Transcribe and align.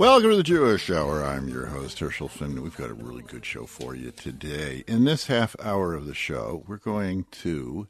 Welcome 0.00 0.30
to 0.30 0.36
the 0.36 0.42
Jewish 0.42 0.88
Hour. 0.90 1.24
I'm 1.24 1.48
your 1.48 1.66
host, 1.66 1.98
Herschel 1.98 2.28
Finn. 2.28 2.62
We've 2.62 2.76
got 2.76 2.88
a 2.88 2.94
really 2.94 3.22
good 3.22 3.44
show 3.44 3.66
for 3.66 3.94
you 3.94 4.10
today. 4.10 4.82
In 4.86 5.04
this 5.04 5.26
half 5.26 5.54
hour 5.62 5.92
of 5.92 6.06
the 6.06 6.14
show, 6.14 6.64
we're 6.66 6.78
going 6.78 7.26
to 7.42 7.86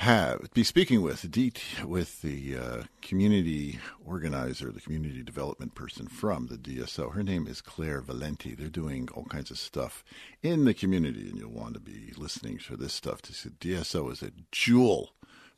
have 0.00 0.48
be 0.54 0.64
speaking 0.64 1.02
with 1.02 1.30
D, 1.30 1.52
with 1.84 2.22
the 2.22 2.56
uh, 2.56 2.82
community 3.02 3.78
organizer, 4.02 4.72
the 4.72 4.80
community 4.80 5.22
development 5.22 5.74
person 5.74 6.06
from 6.06 6.46
the 6.46 6.56
DSO. 6.56 7.12
Her 7.12 7.22
name 7.22 7.46
is 7.46 7.60
Clare 7.60 8.00
Valenti. 8.00 8.54
They're 8.54 8.68
doing 8.68 9.10
all 9.14 9.24
kinds 9.24 9.50
of 9.50 9.58
stuff 9.58 10.02
in 10.42 10.64
the 10.64 10.72
community, 10.72 11.28
and 11.28 11.36
you'll 11.36 11.50
want 11.52 11.74
to 11.74 11.80
be 11.80 12.14
listening 12.16 12.56
to 12.60 12.78
this 12.78 12.94
stuff. 12.94 13.20
To 13.22 13.34
see 13.34 13.50
DSO 13.50 14.10
is 14.10 14.22
a 14.22 14.30
jewel. 14.50 15.10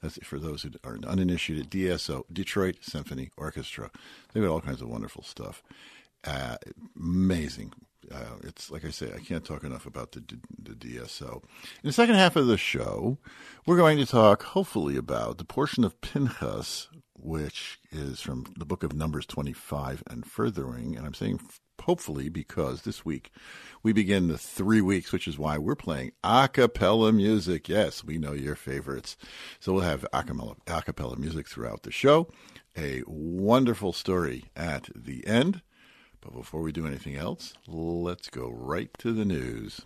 That's 0.03 0.19
for 0.25 0.41
those 0.41 0.62
who 0.62 0.71
are 0.83 0.99
uninitiated. 1.06 1.71
DSO, 1.71 2.25
Detroit 2.33 2.78
Symphony 2.81 3.31
Orchestra. 3.37 3.93
They've 4.33 4.43
got 4.43 4.50
all 4.50 4.61
kinds 4.61 4.83
of 4.83 4.89
wonderful 4.89 5.22
stuff. 5.22 5.62
Uh, 6.25 6.56
amazing 6.99 7.75
uh, 8.11 8.37
it's 8.43 8.71
like 8.71 8.85
I 8.85 8.91
say, 8.91 9.13
I 9.15 9.19
can't 9.19 9.45
talk 9.45 9.65
enough 9.65 9.87
about 9.87 10.13
the, 10.13 10.23
the 10.59 10.73
DSO. 10.73 11.43
In 11.43 11.89
the 11.89 11.93
second 11.93 12.17
half 12.17 12.37
of 12.37 12.47
the 12.47 12.59
show, 12.59 13.19
we're 13.67 13.77
going 13.77 13.99
to 13.99 14.07
talk, 14.07 14.43
hopefully, 14.43 14.97
about 14.97 15.39
the 15.39 15.45
portion 15.45 15.85
of 15.85 16.01
Pinchas, 16.01 16.89
which 17.15 17.79
is 17.91 18.21
from 18.21 18.47
the 18.57 18.65
book 18.65 18.83
of 18.83 18.93
Numbers 18.93 19.27
25 19.27 20.03
and 20.09 20.27
furthering. 20.27 20.97
And 20.97 21.07
I'm 21.07 21.15
saying 21.15 21.41
hopefully 21.83 22.29
because 22.29 22.83
this 22.83 23.05
week 23.05 23.31
we 23.83 23.93
begin 23.93 24.29
the 24.29 24.39
three 24.39 24.81
weeks, 24.81 25.13
which 25.13 25.27
is 25.27 25.39
why 25.39 25.59
we're 25.59 25.75
playing 25.75 26.13
a 26.23 26.49
cappella 26.53 27.13
music. 27.13 27.69
Yes, 27.69 28.05
we 28.05 28.19
know 28.19 28.33
your 28.33 28.55
favorites. 28.55 29.17
So 29.61 29.73
we'll 29.73 29.83
have 29.83 30.07
a 30.13 30.23
cappella, 30.23 30.57
a 30.67 30.83
cappella 30.83 31.17
music 31.17 31.49
throughout 31.49 31.83
the 31.83 31.91
show. 31.91 32.29
A 32.77 33.03
wonderful 33.07 33.93
story 33.93 34.45
at 34.57 34.89
the 34.95 35.27
end. 35.27 35.63
But 36.22 36.34
before 36.34 36.62
we 36.62 36.71
do 36.71 36.87
anything 36.87 37.16
else, 37.16 37.53
let's 37.66 38.31
go 38.31 38.49
right 38.49 38.88
to 38.99 39.12
the 39.12 39.25
news. 39.25 39.83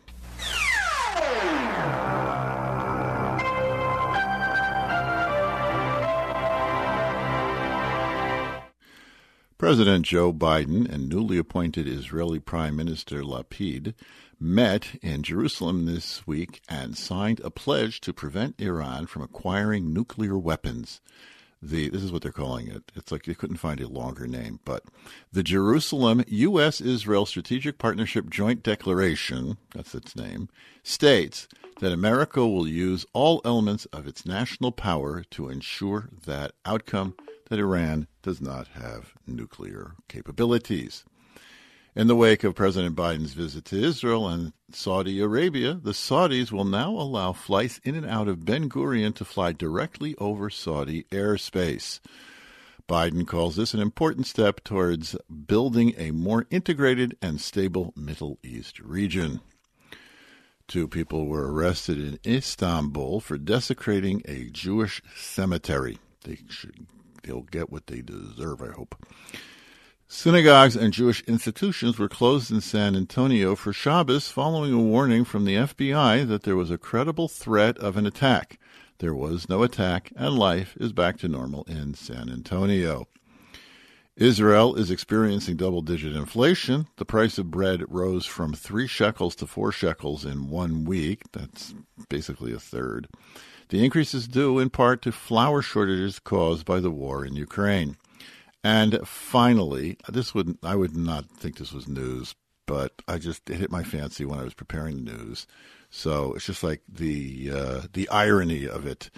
President 9.57 10.05
Joe 10.05 10.35
Biden 10.35 10.87
and 10.93 11.09
newly 11.09 11.39
appointed 11.39 11.89
Israeli 11.89 12.39
Prime 12.39 12.77
Minister 12.77 13.23
Lapid 13.23 13.95
met 14.39 14.99
in 15.01 15.23
Jerusalem 15.23 15.87
this 15.87 16.27
week 16.27 16.61
and 16.69 16.99
signed 16.99 17.41
a 17.41 17.51
pledge 17.51 18.03
to 18.03 18.13
prevent 18.13 18.61
Iran 18.61 19.07
from 19.07 19.23
acquiring 19.23 19.95
nuclear 19.95 20.37
weapons 20.37 21.01
the 21.69 21.89
this 21.89 22.03
is 22.03 22.13
what 22.13 22.23
they're 22.23 22.33
calling 22.33 22.69
it. 22.69 22.93
It's 22.95 23.11
like 23.13 23.25
they 23.25 23.35
couldn't 23.35 23.57
find 23.57 23.81
a 23.81 23.89
longer 23.89 24.27
name, 24.27 24.61
but 24.65 24.85
the 25.33 25.43
Jerusalem 25.43 26.25
U.S. 26.27 26.81
Israel 26.81 27.27
Strategic 27.27 27.79
Partnership 27.79 28.31
Joint 28.31 28.63
Declaration, 28.63 29.59
that's 29.75 29.95
its 29.95 30.17
name, 30.17 30.49
states 30.83 31.49
that 31.81 31.93
America 31.93 32.47
will 32.47 32.67
use 32.67 33.05
all 33.13 33.41
elements 33.45 33.85
of 33.87 34.07
its 34.07 34.25
national 34.25 34.73
power 34.73 35.23
to 35.31 35.49
ensure 35.49 36.09
that 36.25 36.53
outcome 36.65 37.15
that 37.49 37.59
Iran 37.59 38.07
does 38.23 38.41
not 38.41 38.69
have 38.69 39.15
nuclear 39.27 39.95
capabilities. 40.09 41.05
In 41.97 42.09
the 42.09 42.15
wake 42.15 42.45
of 42.45 42.55
President 42.55 42.95
Biden's 42.95 43.33
visit 43.33 43.65
to 43.67 43.83
Israel 43.83 44.29
and 44.29 44.53
Saudi 44.71 45.19
Arabia, 45.19 45.73
the 45.73 45.95
Saudis 45.95 46.53
will 46.53 46.67
now 46.67 46.91
allow 46.91 47.33
flights 47.33 47.81
in 47.85 47.95
and 47.95 48.05
out 48.05 48.29
of 48.29 48.45
Ben 48.45 48.69
Gurion 48.69 49.15
to 49.15 49.25
fly 49.25 49.53
directly 49.53 50.15
over 50.19 50.51
Saudi 50.51 51.05
airspace. 51.05 52.01
Biden 52.87 53.27
calls 53.27 53.57
this 53.57 53.73
an 53.73 53.81
important 53.81 54.27
step 54.27 54.63
towards 54.63 55.17
building 55.47 55.95
a 55.97 56.11
more 56.11 56.47
integrated 56.51 57.17
and 57.23 57.41
stable 57.41 57.95
Middle 57.97 58.39
East 58.43 58.79
region. 58.79 59.41
Two 60.69 60.87
people 60.89 61.25
were 61.25 61.51
arrested 61.51 61.99
in 61.99 62.19
Istanbul 62.27 63.21
for 63.21 63.39
desecrating 63.39 64.21
a 64.27 64.51
Jewish 64.51 65.01
cemetery. 65.17 65.97
They 66.25 66.41
should, 66.51 66.89
they'll 67.23 67.41
get 67.41 67.73
what 67.73 67.87
they 67.87 68.03
deserve, 68.03 68.61
I 68.61 68.73
hope. 68.73 69.03
Synagogues 70.09 70.77
and 70.77 70.93
Jewish 70.93 71.21
institutions 71.23 71.99
were 71.99 72.09
closed 72.09 72.53
in 72.53 72.61
San 72.61 72.95
Antonio 72.95 73.57
for 73.57 73.73
Shabbos 73.73 74.29
following 74.29 74.73
a 74.73 74.79
warning 74.79 75.25
from 75.25 75.45
the 75.45 75.57
FBI 75.57 76.27
that 76.29 76.45
there 76.45 76.55
was 76.55 76.71
a 76.71 76.79
credible 76.79 77.27
threat 77.27 77.77
of 77.79 77.97
an 77.97 78.07
attack. 78.07 78.61
There 78.99 79.17
was 79.17 79.49
no 79.49 79.65
attack, 79.65 80.13
and 80.15 80.39
life 80.39 80.77
is 80.79 80.93
back 80.93 81.19
to 81.19 81.29
normal 81.29 81.65
in 81.65 81.95
San 81.95 82.31
Antonio. 82.31 83.09
Israel 84.17 84.77
is 84.77 84.93
experiencing 84.93 85.57
double 85.57 85.83
digit 85.83 86.15
inflation. 86.15 86.87
The 86.99 87.05
price 87.05 87.37
of 87.37 87.51
bread 87.51 87.83
rose 87.89 88.25
from 88.25 88.55
three 88.55 88.87
shekels 88.87 89.35
to 89.37 89.47
four 89.49 89.73
shekels 89.73 90.25
in 90.25 90.51
one 90.51 90.85
week. 90.85 91.25
That's 91.33 91.75
basically 92.09 92.53
a 92.53 92.61
third. 92.61 93.09
The 93.71 93.85
increase 93.85 94.15
is 94.15 94.29
due 94.29 94.61
in 94.61 94.71
part 94.71 95.03
to 95.03 95.11
flour 95.11 95.63
shortages 95.63 96.21
caused 96.21 96.65
by 96.65 96.79
the 96.79 96.93
war 96.93 97.25
in 97.25 97.35
Ukraine. 97.35 97.97
And 98.67 98.99
finally, 99.07 99.97
this 100.09 100.35
would 100.35 100.59
I 100.61 100.75
would 100.75 100.97
not 100.97 101.31
think 101.31 101.57
this 101.59 101.73
was 101.73 101.87
news, 101.87 102.35
but 102.67 103.01
I 103.07 103.19
just 103.19 103.49
hit 103.49 103.71
my 103.71 103.85
fancy 103.85 104.25
when 104.25 104.41
I 104.41 104.43
was 104.43 104.55
preparing 104.55 105.05
the 105.05 105.13
news. 105.13 105.47
So 105.89 106.33
it's 106.35 106.47
just 106.47 106.65
like 106.65 106.83
the 106.89 107.53
uh, 107.55 107.83
the 107.93 108.09
irony 108.09 108.67
of 108.67 108.85
it. 108.85 109.09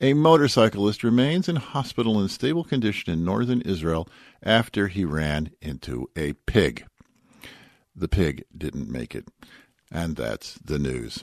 A 0.00 0.12
motorcyclist 0.14 1.04
remains 1.04 1.48
in 1.48 1.54
hospital 1.54 2.20
in 2.20 2.26
stable 2.28 2.64
condition 2.64 3.12
in 3.12 3.24
northern 3.24 3.60
Israel 3.60 4.08
after 4.42 4.88
he 4.88 5.04
ran 5.04 5.52
into 5.62 6.10
a 6.16 6.32
pig. 6.32 6.84
The 7.94 8.08
pig 8.08 8.42
didn't 8.58 8.90
make 8.90 9.14
it. 9.14 9.28
And 9.92 10.16
that's 10.16 10.54
the 10.54 10.80
news. 10.80 11.22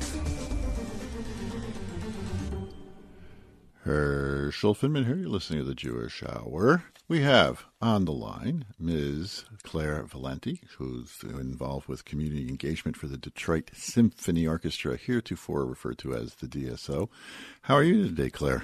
Herschel 3.83 4.75
Finman 4.75 5.07
here. 5.07 5.15
You're 5.15 5.29
listening 5.29 5.57
to 5.59 5.65
the 5.65 5.73
Jewish 5.73 6.21
Hour. 6.21 6.83
We 7.07 7.21
have 7.21 7.65
on 7.81 8.05
the 8.05 8.11
line 8.11 8.65
Ms. 8.79 9.45
Clare 9.63 10.03
Valenti, 10.03 10.61
who's 10.77 11.17
involved 11.23 11.87
with 11.87 12.05
community 12.05 12.47
engagement 12.47 12.95
for 12.95 13.07
the 13.07 13.17
Detroit 13.17 13.71
Symphony 13.73 14.45
Orchestra, 14.45 14.97
heretofore 14.97 15.65
referred 15.65 15.97
to 15.99 16.13
as 16.13 16.35
the 16.35 16.47
DSO. 16.47 17.09
How 17.63 17.73
are 17.73 17.83
you 17.83 18.03
today, 18.03 18.29
Clare? 18.29 18.63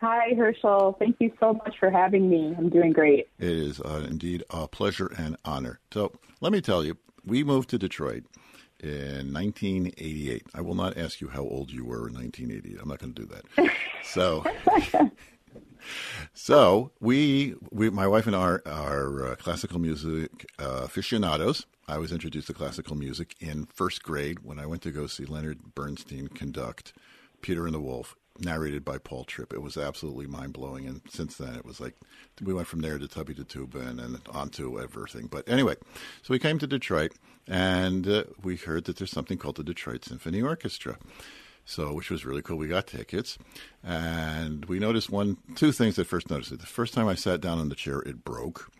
Hi, 0.00 0.34
Herschel. 0.36 0.96
Thank 0.98 1.16
you 1.20 1.32
so 1.38 1.54
much 1.54 1.76
for 1.78 1.88
having 1.88 2.28
me. 2.28 2.56
I'm 2.58 2.68
doing 2.68 2.92
great. 2.92 3.28
It 3.38 3.48
is 3.48 3.80
uh, 3.80 4.04
indeed 4.08 4.42
a 4.50 4.66
pleasure 4.66 5.12
and 5.16 5.36
honor. 5.44 5.78
So, 5.92 6.10
let 6.40 6.52
me 6.52 6.60
tell 6.60 6.84
you, 6.84 6.96
we 7.24 7.44
moved 7.44 7.70
to 7.70 7.78
Detroit 7.78 8.24
in 8.80 9.32
1988. 9.32 10.46
I 10.54 10.60
will 10.60 10.74
not 10.74 10.96
ask 10.96 11.20
you 11.20 11.28
how 11.28 11.42
old 11.42 11.70
you 11.70 11.84
were 11.84 12.08
in 12.08 12.14
1988. 12.14 12.78
I'm 12.80 12.88
not 12.88 12.98
going 12.98 13.14
to 13.14 13.22
do 13.22 13.28
that. 13.34 13.70
so, 14.04 14.44
so 16.34 16.90
we, 17.00 17.54
we, 17.70 17.90
my 17.90 18.06
wife 18.06 18.26
and 18.26 18.36
I 18.36 18.40
are, 18.40 18.62
are 18.66 19.26
uh, 19.28 19.36
classical 19.36 19.78
music 19.78 20.46
uh, 20.58 20.82
aficionados. 20.84 21.66
I 21.88 21.98
was 21.98 22.12
introduced 22.12 22.48
to 22.48 22.54
classical 22.54 22.96
music 22.96 23.36
in 23.40 23.66
first 23.66 24.02
grade 24.02 24.40
when 24.40 24.58
I 24.58 24.66
went 24.66 24.82
to 24.82 24.90
go 24.90 25.06
see 25.06 25.24
Leonard 25.24 25.74
Bernstein 25.74 26.28
conduct 26.28 26.92
Peter 27.40 27.66
and 27.66 27.74
the 27.74 27.80
Wolf, 27.80 28.16
narrated 28.40 28.84
by 28.84 28.98
Paul 28.98 29.24
Tripp. 29.24 29.52
It 29.52 29.62
was 29.62 29.76
absolutely 29.76 30.26
mind 30.26 30.52
blowing, 30.52 30.86
and 30.86 31.00
since 31.08 31.36
then 31.36 31.54
it 31.54 31.64
was 31.64 31.80
like 31.80 31.94
we 32.42 32.54
went 32.54 32.68
from 32.68 32.80
there 32.80 32.98
to 32.98 33.08
Tubby 33.08 33.34
to 33.34 33.44
Tuba 33.44 33.80
and 33.80 33.98
then 33.98 34.18
on 34.30 34.50
to 34.50 34.80
everything. 34.80 35.26
But 35.26 35.48
anyway, 35.48 35.76
so 36.22 36.32
we 36.32 36.38
came 36.38 36.58
to 36.58 36.66
Detroit 36.66 37.12
and 37.48 38.08
uh, 38.08 38.24
we 38.42 38.56
heard 38.56 38.84
that 38.84 38.96
there's 38.96 39.10
something 39.10 39.38
called 39.38 39.56
the 39.56 39.64
Detroit 39.64 40.04
Symphony 40.04 40.42
Orchestra. 40.42 40.98
So, 41.68 41.92
which 41.92 42.10
was 42.10 42.24
really 42.24 42.42
cool. 42.42 42.58
We 42.58 42.68
got 42.68 42.86
tickets, 42.86 43.38
and 43.82 44.64
we 44.66 44.78
noticed 44.78 45.10
one, 45.10 45.36
two 45.56 45.72
things. 45.72 45.98
At 45.98 46.06
first, 46.06 46.30
noticed 46.30 46.52
it. 46.52 46.60
The 46.60 46.66
first 46.66 46.94
time 46.94 47.08
I 47.08 47.16
sat 47.16 47.40
down 47.40 47.58
in 47.58 47.70
the 47.70 47.74
chair, 47.74 47.98
it 48.02 48.22
broke, 48.22 48.70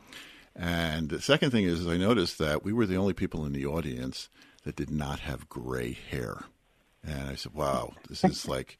and 0.54 1.08
the 1.08 1.20
second 1.20 1.50
thing 1.50 1.64
is, 1.64 1.84
I 1.84 1.96
noticed 1.96 2.38
that 2.38 2.62
we 2.62 2.72
were 2.72 2.86
the 2.86 2.96
only 2.96 3.12
people 3.12 3.44
in 3.44 3.52
the 3.52 3.66
audience 3.66 4.28
that 4.62 4.76
did 4.76 4.88
not 4.88 5.18
have 5.18 5.48
gray 5.48 5.98
hair, 6.10 6.44
and 7.02 7.28
I 7.28 7.34
said, 7.34 7.54
"Wow, 7.54 7.94
this 8.08 8.22
is 8.22 8.46
like." 8.48 8.78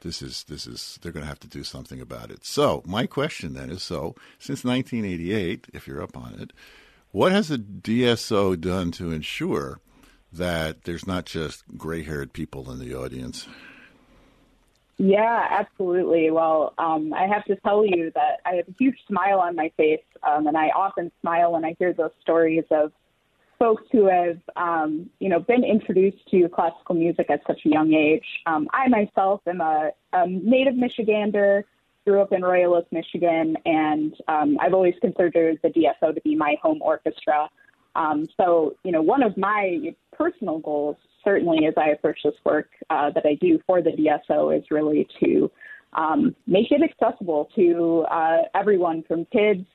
This 0.00 0.22
is 0.22 0.44
this 0.44 0.66
is 0.66 0.98
they're 1.02 1.12
going 1.12 1.24
to 1.24 1.28
have 1.28 1.40
to 1.40 1.48
do 1.48 1.64
something 1.64 2.00
about 2.00 2.30
it. 2.30 2.44
So 2.44 2.82
my 2.86 3.06
question 3.06 3.54
then 3.54 3.70
is: 3.70 3.82
so 3.82 4.14
since 4.38 4.64
1988, 4.64 5.66
if 5.72 5.86
you're 5.86 6.02
up 6.02 6.16
on 6.16 6.34
it, 6.38 6.52
what 7.10 7.32
has 7.32 7.48
the 7.48 7.58
DSO 7.58 8.60
done 8.60 8.90
to 8.92 9.10
ensure 9.10 9.80
that 10.32 10.84
there's 10.84 11.06
not 11.06 11.24
just 11.24 11.64
gray 11.76 12.02
haired 12.02 12.32
people 12.32 12.70
in 12.70 12.78
the 12.78 12.94
audience? 12.94 13.48
Yeah, 14.98 15.46
absolutely. 15.50 16.30
Well, 16.30 16.74
um, 16.76 17.14
I 17.14 17.28
have 17.28 17.44
to 17.44 17.56
tell 17.56 17.86
you 17.86 18.10
that 18.16 18.40
I 18.44 18.56
have 18.56 18.68
a 18.68 18.74
huge 18.78 18.98
smile 19.06 19.38
on 19.38 19.54
my 19.54 19.70
face, 19.76 20.02
um, 20.24 20.48
and 20.48 20.56
I 20.56 20.70
often 20.70 21.12
smile 21.20 21.52
when 21.52 21.64
I 21.64 21.76
hear 21.78 21.92
those 21.92 22.10
stories 22.20 22.64
of 22.72 22.92
folks 23.58 23.82
who 23.90 24.08
have, 24.08 24.38
um, 24.56 25.10
you 25.18 25.28
know, 25.28 25.40
been 25.40 25.64
introduced 25.64 26.18
to 26.30 26.48
classical 26.48 26.94
music 26.94 27.28
at 27.30 27.40
such 27.46 27.60
a 27.66 27.68
young 27.68 27.92
age. 27.92 28.24
Um, 28.46 28.68
I 28.72 28.88
myself 28.88 29.40
am 29.46 29.60
a, 29.60 29.90
a 30.12 30.26
native 30.28 30.74
Michigander 30.74 31.64
grew 32.06 32.22
up 32.22 32.32
in 32.32 32.42
Royal 32.42 32.74
Oak, 32.74 32.86
Michigan, 32.90 33.56
and 33.66 34.14
um, 34.28 34.56
I've 34.60 34.72
always 34.72 34.94
considered 35.00 35.58
the 35.62 35.68
DSO 35.68 36.14
to 36.14 36.20
be 36.22 36.34
my 36.34 36.56
home 36.62 36.80
orchestra. 36.80 37.48
Um, 37.96 38.26
so, 38.36 38.76
you 38.84 38.92
know, 38.92 39.02
one 39.02 39.22
of 39.22 39.36
my 39.36 39.92
personal 40.12 40.58
goals, 40.60 40.96
certainly 41.24 41.66
as 41.66 41.74
I 41.76 41.90
approach 41.90 42.20
this 42.24 42.34
work 42.44 42.70
uh, 42.90 43.10
that 43.10 43.26
I 43.26 43.34
do 43.34 43.58
for 43.66 43.82
the 43.82 43.90
DSO, 43.90 44.56
is 44.56 44.64
really 44.70 45.06
to 45.22 45.50
um, 45.92 46.34
make 46.46 46.70
it 46.70 46.80
accessible 46.82 47.50
to 47.56 48.06
uh, 48.10 48.42
everyone 48.54 49.02
from 49.06 49.24
kids 49.26 49.66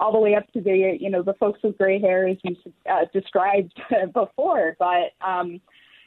all 0.00 0.12
the 0.12 0.18
way 0.18 0.34
up 0.34 0.50
to 0.52 0.60
the, 0.60 0.96
you 0.98 1.10
know, 1.10 1.22
the 1.22 1.34
folks 1.34 1.60
with 1.62 1.76
gray 1.76 2.00
hair, 2.00 2.26
as 2.26 2.38
you 2.42 2.56
uh, 2.90 3.04
described 3.12 3.78
before. 4.14 4.74
But, 4.78 5.12
um, 5.24 5.60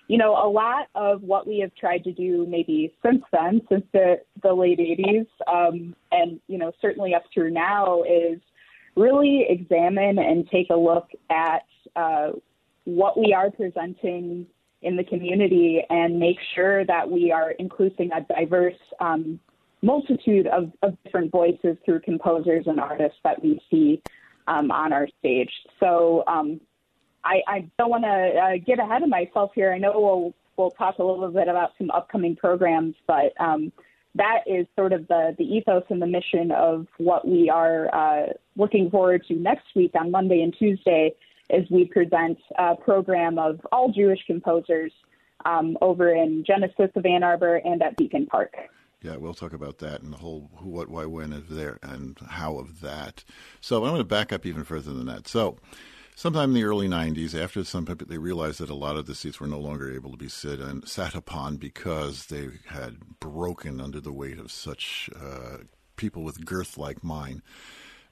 you 0.07 0.17
know, 0.17 0.31
a 0.31 0.49
lot 0.49 0.87
of 0.95 1.21
what 1.21 1.47
we 1.47 1.59
have 1.59 1.73
tried 1.75 2.03
to 2.05 2.11
do 2.11 2.45
maybe 2.49 2.93
since 3.05 3.23
then, 3.31 3.61
since 3.69 3.85
the, 3.93 4.19
the 4.41 4.53
late 4.53 4.79
80s, 4.79 5.27
um, 5.47 5.95
and, 6.11 6.41
you 6.47 6.57
know, 6.57 6.71
certainly 6.81 7.13
up 7.13 7.23
through 7.33 7.51
now, 7.51 8.01
is 8.03 8.39
really 8.95 9.45
examine 9.47 10.17
and 10.19 10.49
take 10.49 10.69
a 10.71 10.75
look 10.75 11.07
at 11.29 11.63
uh, 11.95 12.31
what 12.85 13.17
we 13.17 13.33
are 13.33 13.49
presenting 13.51 14.45
in 14.81 14.97
the 14.97 15.03
community 15.03 15.81
and 15.89 16.19
make 16.19 16.37
sure 16.55 16.85
that 16.85 17.09
we 17.09 17.31
are 17.31 17.51
including 17.51 18.11
a 18.11 18.21
diverse 18.35 18.73
um, 18.99 19.39
multitude 19.83 20.47
of, 20.47 20.71
of, 20.81 20.97
different 21.03 21.31
voices 21.31 21.77
through 21.85 21.99
composers 21.99 22.65
and 22.67 22.79
artists 22.79 23.19
that 23.23 23.43
we 23.43 23.61
see 23.69 24.01
um, 24.47 24.71
on 24.71 24.91
our 24.93 25.07
stage. 25.19 25.51
So, 25.79 26.23
um, 26.25 26.59
I, 27.25 27.41
I 27.47 27.69
don't 27.77 27.89
want 27.89 28.03
to 28.03 28.09
uh, 28.09 28.51
get 28.65 28.79
ahead 28.79 29.03
of 29.03 29.09
myself 29.09 29.51
here. 29.55 29.71
I 29.71 29.77
know 29.77 29.93
we'll 29.95 30.33
we'll 30.57 30.71
talk 30.71 30.99
a 30.99 31.03
little 31.03 31.29
bit 31.29 31.47
about 31.47 31.71
some 31.77 31.89
upcoming 31.91 32.35
programs, 32.35 32.95
but 33.07 33.33
um, 33.39 33.71
that 34.15 34.39
is 34.45 34.67
sort 34.75 34.93
of 34.93 35.07
the 35.07 35.35
the 35.37 35.43
ethos 35.43 35.83
and 35.89 36.01
the 36.01 36.07
mission 36.07 36.51
of 36.51 36.87
what 36.97 37.27
we 37.27 37.49
are 37.49 37.93
uh, 37.93 38.33
looking 38.55 38.89
forward 38.89 39.23
to 39.27 39.35
next 39.35 39.67
week 39.75 39.91
on 39.95 40.11
Monday 40.11 40.41
and 40.41 40.55
Tuesday, 40.57 41.13
as 41.49 41.63
we 41.69 41.85
present 41.85 42.37
a 42.57 42.75
program 42.75 43.39
of 43.39 43.59
all 43.71 43.91
Jewish 43.91 44.19
composers 44.27 44.91
um, 45.45 45.77
over 45.81 46.13
in 46.13 46.43
Genesis 46.45 46.89
of 46.95 47.05
Ann 47.05 47.23
Arbor 47.23 47.55
and 47.55 47.81
at 47.81 47.97
Beacon 47.97 48.25
Park. 48.25 48.53
Yeah, 49.03 49.17
we'll 49.17 49.33
talk 49.33 49.51
about 49.51 49.79
that 49.79 50.01
and 50.01 50.13
the 50.13 50.17
whole 50.17 50.49
who, 50.55 50.69
what, 50.69 50.89
why, 50.89 51.05
when 51.05 51.33
of 51.33 51.49
there 51.49 51.77
and 51.83 52.17
how 52.25 52.57
of 52.57 52.79
that. 52.79 53.25
So 53.59 53.83
I'm 53.83 53.91
going 53.91 53.97
to 53.97 54.05
back 54.05 54.31
up 54.31 54.45
even 54.45 54.63
further 54.63 54.93
than 54.93 55.05
that. 55.07 55.27
So 55.27 55.57
sometime 56.15 56.51
in 56.51 56.55
the 56.55 56.63
early 56.63 56.87
90s, 56.87 57.39
after 57.39 57.65
some 57.65 57.85
people, 57.85 58.07
they 58.07 58.17
realized 58.17 58.59
that 58.61 58.69
a 58.69 58.75
lot 58.75 58.95
of 58.95 59.05
the 59.05 59.13
seats 59.13 59.41
were 59.41 59.47
no 59.47 59.59
longer 59.59 59.93
able 59.93 60.11
to 60.11 60.17
be 60.17 60.29
sit 60.29 60.61
and 60.61 60.87
sat 60.87 61.15
upon 61.15 61.57
because 61.57 62.27
they 62.27 62.47
had 62.67 63.19
broken 63.19 63.81
under 63.81 63.99
the 63.99 64.13
weight 64.13 64.39
of 64.39 64.53
such 64.53 65.09
uh, 65.21 65.57
people 65.97 66.23
with 66.23 66.45
girth 66.45 66.77
like 66.77 67.03
mine. 67.03 67.41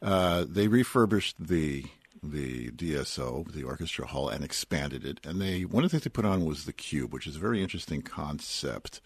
Uh, 0.02 0.46
they 0.48 0.68
refurbished 0.68 1.36
the 1.40 1.86
the 2.24 2.70
DSO, 2.72 3.52
the 3.52 3.64
orchestra 3.64 4.06
hall, 4.06 4.30
and 4.30 4.44
expanded 4.44 5.06
it. 5.06 5.20
And 5.26 5.42
they 5.42 5.66
one 5.66 5.84
of 5.84 5.90
the 5.90 5.96
things 5.96 6.04
they 6.04 6.10
put 6.10 6.26
on 6.26 6.46
was 6.46 6.66
the 6.66 6.74
cube, 6.74 7.14
which 7.14 7.28
is 7.28 7.36
a 7.36 7.40
very 7.40 7.62
interesting 7.62 8.02
concept. 8.02 9.02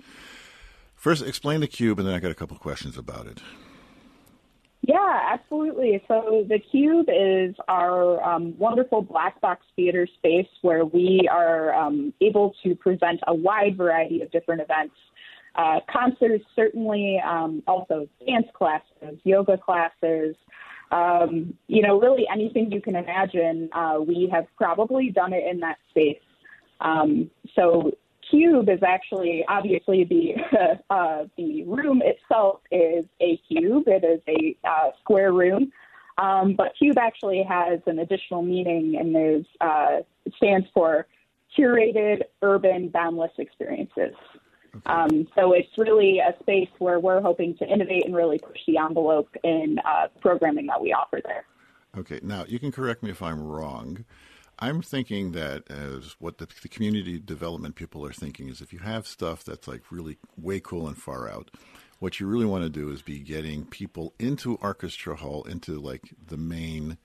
First, 0.95 1.23
explain 1.23 1.61
the 1.61 1.67
cube, 1.67 1.99
and 1.99 2.07
then 2.07 2.15
I 2.15 2.19
got 2.19 2.31
a 2.31 2.35
couple 2.35 2.57
questions 2.57 2.97
about 2.97 3.27
it. 3.27 3.41
Yeah, 4.87 5.19
absolutely. 5.33 6.03
So 6.07 6.45
the 6.47 6.59
Cube 6.59 7.07
is 7.09 7.55
our 7.67 8.23
um, 8.23 8.55
wonderful 8.59 9.01
black 9.01 9.41
box 9.41 9.65
theater 9.75 10.07
space 10.17 10.47
where 10.61 10.85
we 10.85 11.27
are 11.31 11.73
um, 11.73 12.13
able 12.21 12.53
to 12.63 12.75
present 12.75 13.19
a 13.25 13.33
wide 13.33 13.77
variety 13.77 14.21
of 14.21 14.29
different 14.31 14.61
events. 14.61 14.93
Uh, 15.55 15.79
concerts, 15.91 16.43
certainly, 16.55 17.19
um, 17.25 17.63
also 17.65 18.07
dance 18.27 18.45
classes, 18.53 19.17
yoga 19.23 19.57
classes, 19.57 20.35
um, 20.91 21.53
you 21.67 21.81
know, 21.81 21.99
really 21.99 22.25
anything 22.31 22.71
you 22.71 22.81
can 22.81 22.95
imagine. 22.95 23.69
Uh, 23.73 23.97
we 24.05 24.29
have 24.31 24.45
probably 24.55 25.09
done 25.09 25.33
it 25.33 25.43
in 25.49 25.59
that 25.61 25.77
space. 25.89 26.19
Um, 26.81 27.31
so 27.55 27.91
cube 28.29 28.69
is 28.69 28.81
actually 28.83 29.45
obviously 29.47 30.03
the 30.03 30.79
uh, 30.89 31.25
the 31.37 31.63
room 31.63 32.01
itself 32.03 32.61
is 32.71 33.05
a 33.21 33.37
cube. 33.47 33.83
It 33.87 34.03
is 34.03 34.21
a 34.27 34.57
uh, 34.67 34.91
square 35.01 35.31
room, 35.33 35.71
um, 36.17 36.55
but 36.55 36.73
cube 36.77 36.97
actually 36.97 37.43
has 37.43 37.79
an 37.85 37.99
additional 37.99 38.41
meaning 38.41 38.97
and 38.99 39.15
is 39.15 39.45
uh, 39.61 39.97
stands 40.37 40.67
for 40.73 41.07
curated 41.57 42.21
urban 42.41 42.89
boundless 42.89 43.31
experiences. 43.37 44.13
Um, 44.85 45.27
so 45.35 45.53
it's 45.53 45.69
really 45.77 46.19
a 46.19 46.35
space 46.41 46.69
where 46.79 46.99
we're 46.99 47.21
hoping 47.21 47.55
to 47.57 47.65
innovate 47.65 48.05
and 48.05 48.15
really 48.15 48.39
push 48.39 48.59
the 48.67 48.77
envelope 48.77 49.29
in 49.43 49.77
uh, 49.85 50.07
programming 50.19 50.67
that 50.67 50.81
we 50.81 50.91
offer 50.91 51.21
there. 51.23 51.45
Okay, 51.97 52.19
now 52.21 52.43
you 52.47 52.59
can 52.59 52.71
correct 52.71 53.01
me 53.01 53.09
if 53.09 53.21
I'm 53.21 53.41
wrong. 53.41 54.03
I'm 54.59 54.81
thinking 54.81 55.33
that 55.33 55.69
as 55.69 56.15
what 56.19 56.37
the, 56.37 56.47
the, 56.61 56.69
community 56.69 57.19
development 57.19 57.75
people 57.75 58.05
are 58.05 58.13
thinking 58.13 58.47
is 58.47 58.61
if 58.61 58.71
you 58.71 58.79
have 58.79 59.07
stuff 59.07 59.43
that's 59.43 59.67
like 59.67 59.91
really 59.91 60.17
way 60.37 60.59
cool 60.59 60.87
and 60.87 60.97
far 60.97 61.29
out, 61.29 61.51
what 61.99 62.19
you 62.19 62.27
really 62.27 62.45
want 62.45 62.63
to 62.63 62.69
do 62.69 62.89
is 62.91 63.01
be 63.01 63.19
getting 63.19 63.65
people 63.65 64.13
into 64.19 64.55
orchestra 64.61 65.15
hall, 65.15 65.43
into 65.43 65.79
like 65.79 66.13
the 66.27 66.37
main 66.37 66.97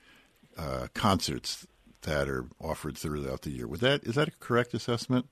uh, 0.56 0.88
concerts 0.94 1.66
that 2.02 2.28
are 2.28 2.46
offered 2.60 2.96
throughout 2.96 3.42
the 3.42 3.50
year. 3.50 3.66
Would 3.66 3.80
that 3.80 4.04
is 4.04 4.14
that 4.14 4.28
a 4.28 4.32
correct 4.32 4.74
assessment? 4.74 5.26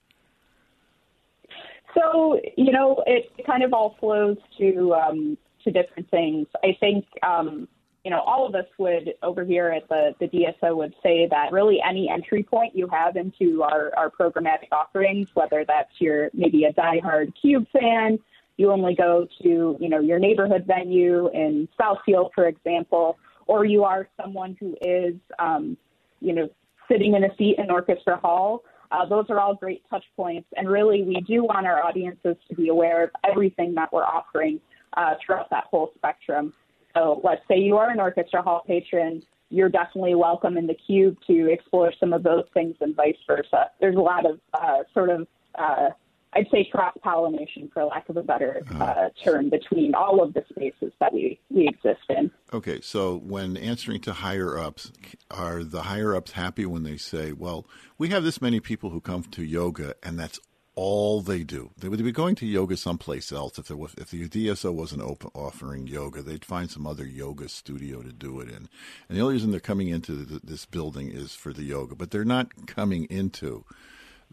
So 1.95 2.41
you 2.57 2.73
know, 2.73 3.03
it 3.07 3.31
kind 3.47 3.63
of 3.63 3.73
all 3.73 3.97
flows 4.01 4.37
to 4.59 4.95
um, 4.95 5.39
to 5.65 5.71
different 5.71 6.11
things. 6.11 6.47
I 6.63 6.77
think 6.79 7.05
um, 7.23 7.69
you 8.09 8.15
know 8.15 8.23
all 8.23 8.47
of 8.47 8.55
us 8.55 8.65
would 8.79 9.13
over 9.23 9.45
here 9.45 9.69
at 9.69 9.87
the 9.91 10.15
the 10.19 10.29
DSO 10.29 10.75
would 10.75 10.95
say 11.03 11.29
that 11.31 11.53
really 11.53 11.79
any 11.87 12.09
entry 12.09 12.43
point 12.43 12.75
you 12.75 12.89
have 12.89 13.17
into 13.17 13.63
our 13.63 13.93
our 13.99 14.09
programmatic 14.09 14.73
offerings, 14.73 15.29
whether 15.35 15.63
that's 15.69 15.93
your 15.99 16.31
maybe 16.33 16.65
a 16.65 16.73
diehard 16.73 17.35
Cube 17.39 17.67
fan, 17.71 18.19
you 18.57 18.73
only 18.73 18.95
go 18.95 19.29
to 19.43 19.77
you 19.79 19.89
know 19.91 20.01
your 20.01 20.19
neighborhood 20.19 20.65
venue 20.67 21.29
in 21.35 21.69
Southfield, 21.79 22.31
for 22.35 22.49
example, 22.49 23.19
or 23.47 23.67
you 23.67 23.85
are 23.85 24.09
someone 24.19 24.57
who 24.59 24.75
is 24.81 25.13
um, 25.39 25.77
you 26.23 26.33
know 26.33 26.49
sitting 26.91 27.13
in 27.13 27.25
a 27.25 27.37
seat 27.37 27.57
in 27.59 27.71
Orchestra 27.71 28.17
Hall. 28.17 28.65
Uh, 28.91 29.05
those 29.05 29.27
are 29.29 29.39
all 29.39 29.55
great 29.55 29.83
touch 29.91 30.05
points, 30.17 30.49
and 30.57 30.67
really, 30.67 31.03
we 31.03 31.21
do 31.21 31.45
want 31.45 31.67
our 31.67 31.85
audiences 31.85 32.37
to 32.49 32.55
be 32.55 32.69
aware 32.69 33.05
of 33.05 33.11
everything 33.31 33.75
that 33.75 33.93
we're 33.93 34.03
offering 34.03 34.59
uh, 34.97 35.13
throughout 35.23 35.51
that 35.51 35.65
whole 35.65 35.93
spectrum. 35.95 36.55
So, 36.99 37.21
let's 37.23 37.43
say 37.49 37.59
you 37.59 37.77
are 37.77 37.91
an 37.91 38.01
Orchestra 38.01 38.43
Hall 38.43 38.65
patron, 38.67 39.23
you're 39.51 39.69
definitely 39.69 40.15
welcome 40.15 40.57
in 40.57 40.67
the 40.67 40.75
Cube 40.75 41.17
to 41.27 41.51
explore 41.51 41.93
some 41.99 42.13
of 42.13 42.23
those 42.23 42.45
things, 42.53 42.77
and 42.81 42.95
vice 42.97 43.17
versa. 43.27 43.71
There's 43.81 43.97
a 43.97 44.01
lot 44.01 44.27
of 44.27 44.41
uh, 44.53 44.79
sort 44.93 45.11
of 45.11 45.27
uh, 45.55 45.91
I'd 46.35 46.47
say 46.51 46.69
cross 46.71 46.95
pollination, 47.03 47.71
for 47.73 47.85
lack 47.85 48.09
of 48.09 48.17
a 48.17 48.23
better 48.23 48.63
uh, 48.75 48.85
uh, 48.85 49.09
term, 49.25 49.49
between 49.49 49.95
all 49.95 50.23
of 50.23 50.35
the 50.35 50.45
spaces 50.51 50.93
that 51.01 51.13
we, 51.13 51.41
we 51.51 51.69
exist 51.69 52.03
in. 52.11 52.31
Okay, 52.53 52.81
so 52.83 53.17
when 53.17 53.57
answering 53.57 54.01
to 54.03 54.13
higher 54.13 54.59
ups, 54.59 54.93
are 55.31 55.65
the 55.65 55.83
higher 55.83 56.15
ups 56.15 56.33
happy 56.33 56.67
when 56.67 56.83
they 56.83 56.99
say, 56.99 57.33
well, 57.33 57.67
we 57.97 58.09
have 58.09 58.25
this 58.25 58.43
many 58.43 58.61
people 58.61 58.91
who 58.91 59.01
come 59.01 59.23
to 59.23 59.43
yoga 59.43 59.95
and 60.03 60.19
that's 60.19 60.39
all 60.79 61.21
they 61.23 61.43
do? 61.43 61.71
They 61.77 61.89
would 61.89 62.03
be 62.05 62.13
going 62.13 62.37
to 62.37 62.47
yoga 62.47 62.77
someplace 62.77 63.33
else. 63.33 63.59
If, 63.59 63.67
there 63.67 63.77
was, 63.77 63.95
if 63.99 64.13
the 64.13 64.29
DSO 64.29 64.73
wasn't 64.73 65.03
open, 65.03 65.33
offering 65.35 65.89
yoga, 65.89 66.23
they'd 66.23 66.45
find 66.45 66.71
some 66.71 66.87
other 66.87 67.05
yoga 67.05 67.49
studio 67.49 68.01
to 68.01 68.13
do 68.13 68.39
it 68.39 68.49
in. 68.49 68.69
And 69.09 69.19
the 69.19 69.21
only 69.21 69.35
reason 69.35 69.51
they're 69.51 69.59
coming 69.59 69.89
into 69.89 70.13
the, 70.13 70.41
this 70.45 70.67
building 70.67 71.11
is 71.11 71.35
for 71.35 71.53
the 71.53 71.65
yoga, 71.65 71.97
but 71.97 72.13
they're 72.13 72.25
not 72.25 72.69
coming 72.69 73.07
into 73.11 73.65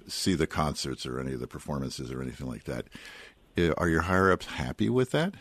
see 0.08 0.36
the 0.36 0.46
concerts 0.46 1.08
or 1.08 1.20
any 1.20 1.34
of 1.34 1.40
the 1.40 1.48
performances 1.48 2.12
or 2.12 2.22
anything 2.22 2.48
like 2.48 2.66
that. 2.66 2.86
Uh, 3.58 3.74
are 3.80 3.90
your 3.90 4.02
higher 4.02 4.32
ups 4.32 4.46
happy 4.46 4.88
with 4.88 5.10
that? 5.12 5.34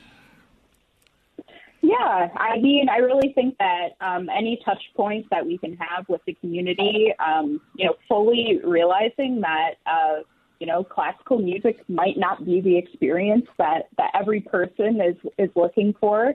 Yeah, 1.82 2.30
I 2.34 2.58
mean, 2.60 2.88
I 2.88 2.96
really 2.96 3.34
think 3.34 3.58
that 3.58 3.90
um, 4.00 4.30
any 4.30 4.58
touch 4.64 4.82
points 4.96 5.28
that 5.30 5.44
we 5.44 5.58
can 5.58 5.76
have 5.76 6.08
with 6.08 6.22
the 6.24 6.32
community, 6.32 7.12
um, 7.18 7.60
you 7.76 7.84
know, 7.84 7.94
fully 8.08 8.58
realizing 8.64 9.42
that, 9.42 9.74
uh, 9.84 10.22
you 10.60 10.66
know, 10.66 10.84
classical 10.84 11.38
music 11.38 11.78
might 11.88 12.16
not 12.16 12.44
be 12.44 12.60
the 12.60 12.76
experience 12.76 13.46
that, 13.58 13.88
that 13.96 14.10
every 14.14 14.40
person 14.40 15.00
is, 15.00 15.16
is 15.38 15.50
looking 15.56 15.94
for. 16.00 16.34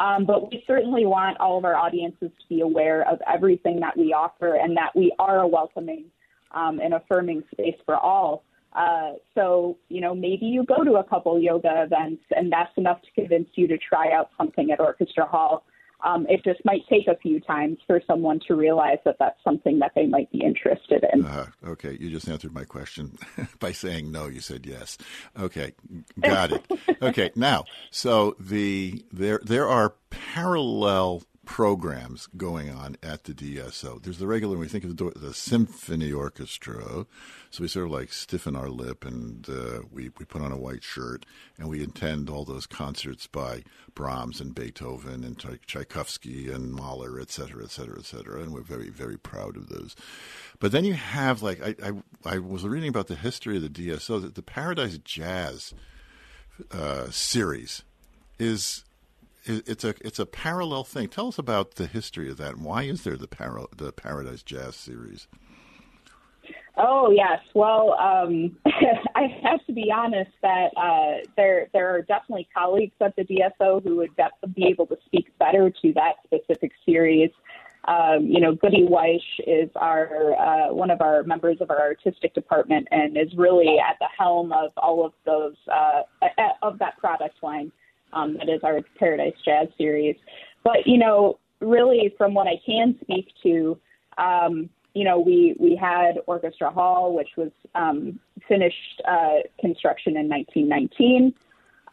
Um, 0.00 0.26
but 0.26 0.50
we 0.50 0.62
certainly 0.66 1.06
want 1.06 1.38
all 1.40 1.58
of 1.58 1.64
our 1.64 1.74
audiences 1.74 2.30
to 2.40 2.48
be 2.48 2.60
aware 2.60 3.08
of 3.08 3.18
everything 3.26 3.80
that 3.80 3.96
we 3.96 4.12
offer 4.12 4.54
and 4.54 4.76
that 4.76 4.94
we 4.94 5.12
are 5.18 5.40
a 5.40 5.46
welcoming 5.46 6.04
um, 6.52 6.80
an 6.80 6.92
affirming 6.92 7.42
space 7.52 7.76
for 7.84 7.96
all. 7.96 8.44
Uh, 8.72 9.12
so, 9.34 9.76
you 9.88 10.00
know, 10.00 10.14
maybe 10.14 10.46
you 10.46 10.64
go 10.64 10.84
to 10.84 10.94
a 10.94 11.04
couple 11.04 11.38
yoga 11.40 11.82
events 11.82 12.22
and 12.36 12.52
that's 12.52 12.70
enough 12.76 13.00
to 13.02 13.08
convince 13.12 13.48
you 13.54 13.66
to 13.66 13.78
try 13.78 14.12
out 14.12 14.30
something 14.36 14.70
at 14.70 14.80
Orchestra 14.80 15.26
Hall. 15.26 15.64
Um, 16.04 16.26
it 16.28 16.44
just 16.44 16.64
might 16.64 16.82
take 16.88 17.08
a 17.08 17.16
few 17.16 17.40
times 17.40 17.78
for 17.86 18.00
someone 18.06 18.40
to 18.46 18.54
realize 18.54 18.98
that 19.04 19.16
that's 19.18 19.42
something 19.42 19.80
that 19.80 19.92
they 19.94 20.06
might 20.06 20.30
be 20.30 20.42
interested 20.42 21.04
in. 21.12 21.24
Uh, 21.24 21.46
okay, 21.66 21.96
you 21.98 22.10
just 22.10 22.28
answered 22.28 22.52
my 22.52 22.64
question 22.64 23.18
by 23.58 23.72
saying 23.72 24.12
no. 24.12 24.26
You 24.26 24.40
said 24.40 24.64
yes. 24.64 24.96
Okay, 25.38 25.72
got 26.20 26.52
it. 26.52 26.64
okay, 27.02 27.30
now 27.34 27.64
so 27.90 28.36
the 28.38 29.04
there 29.12 29.40
there 29.42 29.68
are 29.68 29.94
parallel 30.10 31.22
programs 31.48 32.28
going 32.36 32.68
on 32.70 32.94
at 33.02 33.24
the 33.24 33.32
DSO. 33.32 34.02
There's 34.02 34.18
the 34.18 34.26
regular, 34.26 34.58
we 34.58 34.68
think 34.68 34.84
of 34.84 34.98
the, 34.98 35.10
the 35.16 35.32
symphony 35.32 36.12
orchestra, 36.12 37.06
so 37.50 37.62
we 37.62 37.68
sort 37.68 37.86
of 37.86 37.92
like 37.92 38.12
stiffen 38.12 38.54
our 38.54 38.68
lip 38.68 39.02
and 39.02 39.48
uh, 39.48 39.80
we, 39.90 40.10
we 40.18 40.26
put 40.26 40.42
on 40.42 40.52
a 40.52 40.58
white 40.58 40.84
shirt 40.84 41.24
and 41.56 41.66
we 41.66 41.82
attend 41.82 42.28
all 42.28 42.44
those 42.44 42.66
concerts 42.66 43.26
by 43.26 43.64
Brahms 43.94 44.42
and 44.42 44.54
Beethoven 44.54 45.24
and 45.24 45.42
Tchaikovsky 45.66 46.52
and 46.52 46.70
Mahler, 46.70 47.18
et 47.18 47.30
cetera, 47.30 47.64
et 47.64 47.70
cetera, 47.70 47.98
et 47.98 48.04
cetera. 48.04 48.42
And 48.42 48.52
we're 48.52 48.60
very, 48.60 48.90
very 48.90 49.16
proud 49.16 49.56
of 49.56 49.70
those. 49.70 49.96
But 50.60 50.70
then 50.70 50.84
you 50.84 50.94
have, 50.94 51.42
like, 51.42 51.62
I, 51.62 51.74
I, 51.82 51.92
I 52.26 52.38
was 52.40 52.62
reading 52.64 52.90
about 52.90 53.06
the 53.06 53.16
history 53.16 53.56
of 53.56 53.62
the 53.62 53.70
DSO, 53.70 54.20
that 54.20 54.34
the 54.34 54.42
Paradise 54.42 54.98
Jazz 54.98 55.72
uh, 56.70 57.08
series 57.10 57.84
is 58.38 58.84
it's 59.48 59.84
a 59.84 59.94
it's 60.00 60.18
a 60.18 60.26
parallel 60.26 60.84
thing. 60.84 61.08
Tell 61.08 61.28
us 61.28 61.38
about 61.38 61.74
the 61.76 61.86
history 61.86 62.30
of 62.30 62.36
that. 62.38 62.54
And 62.54 62.64
why 62.64 62.84
is 62.84 63.04
there 63.04 63.16
the 63.16 63.28
para, 63.28 63.66
the 63.76 63.92
Paradise 63.92 64.42
Jazz 64.42 64.76
series? 64.76 65.26
Oh 66.76 67.10
yes. 67.10 67.40
Well, 67.54 67.94
um, 67.94 68.56
I 69.14 69.26
have 69.42 69.64
to 69.66 69.72
be 69.72 69.92
honest 69.94 70.30
that 70.42 70.68
uh, 70.76 71.26
there 71.36 71.68
there 71.72 71.94
are 71.94 72.02
definitely 72.02 72.48
colleagues 72.54 72.94
at 73.00 73.16
the 73.16 73.24
DSO 73.24 73.82
who 73.82 73.96
would 73.96 74.10
be 74.54 74.66
able 74.66 74.86
to 74.86 74.96
speak 75.06 75.36
better 75.38 75.70
to 75.82 75.92
that 75.94 76.14
specific 76.24 76.72
series. 76.86 77.30
Um, 77.86 78.26
you 78.26 78.40
know, 78.40 78.54
Goody 78.54 78.86
Weish 78.86 79.18
is 79.46 79.70
our 79.74 80.34
uh, 80.38 80.72
one 80.72 80.90
of 80.90 81.00
our 81.00 81.22
members 81.24 81.56
of 81.60 81.70
our 81.70 81.80
artistic 81.80 82.34
department 82.34 82.86
and 82.90 83.16
is 83.16 83.34
really 83.34 83.78
at 83.78 83.96
the 83.98 84.08
helm 84.16 84.52
of 84.52 84.70
all 84.76 85.04
of 85.04 85.12
those 85.24 85.56
uh, 85.72 86.02
of 86.62 86.78
that 86.78 86.98
product 86.98 87.42
line 87.42 87.72
um, 88.12 88.36
that 88.38 88.48
is 88.48 88.60
our 88.62 88.80
Paradise 88.98 89.34
Jazz 89.44 89.68
series. 89.76 90.16
But 90.64 90.86
you 90.86 90.98
know, 90.98 91.38
really, 91.60 92.14
from 92.16 92.34
what 92.34 92.46
I 92.46 92.60
can 92.64 92.96
speak 93.02 93.28
to, 93.42 93.78
um, 94.16 94.68
you 94.94 95.04
know, 95.04 95.18
we 95.18 95.56
we 95.58 95.76
had 95.76 96.18
Orchestra 96.26 96.70
Hall, 96.70 97.14
which 97.14 97.30
was 97.36 97.50
um, 97.74 98.18
finished 98.48 99.02
uh, 99.06 99.40
construction 99.60 100.16
in 100.16 100.28
1919. 100.28 101.34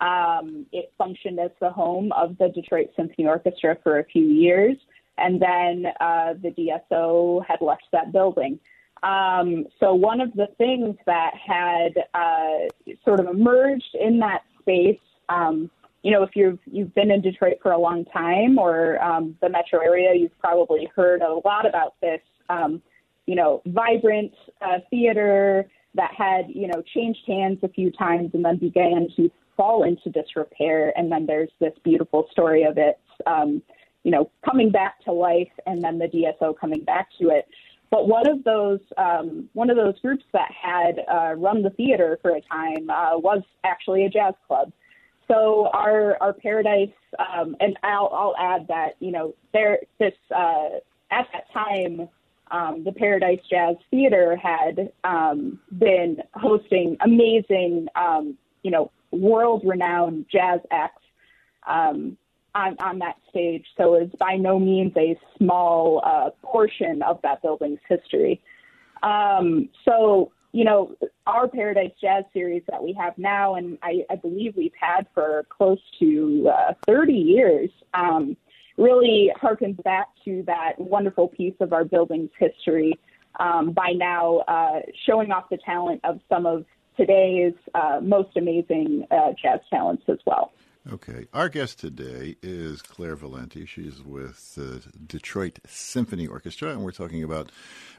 Um, 0.01 0.65
it 0.74 0.91
functioned 0.98 1.39
as 1.39 1.51
the 1.62 1.69
home 1.69 2.12
of 2.12 2.38
the 2.38 2.50
Detroit 2.50 2.88
Symphony 2.95 3.27
Orchestra 3.27 3.77
for 3.84 4.00
a 4.00 4.05
few 4.05 4.25
years, 4.25 4.75
and 5.17 5.41
then 5.41 5.86
uh, 6.00 6.34
the 6.41 6.51
DSO 6.51 7.45
had 7.45 7.62
left 7.62 7.86
that 7.91 8.12
building. 8.12 8.60
Um, 9.03 9.65
so 9.79 9.93
one 9.93 10.19
of 10.19 10.34
the 10.34 10.48
things 10.57 10.95
that 11.05 11.31
had 11.36 11.93
uh, 12.13 12.93
sort 13.03 13.19
of 13.19 13.27
emerged 13.27 13.95
in 14.00 14.19
that 14.19 14.41
space 14.62 15.00
um, 15.29 15.69
you 16.05 16.12
know, 16.12 16.21
if 16.21 16.35
you've 16.35 16.59
you've 16.67 16.93
been 16.93 17.09
in 17.09 17.19
Detroit 17.19 17.55
for 17.63 17.71
a 17.71 17.79
long 17.79 18.05
time 18.05 18.59
or 18.59 19.03
um, 19.03 19.35
the 19.41 19.50
metro 19.50 19.79
area, 19.79 20.13
you've 20.13 20.38
probably 20.38 20.88
heard 20.95 21.24
a 21.24 21.33
lot 21.43 21.67
about 21.67 21.95
this. 22.00 22.21
Um, 22.47 22.79
you 23.25 23.33
know, 23.33 23.63
vibrant 23.65 24.31
uh, 24.62 24.77
theater 24.91 25.67
that 25.95 26.12
had 26.15 26.45
you 26.47 26.67
know 26.67 26.83
changed 26.93 27.21
hands 27.25 27.57
a 27.63 27.69
few 27.69 27.89
times 27.89 28.29
and 28.35 28.45
then 28.45 28.57
began 28.57 29.07
to 29.15 29.31
fall 29.57 29.81
into 29.81 30.12
disrepair. 30.12 30.93
And 30.95 31.12
then 31.12 31.25
there's 31.25 31.50
this 31.59 31.74
beautiful 31.83 32.27
story 32.31 32.65
of 32.65 32.77
it, 32.77 33.00
um, 33.25 33.63
you 34.03 34.12
know, 34.12 34.29
coming 34.47 34.69
back 34.69 35.03
to 35.05 35.12
life, 35.12 35.51
and 35.65 35.83
then 35.83 35.97
the 35.97 36.05
DSO 36.05 36.55
coming 36.55 36.83
back 36.83 37.07
to 37.19 37.29
it. 37.29 37.47
But 37.89 38.07
one 38.07 38.27
of 38.29 38.43
those 38.43 38.79
um, 39.00 39.50
one 39.53 39.71
of 39.71 39.75
those 39.75 40.00
groups 40.01 40.25
that 40.33 40.51
had 40.51 41.00
uh, 41.12 41.33
run 41.33 41.63
the 41.63 41.71
theater 41.71 42.19
for 42.21 42.29
a 42.29 42.41
time 42.41 42.91
uh, 42.91 43.17
was 43.17 43.41
actually 43.63 44.05
a 44.05 44.09
jazz 44.09 44.35
club. 44.45 44.71
So 45.27 45.70
our 45.74 46.17
our 46.22 46.34
paradise, 46.34 46.89
um, 47.20 47.55
and 47.60 47.77
I'll 47.84 48.10
I'll 48.13 48.36
add 48.39 48.67
that 48.67 48.96
you 49.00 49.12
know 49.12 49.34
there 49.53 49.79
this 50.00 50.13
uh, 50.36 50.70
at 51.12 51.27
that 51.34 51.51
time 51.53 52.10
um, 52.51 52.84
the 52.84 52.91
Paradise 52.91 53.39
Jazz 53.50 53.75
Theater 53.89 54.36
had 54.36 54.91
um, 55.03 55.60
been 55.77 56.17
hosting 56.34 56.98
amazing, 57.01 57.88
um, 57.96 58.38
you 58.63 58.72
know, 58.72 58.91
world-renowned 59.12 60.25
jazz 60.32 60.60
acts 60.72 61.01
um, 61.67 62.17
on, 62.53 62.75
on 62.79 63.00
that 63.00 63.15
stage. 63.29 63.65
So 63.77 63.96
it's 63.96 64.15
by 64.15 64.36
no 64.36 64.60
means 64.60 64.94
a 64.96 65.17
small 65.38 66.01
uh, 66.05 66.29
portion 66.44 67.01
of 67.01 67.20
that 67.24 67.41
building's 67.41 67.79
history. 67.88 68.41
Um, 69.01 69.70
so, 69.84 70.32
you 70.55 70.63
know, 70.63 70.95
our 71.27 71.50
Paradise 71.50 71.91
Jazz 72.00 72.24
series 72.31 72.63
that 72.69 72.81
we 72.81 72.93
have 72.93 73.17
now, 73.17 73.55
and 73.55 73.77
I, 73.83 74.05
I 74.09 74.15
believe 74.15 74.55
we've 74.55 74.71
had 74.79 75.05
for 75.13 75.45
close 75.50 75.81
to 76.00 76.50
uh, 76.50 76.74
30 76.88 77.12
years, 77.12 77.69
um, 77.93 78.38
really 78.77 79.33
harkens 79.38 79.83
back 79.83 80.07
to 80.24 80.43
that 80.47 80.79
wonderful 80.79 81.27
piece 81.27 81.55
of 81.59 81.74
our 81.74 81.83
building's 81.83 82.29
history 82.39 82.97
um, 83.38 83.74
by 83.74 83.91
now 83.97 84.38
uh, 84.47 84.79
showing 85.05 85.29
off 85.29 85.50
the 85.50 85.57
talent 85.57 86.00
of 86.05 86.21
some 86.29 86.45
of 86.45 86.63
today's 86.95 87.53
uh, 87.74 88.00
most 88.01 88.38
amazing 88.38 89.05
uh, 89.12 89.33
jazz 89.41 89.59
talents 89.69 90.03
as 90.07 90.19
well. 90.25 90.53
Okay. 90.91 91.25
Our 91.33 91.49
guest 91.49 91.79
today 91.79 92.35
is 92.43 92.83
Clare 92.83 93.15
Valenti. 93.15 93.65
She's 93.65 94.03
with 94.03 94.53
the 94.53 94.83
Detroit 95.07 95.57
Symphony 95.65 96.27
Orchestra, 96.27 96.69
and 96.69 96.83
we're 96.83 96.91
talking 96.91 97.23
about 97.23 97.51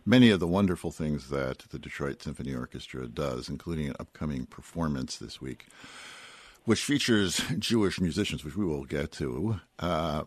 many 0.05 0.31
of 0.31 0.39
the 0.39 0.47
wonderful 0.47 0.93
things 0.93 1.29
that 1.31 1.65
the 1.71 1.81
Detroit 1.81 2.23
Symphony 2.23 2.55
Orchestra 2.55 3.09
does, 3.09 3.49
including 3.49 3.89
an 3.89 3.97
upcoming 3.99 4.47
performance 4.47 5.17
this 5.17 5.41
week, 5.41 5.67
which 6.65 6.85
features 6.85 7.43
Jewish 7.59 8.01
musicians, 8.01 8.45
which 8.45 8.57
we 8.57 8.65
will 8.65 8.85
get 8.85 9.11
to. 9.13 9.61
Uh, 9.81 10.23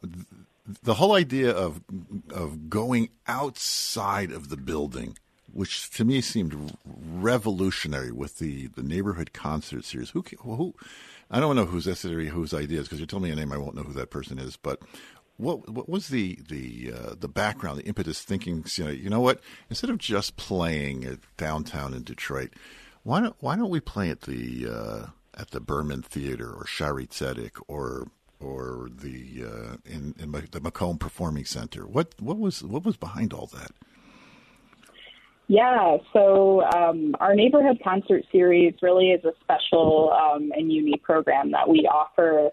the 0.83 0.95
whole 0.95 1.15
idea 1.15 1.51
of 1.51 1.81
of 2.29 2.69
going 2.69 3.09
outside 3.25 4.31
of 4.31 4.49
the 4.49 4.57
building 4.57 5.17
which 5.53 5.89
to 5.91 6.05
me 6.05 6.21
seemed 6.21 6.77
revolutionary 6.85 8.11
with 8.11 8.39
the, 8.39 8.67
the 8.67 8.83
neighborhood 8.83 9.33
concert 9.33 9.85
series. 9.85 10.11
Who, 10.11 10.23
who 10.39 10.75
I 11.31 11.39
don't 11.39 11.55
know 11.55 11.65
whose 11.65 11.87
necessary 11.87 12.27
whose 12.27 12.53
ideas 12.53 12.87
because 12.87 12.99
you 12.99 13.05
told 13.05 13.23
me 13.23 13.31
a 13.31 13.35
name 13.35 13.51
I 13.51 13.57
won't 13.57 13.75
know 13.75 13.83
who 13.83 13.93
that 13.93 14.09
person 14.09 14.39
is. 14.39 14.57
But 14.57 14.79
what 15.37 15.69
what 15.69 15.87
was 15.87 16.09
the 16.09 16.39
the 16.49 16.93
uh, 16.93 17.15
the 17.19 17.29
background, 17.29 17.79
the 17.79 17.85
impetus, 17.85 18.21
thinking? 18.21 18.65
You 18.75 18.83
know, 18.83 18.89
you 18.89 19.09
know 19.09 19.21
what? 19.21 19.39
Instead 19.69 19.89
of 19.89 19.97
just 19.97 20.37
playing 20.37 21.05
at 21.05 21.19
downtown 21.37 21.93
in 21.93 22.03
Detroit, 22.03 22.53
why 23.03 23.21
don't 23.21 23.35
why 23.39 23.55
don't 23.55 23.69
we 23.69 23.79
play 23.79 24.09
at 24.09 24.21
the 24.21 24.67
uh, 24.67 25.05
at 25.39 25.51
the 25.51 25.61
Berman 25.61 26.01
Theater 26.01 26.51
or 26.51 26.65
Shaare 26.65 27.07
Zedek 27.07 27.61
or 27.67 28.07
or 28.39 28.89
the 28.93 29.43
uh, 29.45 29.77
in, 29.85 30.15
in 30.19 30.31
the 30.51 30.59
Macomb 30.61 30.97
Performing 30.97 31.45
Center? 31.45 31.87
What 31.87 32.15
what 32.19 32.37
was 32.37 32.63
what 32.63 32.83
was 32.83 32.97
behind 32.97 33.31
all 33.31 33.47
that? 33.47 33.71
Yeah, 35.49 35.97
so 36.13 36.61
um, 36.61 37.15
our 37.19 37.33
neighborhood 37.33 37.81
concert 37.83 38.23
series 38.31 38.75
really 38.83 39.07
is 39.07 39.25
a 39.25 39.31
special 39.41 40.13
um, 40.13 40.51
and 40.55 40.71
unique 40.71 41.01
program 41.01 41.49
that 41.53 41.67
we 41.67 41.89
offer 41.91 42.51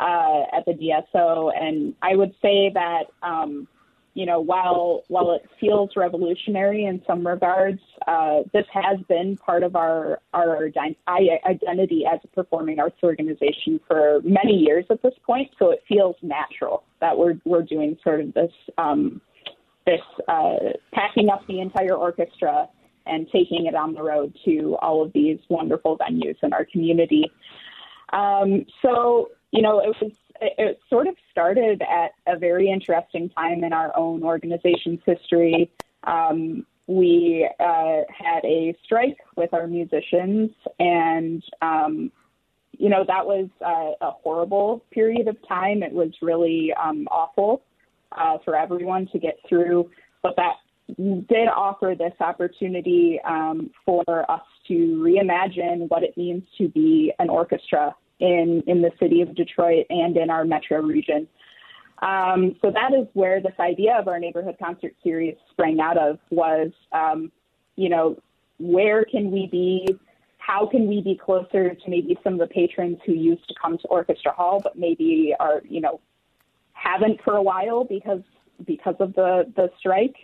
uh, 0.00 0.56
at 0.56 0.64
the 0.64 0.72
DSO, 0.72 1.52
and 1.54 1.94
I 2.00 2.16
would 2.16 2.34
say 2.40 2.70
that 2.72 3.08
um, 3.22 3.68
you 4.14 4.24
know 4.24 4.40
while 4.40 5.02
while 5.08 5.32
it 5.32 5.42
feels 5.60 5.90
revolutionary 5.94 6.86
in 6.86 7.02
some 7.06 7.26
regards, 7.26 7.82
uh, 8.06 8.44
this 8.54 8.64
has 8.72 8.98
been 9.10 9.36
part 9.36 9.62
of 9.62 9.76
our 9.76 10.18
our 10.32 10.70
identity 11.06 12.04
as 12.10 12.18
a 12.24 12.28
performing 12.28 12.80
arts 12.80 12.96
organization 13.02 13.78
for 13.86 14.22
many 14.24 14.54
years 14.54 14.86
at 14.88 15.02
this 15.02 15.14
point. 15.26 15.50
So 15.58 15.70
it 15.70 15.84
feels 15.86 16.16
natural 16.22 16.82
that 17.00 17.18
we're 17.18 17.38
we're 17.44 17.62
doing 17.62 17.98
sort 18.02 18.22
of 18.22 18.32
this 18.32 18.52
um, 18.78 19.20
this 19.88 20.24
uh, 20.28 20.56
packing 20.92 21.30
up 21.30 21.46
the 21.46 21.60
entire 21.60 21.94
orchestra 21.94 22.68
and 23.06 23.26
taking 23.32 23.66
it 23.66 23.74
on 23.74 23.94
the 23.94 24.02
road 24.02 24.36
to 24.44 24.76
all 24.82 25.02
of 25.02 25.12
these 25.14 25.38
wonderful 25.48 25.96
venues 25.96 26.36
in 26.42 26.52
our 26.52 26.66
community. 26.66 27.30
Um, 28.12 28.66
so, 28.82 29.30
you 29.50 29.62
know, 29.62 29.80
it 29.80 29.96
was 30.00 30.12
it 30.40 30.78
sort 30.88 31.08
of 31.08 31.16
started 31.30 31.82
at 31.82 32.12
a 32.26 32.38
very 32.38 32.70
interesting 32.70 33.28
time 33.30 33.64
in 33.64 33.72
our 33.72 33.96
own 33.96 34.22
organization's 34.22 35.00
history. 35.04 35.70
Um, 36.04 36.64
we 36.86 37.48
uh, 37.58 38.02
had 38.16 38.44
a 38.44 38.76
strike 38.84 39.18
with 39.36 39.52
our 39.52 39.66
musicians, 39.66 40.50
and 40.78 41.42
um, 41.60 42.12
you 42.78 42.88
know 42.88 43.04
that 43.06 43.26
was 43.26 43.48
uh, 43.64 44.06
a 44.06 44.12
horrible 44.12 44.84
period 44.92 45.26
of 45.26 45.36
time. 45.48 45.82
It 45.82 45.92
was 45.92 46.12
really 46.22 46.72
um, 46.74 47.08
awful 47.10 47.62
uh, 48.12 48.38
for 48.44 48.56
everyone 48.56 49.06
to 49.12 49.18
get 49.18 49.38
through. 49.48 49.90
But 50.22 50.36
that 50.36 50.54
did 50.96 51.48
offer 51.48 51.94
this 51.98 52.14
opportunity 52.20 53.20
um, 53.24 53.70
for 53.84 54.30
us 54.30 54.40
to 54.68 54.74
reimagine 55.04 55.88
what 55.88 56.02
it 56.02 56.16
means 56.16 56.42
to 56.56 56.68
be 56.68 57.12
an 57.18 57.28
orchestra 57.28 57.94
in, 58.20 58.62
in 58.66 58.82
the 58.82 58.90
city 58.98 59.20
of 59.20 59.34
Detroit 59.34 59.86
and 59.90 60.16
in 60.16 60.30
our 60.30 60.44
metro 60.44 60.80
region. 60.80 61.28
Um, 62.00 62.56
so 62.62 62.70
that 62.70 62.94
is 62.94 63.06
where 63.14 63.40
this 63.40 63.54
idea 63.58 63.96
of 63.98 64.08
our 64.08 64.18
neighborhood 64.18 64.56
concert 64.62 64.94
series 65.02 65.34
sprang 65.50 65.80
out 65.80 65.98
of 65.98 66.18
was, 66.30 66.70
um, 66.92 67.32
you 67.76 67.88
know, 67.88 68.16
where 68.58 69.04
can 69.04 69.30
we 69.30 69.48
be? 69.50 69.86
How 70.38 70.66
can 70.66 70.86
we 70.86 71.02
be 71.02 71.16
closer 71.16 71.74
to 71.74 71.90
maybe 71.90 72.16
some 72.24 72.34
of 72.34 72.38
the 72.38 72.46
patrons 72.46 72.98
who 73.04 73.12
used 73.12 73.46
to 73.48 73.54
come 73.60 73.78
to 73.78 73.88
Orchestra 73.88 74.32
Hall, 74.32 74.60
but 74.62 74.78
maybe 74.78 75.34
are, 75.38 75.60
you 75.68 75.80
know, 75.80 76.00
haven't 76.78 77.20
for 77.22 77.34
a 77.34 77.42
while 77.42 77.84
because 77.84 78.22
because 78.66 78.96
of 79.00 79.14
the 79.14 79.52
the 79.56 79.70
strike. 79.78 80.16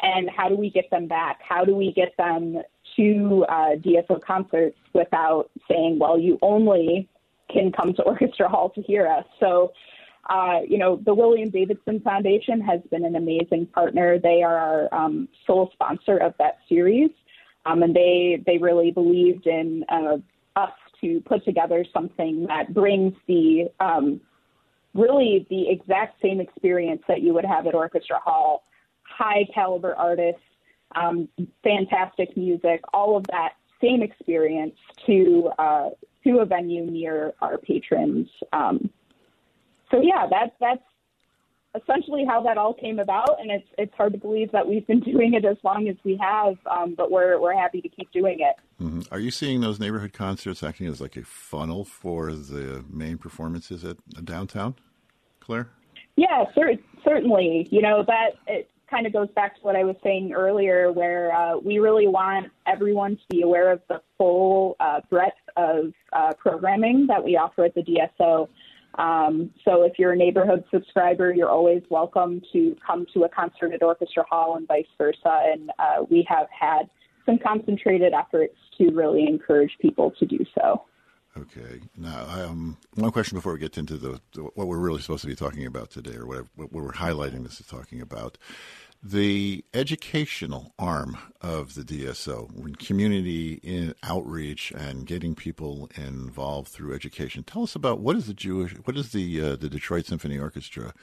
And 0.00 0.28
how 0.28 0.50
do 0.50 0.56
we 0.56 0.70
get 0.70 0.90
them 0.90 1.06
back? 1.06 1.40
How 1.46 1.64
do 1.64 1.74
we 1.74 1.92
get 1.92 2.14
them 2.18 2.62
to 2.96 3.44
uh, 3.48 3.76
dso 3.76 4.22
concerts 4.22 4.78
without 4.92 5.50
saying 5.68 5.98
well 5.98 6.18
you 6.18 6.38
only 6.42 7.08
can 7.50 7.72
come 7.72 7.92
to 7.94 8.02
orchestra 8.10 8.48
hall 8.48 8.70
to 8.70 8.82
hear 8.82 9.06
us. 9.06 9.24
So 9.40 9.72
uh, 10.28 10.60
you 10.66 10.78
know 10.78 10.96
the 11.04 11.14
william 11.14 11.50
davidson 11.50 12.00
foundation 12.00 12.60
has 12.60 12.80
been 12.90 13.04
an 13.04 13.16
amazing 13.16 13.66
partner. 13.66 14.18
They 14.18 14.42
are 14.42 14.56
our 14.56 14.94
um, 14.94 15.28
sole 15.46 15.70
sponsor 15.72 16.16
of 16.18 16.34
that 16.38 16.58
series. 16.68 17.10
Um, 17.64 17.82
and 17.82 17.94
they 17.94 18.42
they 18.46 18.58
really 18.58 18.90
believed 18.92 19.46
in 19.46 19.84
uh, 19.88 20.18
us 20.56 20.72
to 21.00 21.20
put 21.20 21.44
together 21.44 21.84
something 21.92 22.46
that 22.46 22.72
brings 22.72 23.14
the 23.26 23.68
um, 23.80 24.20
really 24.96 25.46
the 25.50 25.68
exact 25.68 26.20
same 26.22 26.40
experience 26.40 27.02
that 27.08 27.22
you 27.22 27.34
would 27.34 27.44
have 27.44 27.66
at 27.66 27.74
Orchestra 27.74 28.18
Hall. 28.18 28.64
High 29.02 29.46
caliber 29.54 29.94
artists, 29.94 30.42
um, 30.94 31.28
fantastic 31.62 32.36
music, 32.36 32.80
all 32.92 33.16
of 33.16 33.24
that 33.30 33.52
same 33.80 34.02
experience 34.02 34.74
to 35.06 35.50
uh, 35.58 35.90
to 36.24 36.38
a 36.38 36.44
venue 36.44 36.84
near 36.84 37.34
our 37.40 37.58
patrons. 37.58 38.28
Um, 38.52 38.90
so 39.90 40.00
yeah, 40.02 40.26
that's 40.30 40.52
that's 40.60 40.82
essentially 41.82 42.24
how 42.26 42.42
that 42.42 42.58
all 42.58 42.74
came 42.74 42.98
about, 42.98 43.40
and 43.40 43.50
it's 43.50 43.66
it's 43.78 43.94
hard 43.94 44.12
to 44.12 44.18
believe 44.18 44.50
that 44.52 44.66
we've 44.66 44.86
been 44.86 45.00
doing 45.12 45.34
it 45.34 45.44
as 45.44 45.56
long 45.62 45.88
as 45.88 45.96
we 46.04 46.18
have, 46.20 46.56
um, 46.66 46.94
but 46.96 47.10
we're 47.10 47.40
we're 47.40 47.56
happy 47.56 47.80
to 47.80 47.88
keep 47.88 48.10
doing 48.12 48.38
it. 48.40 48.56
Mm-hmm. 48.82 49.02
Are 49.12 49.20
you 49.20 49.30
seeing 49.30 49.60
those 49.60 49.78
neighborhood 49.78 50.12
concerts 50.12 50.62
acting 50.62 50.86
as 50.86 51.00
like 51.00 51.16
a 51.16 51.22
funnel 51.22 51.84
for 51.84 52.32
the 52.32 52.84
main 52.90 53.18
performances 53.18 53.84
at 53.84 53.96
downtown? 54.24 54.74
Clare? 55.46 55.68
Yeah, 56.16 56.44
cer- 56.54 56.82
certainly. 57.04 57.68
You 57.70 57.82
know, 57.82 58.04
that 58.06 58.30
it 58.46 58.68
kind 58.90 59.06
of 59.06 59.12
goes 59.12 59.28
back 59.34 59.56
to 59.56 59.60
what 59.62 59.76
I 59.76 59.84
was 59.84 59.96
saying 60.02 60.32
earlier, 60.32 60.92
where 60.92 61.34
uh, 61.34 61.58
we 61.58 61.78
really 61.78 62.08
want 62.08 62.50
everyone 62.66 63.16
to 63.16 63.22
be 63.30 63.42
aware 63.42 63.70
of 63.70 63.80
the 63.88 64.00
full 64.18 64.76
uh, 64.80 65.00
breadth 65.08 65.36
of 65.56 65.92
uh, 66.12 66.32
programming 66.38 67.06
that 67.08 67.22
we 67.22 67.36
offer 67.36 67.64
at 67.64 67.74
the 67.74 67.82
DSO. 67.82 68.48
Um, 68.96 69.50
so 69.64 69.82
if 69.82 69.98
you're 69.98 70.12
a 70.12 70.16
neighborhood 70.16 70.64
subscriber, 70.70 71.32
you're 71.32 71.50
always 71.50 71.82
welcome 71.90 72.40
to 72.52 72.76
come 72.86 73.06
to 73.14 73.24
a 73.24 73.28
concert 73.28 73.72
at 73.74 73.82
Orchestra 73.82 74.24
Hall 74.28 74.56
and 74.56 74.66
vice 74.66 74.86
versa. 74.96 75.42
And 75.52 75.70
uh, 75.78 76.04
we 76.08 76.26
have 76.28 76.46
had 76.50 76.88
some 77.26 77.38
concentrated 77.38 78.14
efforts 78.14 78.56
to 78.78 78.90
really 78.90 79.26
encourage 79.26 79.72
people 79.80 80.12
to 80.18 80.26
do 80.26 80.38
so. 80.58 80.84
Okay. 81.38 81.80
Now, 81.96 82.26
um, 82.28 82.78
one 82.94 83.10
question 83.10 83.36
before 83.36 83.52
we 83.52 83.58
get 83.58 83.76
into 83.76 83.96
the, 83.96 84.20
the, 84.32 84.42
what 84.42 84.66
we're 84.66 84.78
really 84.78 85.02
supposed 85.02 85.22
to 85.22 85.26
be 85.26 85.34
talking 85.34 85.66
about 85.66 85.90
today, 85.90 86.14
or 86.14 86.26
whatever, 86.26 86.48
what 86.56 86.72
we're 86.72 86.92
highlighting 86.92 87.42
this 87.42 87.60
is 87.60 87.66
talking 87.66 88.00
about. 88.00 88.38
The 89.02 89.62
educational 89.74 90.72
arm 90.78 91.18
of 91.42 91.74
the 91.74 91.82
DSO, 91.82 92.50
when 92.52 92.74
community 92.74 93.92
outreach 94.02 94.72
and 94.72 95.06
getting 95.06 95.34
people 95.34 95.90
involved 95.96 96.68
through 96.68 96.94
education. 96.94 97.44
Tell 97.44 97.62
us 97.62 97.74
about 97.74 98.00
what 98.00 98.16
is 98.16 98.26
the 98.26 98.34
Jewish, 98.34 98.72
what 98.72 98.96
is 98.96 99.12
the 99.12 99.40
uh, 99.40 99.56
the 99.56 99.68
Detroit 99.68 100.06
Symphony 100.06 100.38
Orchestra 100.38 100.94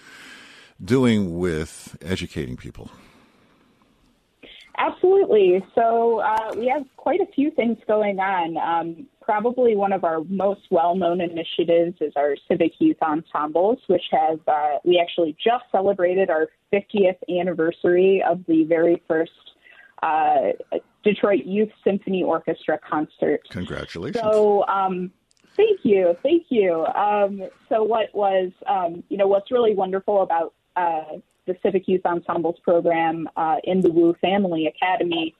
doing 0.84 1.38
with 1.38 1.96
educating 2.02 2.58
people? 2.58 2.90
Absolutely. 4.78 5.64
So 5.76 6.20
uh, 6.20 6.54
we 6.58 6.68
have 6.68 6.84
quite 6.98 7.22
a 7.22 7.28
few 7.28 7.52
things 7.52 7.78
going 7.88 8.20
on. 8.20 8.58
Um, 8.58 9.08
probably 9.24 9.76
one 9.76 9.94
of 9.94 10.04
our 10.04 10.24
most 10.26 10.62
well-known 10.72 11.22
initiatives 11.22 11.98
is 12.02 12.14
our 12.16 12.36
civic 12.48 12.74
youth 12.80 12.98
ensembles, 13.02 13.80
which 13.88 14.04
have 14.12 14.40
uh, 14.48 14.78
we 14.84 15.00
actually 15.00 15.36
just 15.44 15.66
celebrated 15.72 16.30
our 16.30 16.48
50th 16.72 17.18
anniversary 17.30 18.24
of 18.28 18.44
the 18.48 18.64
very 18.66 19.02
first 19.08 19.32
uh, 20.02 20.52
Detroit 21.04 21.46
Youth 21.46 21.70
Symphony 21.84 22.24
Orchestra 22.24 22.80
concert. 22.88 23.42
Congratulations! 23.50 24.22
So. 24.24 24.66
Um, 24.68 25.12
Thank 25.56 25.82
you, 25.84 26.18
thank 26.24 26.46
you. 26.50 26.84
Um, 26.84 27.44
so, 27.70 27.84
what 27.84 28.08
was, 28.16 28.52
um, 28.66 29.04
you 29.10 29.18
know, 29.18 29.28
what's 29.28 29.52
really 29.52 29.76
wonderful 29.76 30.24
about 30.24 30.56
uh, 30.76 31.18
the 31.46 31.56
Civic 31.62 31.88
Youth 31.88 32.06
Ensembles 32.06 32.58
program 32.64 33.30
uh, 33.36 33.58
in 33.64 33.82
the 33.82 33.92
Wu 33.92 34.16
Family 34.22 34.66
Academy 34.66 35.36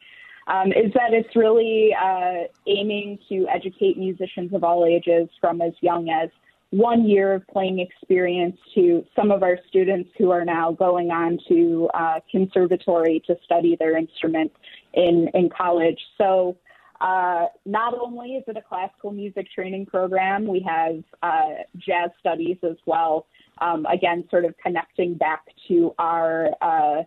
um, 0.48 0.72
is 0.72 0.92
that 0.94 1.14
it's 1.14 1.36
really 1.36 1.94
uh, 1.94 2.48
aiming 2.68 3.20
to 3.30 3.48
educate 3.48 3.98
musicians 3.98 4.54
of 4.54 4.64
all 4.64 4.86
ages 4.86 5.30
from 5.40 5.62
as 5.62 5.74
young 5.82 6.10
as 6.10 6.30
one 6.74 7.08
year 7.08 7.36
of 7.36 7.46
playing 7.48 7.78
experience 7.78 8.58
to 8.74 9.06
some 9.16 9.30
of 9.30 9.44
our 9.44 9.60
students 9.70 10.10
who 10.18 10.32
are 10.32 10.44
now 10.44 10.72
going 10.72 11.12
on 11.12 11.38
to 11.48 11.88
uh, 11.94 12.20
conservatory 12.32 13.22
to 13.28 13.36
study 13.46 13.76
their 13.80 13.96
instrument 13.96 14.52
in, 14.96 15.30
in 15.36 15.50
college. 15.56 16.00
So, 16.18 16.58
uh, 17.00 17.48
not 17.66 17.94
only 17.94 18.38
is 18.38 18.44
it 18.48 18.58
a 18.58 18.62
classical 18.62 19.12
music 19.12 19.46
training 19.54 19.86
program, 19.86 20.48
we 20.48 20.66
have 20.68 21.04
uh, 21.22 21.62
jazz 21.78 22.10
studies 22.20 22.58
as 22.64 22.78
well. 22.88 23.28
Um, 23.60 23.86
again, 23.86 24.24
sort 24.32 24.46
of 24.46 24.56
connecting 24.64 25.16
back 25.16 25.42
to 25.68 25.94
our 26.00 26.50
uh, 26.62 27.04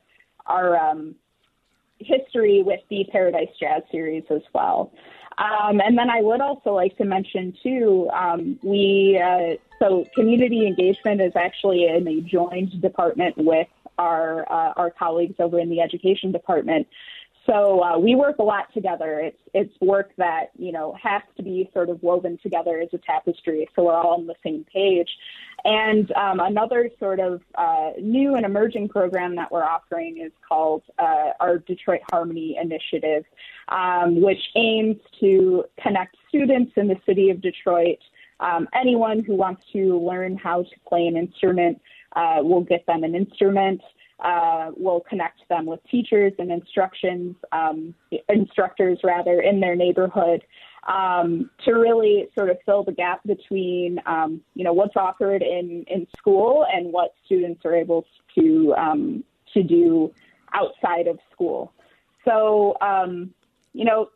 our 0.46 0.76
um, 0.76 1.16
history 1.98 2.62
with 2.62 2.80
the 2.90 3.06
Paradise 3.10 3.48
Jazz 3.58 3.82
series 3.90 4.24
as 4.30 4.42
well. 4.52 4.92
Um, 5.38 5.80
and 5.80 5.98
then 5.98 6.08
I 6.08 6.22
would 6.22 6.40
also 6.40 6.72
like 6.72 6.96
to 6.96 7.04
mention 7.04 7.54
too, 7.62 8.08
um, 8.12 8.58
we 8.62 9.20
uh, 9.22 9.56
so 9.78 10.06
community 10.14 10.66
engagement 10.66 11.20
is 11.20 11.32
actually 11.36 11.86
in 11.86 12.08
a 12.08 12.20
joined 12.22 12.80
department 12.80 13.36
with 13.36 13.68
our 13.98 14.50
uh, 14.50 14.72
our 14.76 14.90
colleagues 14.90 15.36
over 15.38 15.58
in 15.58 15.68
the 15.68 15.80
education 15.80 16.32
department. 16.32 16.86
So 17.46 17.82
uh, 17.82 17.98
we 17.98 18.14
work 18.16 18.38
a 18.38 18.42
lot 18.42 18.72
together. 18.74 19.20
It's 19.20 19.40
it's 19.54 19.80
work 19.80 20.10
that 20.16 20.50
you 20.58 20.72
know 20.72 20.96
has 21.00 21.22
to 21.36 21.42
be 21.42 21.70
sort 21.72 21.88
of 21.88 22.02
woven 22.02 22.38
together 22.42 22.80
as 22.80 22.88
a 22.92 22.98
tapestry, 22.98 23.68
so 23.74 23.84
we're 23.84 23.94
all 23.94 24.14
on 24.14 24.26
the 24.26 24.34
same 24.42 24.64
page. 24.72 25.08
And 25.64 26.10
um, 26.12 26.40
another 26.40 26.90
sort 26.98 27.20
of 27.20 27.40
uh, 27.54 27.90
new 28.00 28.34
and 28.34 28.44
emerging 28.44 28.88
program 28.88 29.36
that 29.36 29.50
we're 29.50 29.64
offering 29.64 30.18
is 30.18 30.32
called 30.46 30.82
uh, 30.98 31.30
our 31.40 31.58
Detroit 31.58 32.00
Harmony 32.10 32.58
Initiative, 32.60 33.24
um, 33.68 34.20
which 34.20 34.42
aims 34.56 34.96
to 35.20 35.64
connect 35.80 36.16
students 36.28 36.72
in 36.76 36.88
the 36.88 36.96
city 37.06 37.30
of 37.30 37.40
Detroit. 37.40 37.98
Um, 38.38 38.68
anyone 38.74 39.24
who 39.24 39.34
wants 39.34 39.62
to 39.72 39.98
learn 39.98 40.36
how 40.36 40.62
to 40.62 40.80
play 40.86 41.06
an 41.06 41.16
instrument, 41.16 41.80
uh, 42.16 42.38
will 42.42 42.62
get 42.62 42.84
them 42.86 43.04
an 43.04 43.14
instrument 43.14 43.80
uh, 44.20 44.70
will 44.76 45.00
connect 45.00 45.46
them 45.48 45.66
with 45.66 45.80
teachers 45.90 46.32
and 46.38 46.50
instructions, 46.50 47.36
um, 47.52 47.94
instructors 48.28 48.98
rather, 49.04 49.40
in 49.40 49.60
their 49.60 49.76
neighborhood 49.76 50.42
um, 50.86 51.50
to 51.64 51.72
really 51.72 52.28
sort 52.36 52.50
of 52.50 52.58
fill 52.64 52.84
the 52.84 52.92
gap 52.92 53.20
between, 53.26 54.00
um, 54.06 54.40
you 54.54 54.64
know, 54.64 54.72
what's 54.72 54.96
offered 54.96 55.42
in, 55.42 55.84
in 55.88 56.06
school 56.16 56.64
and 56.72 56.92
what 56.92 57.14
students 57.24 57.64
are 57.64 57.74
able 57.74 58.06
to 58.38 58.74
um, 58.76 59.24
to 59.52 59.62
do 59.62 60.12
outside 60.54 61.06
of 61.06 61.18
school. 61.32 61.72
So, 62.24 62.76
um, 62.80 63.32
you 63.72 63.84
know, 63.84 64.10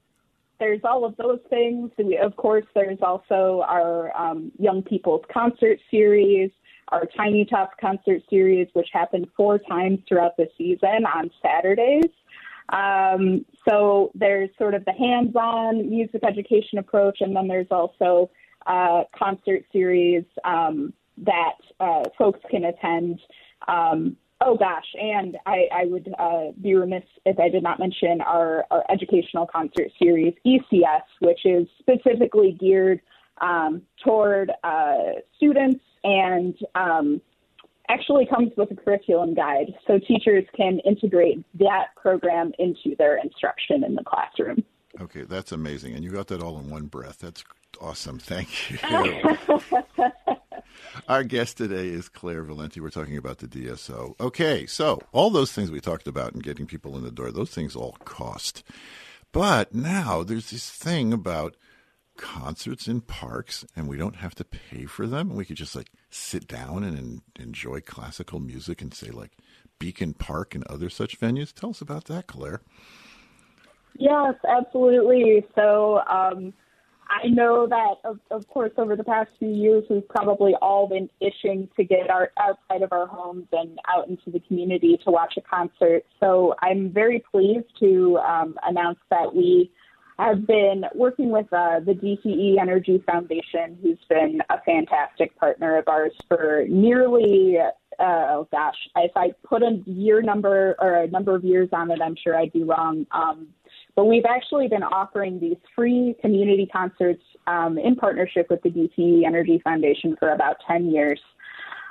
there's 0.58 0.80
all 0.84 1.04
of 1.04 1.16
those 1.16 1.40
things. 1.48 1.90
We, 1.98 2.18
of 2.18 2.36
course, 2.36 2.66
there's 2.74 2.98
also 3.02 3.64
our 3.66 4.14
um, 4.16 4.52
young 4.58 4.82
people's 4.82 5.24
concert 5.32 5.78
series 5.90 6.50
our 6.90 7.06
Tiny 7.16 7.44
Tots 7.44 7.72
concert 7.80 8.22
series, 8.28 8.68
which 8.72 8.88
happened 8.92 9.26
four 9.36 9.58
times 9.58 10.00
throughout 10.08 10.36
the 10.36 10.48
season 10.58 11.04
on 11.06 11.30
Saturdays. 11.42 12.10
Um, 12.72 13.44
so 13.68 14.10
there's 14.14 14.50
sort 14.58 14.74
of 14.74 14.84
the 14.84 14.92
hands-on 14.92 15.88
music 15.88 16.22
education 16.26 16.78
approach, 16.78 17.18
and 17.20 17.34
then 17.34 17.48
there's 17.48 17.70
also 17.70 18.30
uh, 18.66 19.02
concert 19.16 19.64
series 19.72 20.24
um, 20.44 20.92
that 21.18 21.56
uh, 21.80 22.02
folks 22.16 22.40
can 22.50 22.64
attend. 22.64 23.20
Um, 23.66 24.16
oh 24.40 24.56
gosh, 24.56 24.86
and 24.94 25.36
I, 25.46 25.68
I 25.72 25.84
would 25.86 26.14
uh, 26.18 26.52
be 26.60 26.74
remiss 26.74 27.04
if 27.26 27.38
I 27.38 27.48
did 27.48 27.62
not 27.62 27.78
mention 27.78 28.20
our, 28.20 28.64
our 28.70 28.84
educational 28.90 29.46
concert 29.46 29.88
series, 30.00 30.34
ECS, 30.46 31.02
which 31.20 31.44
is 31.44 31.66
specifically 31.80 32.56
geared 32.58 33.00
um, 33.40 33.82
toward 34.04 34.52
uh, 34.62 34.96
students 35.36 35.84
and 36.04 36.54
um, 36.74 37.20
actually 37.88 38.26
comes 38.26 38.52
with 38.56 38.70
a 38.70 38.76
curriculum 38.76 39.34
guide 39.34 39.74
so 39.86 39.98
teachers 39.98 40.44
can 40.56 40.78
integrate 40.80 41.44
that 41.54 41.88
program 41.96 42.52
into 42.58 42.94
their 42.98 43.18
instruction 43.18 43.84
in 43.84 43.94
the 43.94 44.04
classroom. 44.04 44.62
Okay, 45.00 45.22
that's 45.22 45.52
amazing. 45.52 45.94
And 45.94 46.04
you 46.04 46.10
got 46.10 46.28
that 46.28 46.42
all 46.42 46.58
in 46.58 46.70
one 46.70 46.86
breath. 46.86 47.18
That's 47.18 47.44
awesome. 47.80 48.18
Thank 48.20 48.70
you. 48.70 48.78
Our 51.08 51.24
guest 51.24 51.56
today 51.56 51.88
is 51.88 52.08
Clare 52.08 52.42
Valenti. 52.42 52.80
We're 52.80 52.90
talking 52.90 53.16
about 53.16 53.38
the 53.38 53.46
DSO. 53.48 54.14
Okay, 54.20 54.66
so 54.66 55.00
all 55.12 55.30
those 55.30 55.52
things 55.52 55.70
we 55.70 55.80
talked 55.80 56.06
about 56.06 56.32
and 56.32 56.42
getting 56.42 56.66
people 56.66 56.96
in 56.96 57.04
the 57.04 57.10
door, 57.10 57.30
those 57.30 57.50
things 57.50 57.76
all 57.76 57.96
cost. 58.04 58.62
But 59.32 59.74
now 59.74 60.22
there's 60.22 60.50
this 60.50 60.70
thing 60.70 61.12
about 61.12 61.56
concerts 62.20 62.86
in 62.86 63.00
parks 63.00 63.64
and 63.74 63.88
we 63.88 63.96
don't 63.96 64.16
have 64.16 64.34
to 64.34 64.44
pay 64.44 64.84
for 64.84 65.06
them. 65.06 65.34
We 65.34 65.46
could 65.46 65.56
just 65.56 65.74
like 65.74 65.90
sit 66.10 66.46
down 66.46 66.84
and 66.84 67.22
enjoy 67.38 67.80
classical 67.80 68.38
music 68.38 68.82
and 68.82 68.92
say 68.92 69.10
like 69.10 69.32
Beacon 69.78 70.12
Park 70.12 70.54
and 70.54 70.62
other 70.64 70.90
such 70.90 71.18
venues. 71.18 71.52
Tell 71.52 71.70
us 71.70 71.80
about 71.80 72.04
that, 72.04 72.26
Clare. 72.26 72.60
Yes, 73.98 74.34
absolutely. 74.46 75.46
So 75.54 76.02
um, 76.08 76.52
I 77.08 77.26
know 77.28 77.66
that, 77.66 77.94
of, 78.04 78.20
of, 78.30 78.46
course, 78.48 78.72
over 78.76 78.96
the 78.96 79.04
past 79.04 79.30
few 79.38 79.48
years, 79.48 79.84
we've 79.88 80.06
probably 80.08 80.54
all 80.60 80.86
been 80.86 81.08
itching 81.20 81.68
to 81.76 81.84
get 81.84 82.10
our, 82.10 82.30
outside 82.38 82.82
of 82.82 82.92
our 82.92 83.06
homes 83.06 83.46
and 83.52 83.78
out 83.88 84.08
into 84.08 84.30
the 84.30 84.40
community 84.40 84.98
to 85.04 85.10
watch 85.10 85.34
a 85.38 85.40
concert. 85.40 86.04
So 86.20 86.54
I'm 86.60 86.90
very 86.92 87.24
pleased 87.30 87.66
to 87.80 88.18
um, 88.18 88.56
announce 88.62 88.98
that 89.10 89.34
we 89.34 89.72
have 90.26 90.46
been 90.46 90.84
working 90.94 91.30
with 91.30 91.46
uh, 91.52 91.80
the 91.80 91.92
DTE 91.92 92.60
Energy 92.60 93.02
Foundation, 93.06 93.78
who's 93.82 93.98
been 94.08 94.40
a 94.50 94.60
fantastic 94.62 95.36
partner 95.38 95.78
of 95.78 95.88
ours 95.88 96.12
for 96.28 96.64
nearly, 96.68 97.58
uh, 97.58 98.02
oh 98.02 98.48
gosh, 98.50 98.76
if 98.96 99.12
I 99.16 99.32
put 99.44 99.62
a 99.62 99.82
year 99.86 100.22
number 100.22 100.76
or 100.78 100.94
a 100.94 101.08
number 101.08 101.34
of 101.34 101.44
years 101.44 101.68
on 101.72 101.90
it, 101.90 102.00
I'm 102.02 102.16
sure 102.16 102.36
I'd 102.36 102.52
be 102.52 102.62
wrong. 102.62 103.06
Um, 103.12 103.48
but 103.96 104.06
we've 104.06 104.24
actually 104.24 104.68
been 104.68 104.82
offering 104.82 105.40
these 105.40 105.56
free 105.74 106.14
community 106.20 106.66
concerts 106.66 107.22
um, 107.46 107.78
in 107.78 107.96
partnership 107.96 108.48
with 108.48 108.62
the 108.62 108.70
DTE 108.70 109.26
Energy 109.26 109.60
Foundation 109.62 110.16
for 110.18 110.32
about 110.32 110.56
10 110.66 110.90
years. 110.90 111.20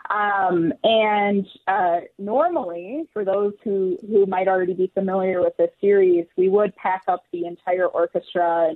Um, 0.09 0.73
and 0.83 1.45
uh, 1.67 1.99
normally, 2.17 3.03
for 3.13 3.23
those 3.23 3.53
who, 3.63 3.97
who 4.07 4.25
might 4.25 4.47
already 4.47 4.73
be 4.73 4.91
familiar 4.93 5.41
with 5.41 5.55
this 5.57 5.69
series, 5.79 6.25
we 6.35 6.49
would 6.49 6.75
pack 6.75 7.03
up 7.07 7.23
the 7.31 7.45
entire 7.45 7.85
orchestra 7.85 8.71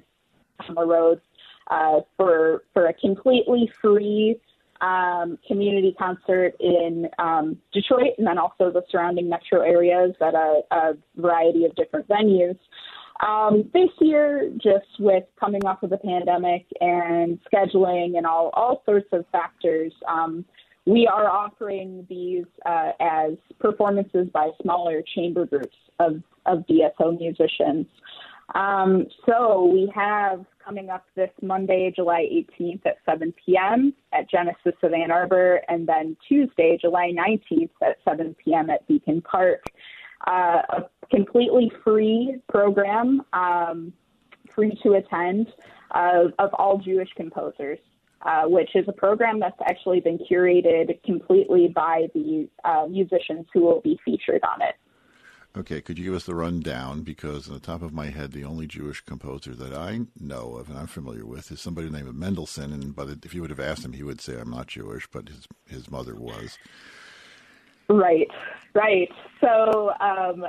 on 0.68 0.76
the 0.76 0.86
road 0.86 1.22
uh, 1.68 2.02
for 2.18 2.64
for 2.74 2.88
a 2.88 2.94
completely 2.94 3.72
free 3.82 4.40
um, 4.82 5.40
community 5.48 5.96
concert 5.98 6.54
in 6.60 7.08
um, 7.18 7.58
Detroit, 7.74 8.14
and 8.18 8.28
then 8.28 8.38
also 8.38 8.70
the 8.70 8.84
surrounding 8.92 9.30
metro 9.30 9.62
areas 9.62 10.14
at 10.22 10.36
a, 10.36 10.62
a 10.72 10.94
variety 11.16 11.66
of 11.66 11.74
different 11.76 12.08
venues. 12.08 12.58
Um, 13.26 13.70
this 13.74 13.90
year, 14.02 14.52
just 14.58 15.00
with 15.00 15.24
coming 15.40 15.66
off 15.66 15.84
of 15.84 15.90
the 15.90 15.98
pandemic 15.98 16.66
and 16.82 17.40
scheduling 17.52 18.18
and 18.18 18.26
all 18.28 18.50
all 18.54 18.84
sorts 18.86 19.08
of 19.14 19.26
factors, 19.32 19.94
um, 20.08 20.44
we 20.86 21.08
are 21.08 21.30
offering 21.30 22.06
these 22.10 22.46
uh, 22.66 22.92
as 23.00 23.34
performances 23.60 24.28
by 24.34 24.50
smaller 24.62 25.02
chamber 25.16 25.46
groups 25.46 25.78
of, 26.00 26.22
of 26.46 26.60
DSO 26.68 27.18
musicians. 27.18 27.86
Um, 28.54 29.06
so 29.26 29.66
we 29.66 29.92
have 29.96 30.46
coming 30.64 30.90
up 30.90 31.06
this 31.16 31.30
Monday, 31.42 31.92
July 31.96 32.28
18th 32.32 32.86
at 32.86 32.98
7 33.06 33.34
p.m. 33.46 33.94
at 34.14 34.30
Genesis 34.30 34.74
of 34.82 34.94
Ann 34.94 35.12
Arbor, 35.12 35.62
and 35.68 35.88
then 35.88 36.16
Tuesday, 36.28 36.78
July 36.80 37.12
19th 37.12 37.70
at 37.82 37.98
7 38.08 38.36
p.m. 38.44 38.70
at 38.70 38.86
Beacon 38.88 39.22
Park. 39.22 39.64
Uh, 40.26 40.62
a 40.70 40.90
completely 41.12 41.72
free 41.84 42.38
program, 42.50 43.22
um, 43.34 43.92
free 44.56 44.78
to 44.84 44.94
attend, 44.94 45.48
uh, 45.92 46.26
of 46.40 46.54
all 46.54 46.78
Jewish 46.78 47.10
composers. 47.16 47.80
Uh, 48.26 48.44
which 48.46 48.74
is 48.74 48.86
a 48.88 48.94
program 48.94 49.38
that's 49.38 49.60
actually 49.66 50.00
been 50.00 50.18
curated 50.18 51.02
completely 51.04 51.68
by 51.68 52.08
the 52.14 52.48
uh, 52.64 52.86
musicians 52.90 53.46
who 53.54 53.60
will 53.60 53.82
be 53.82 54.00
featured 54.06 54.42
on 54.46 54.62
it. 54.62 54.76
Okay, 55.58 55.82
could 55.82 56.00
you 56.00 56.06
give 56.06 56.14
us 56.14 56.24
the 56.24 56.34
rundown? 56.34 57.02
Because 57.02 57.50
on 57.50 57.54
the 57.54 57.60
top 57.60 57.82
of 57.82 57.92
my 57.92 58.08
head, 58.08 58.32
the 58.32 58.46
only 58.46 58.66
Jewish 58.66 59.02
composer 59.02 59.54
that 59.56 59.74
I 59.74 60.02
know 60.18 60.56
of 60.56 60.70
and 60.70 60.80
I'm 60.80 60.88
familiar 60.88 61.26
with 61.26 61.52
is 61.52 61.60
somebody 61.60 61.90
named 61.90 62.16
Mendelssohn. 62.16 62.72
And 62.72 62.96
but 62.96 63.10
if 63.24 63.36
you 63.36 63.42
would 63.42 63.50
have 63.50 63.60
asked 63.60 63.84
him, 63.84 63.92
he 63.92 64.04
would 64.04 64.22
say, 64.22 64.40
"I'm 64.40 64.50
not 64.50 64.68
Jewish," 64.68 65.06
but 65.12 65.28
his 65.28 65.48
his 65.68 65.92
mother 65.92 66.16
was. 66.16 66.58
Right, 67.90 68.32
right. 68.74 69.12
So 69.42 69.92
um, 70.00 70.46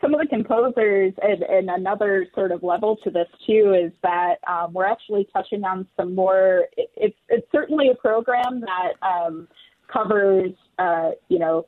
some 0.00 0.14
of 0.14 0.20
the 0.20 0.26
composers, 0.26 1.12
and, 1.22 1.42
and, 1.42 1.70
another 1.70 2.26
sort 2.34 2.52
of 2.52 2.62
level 2.62 2.96
to 3.04 3.10
this 3.10 3.28
too, 3.46 3.74
is 3.74 3.92
that 4.02 4.36
um, 4.48 4.72
we're 4.72 4.86
actually 4.86 5.26
touching 5.32 5.64
on 5.64 5.86
some 5.96 6.14
more. 6.14 6.66
It, 6.76 6.90
it's 6.96 7.16
it's 7.28 7.46
certainly 7.52 7.88
a 7.88 7.94
program 7.94 8.60
that 8.60 8.92
um, 9.06 9.48
covers, 9.92 10.52
uh, 10.78 11.10
you 11.28 11.38
know 11.38 11.66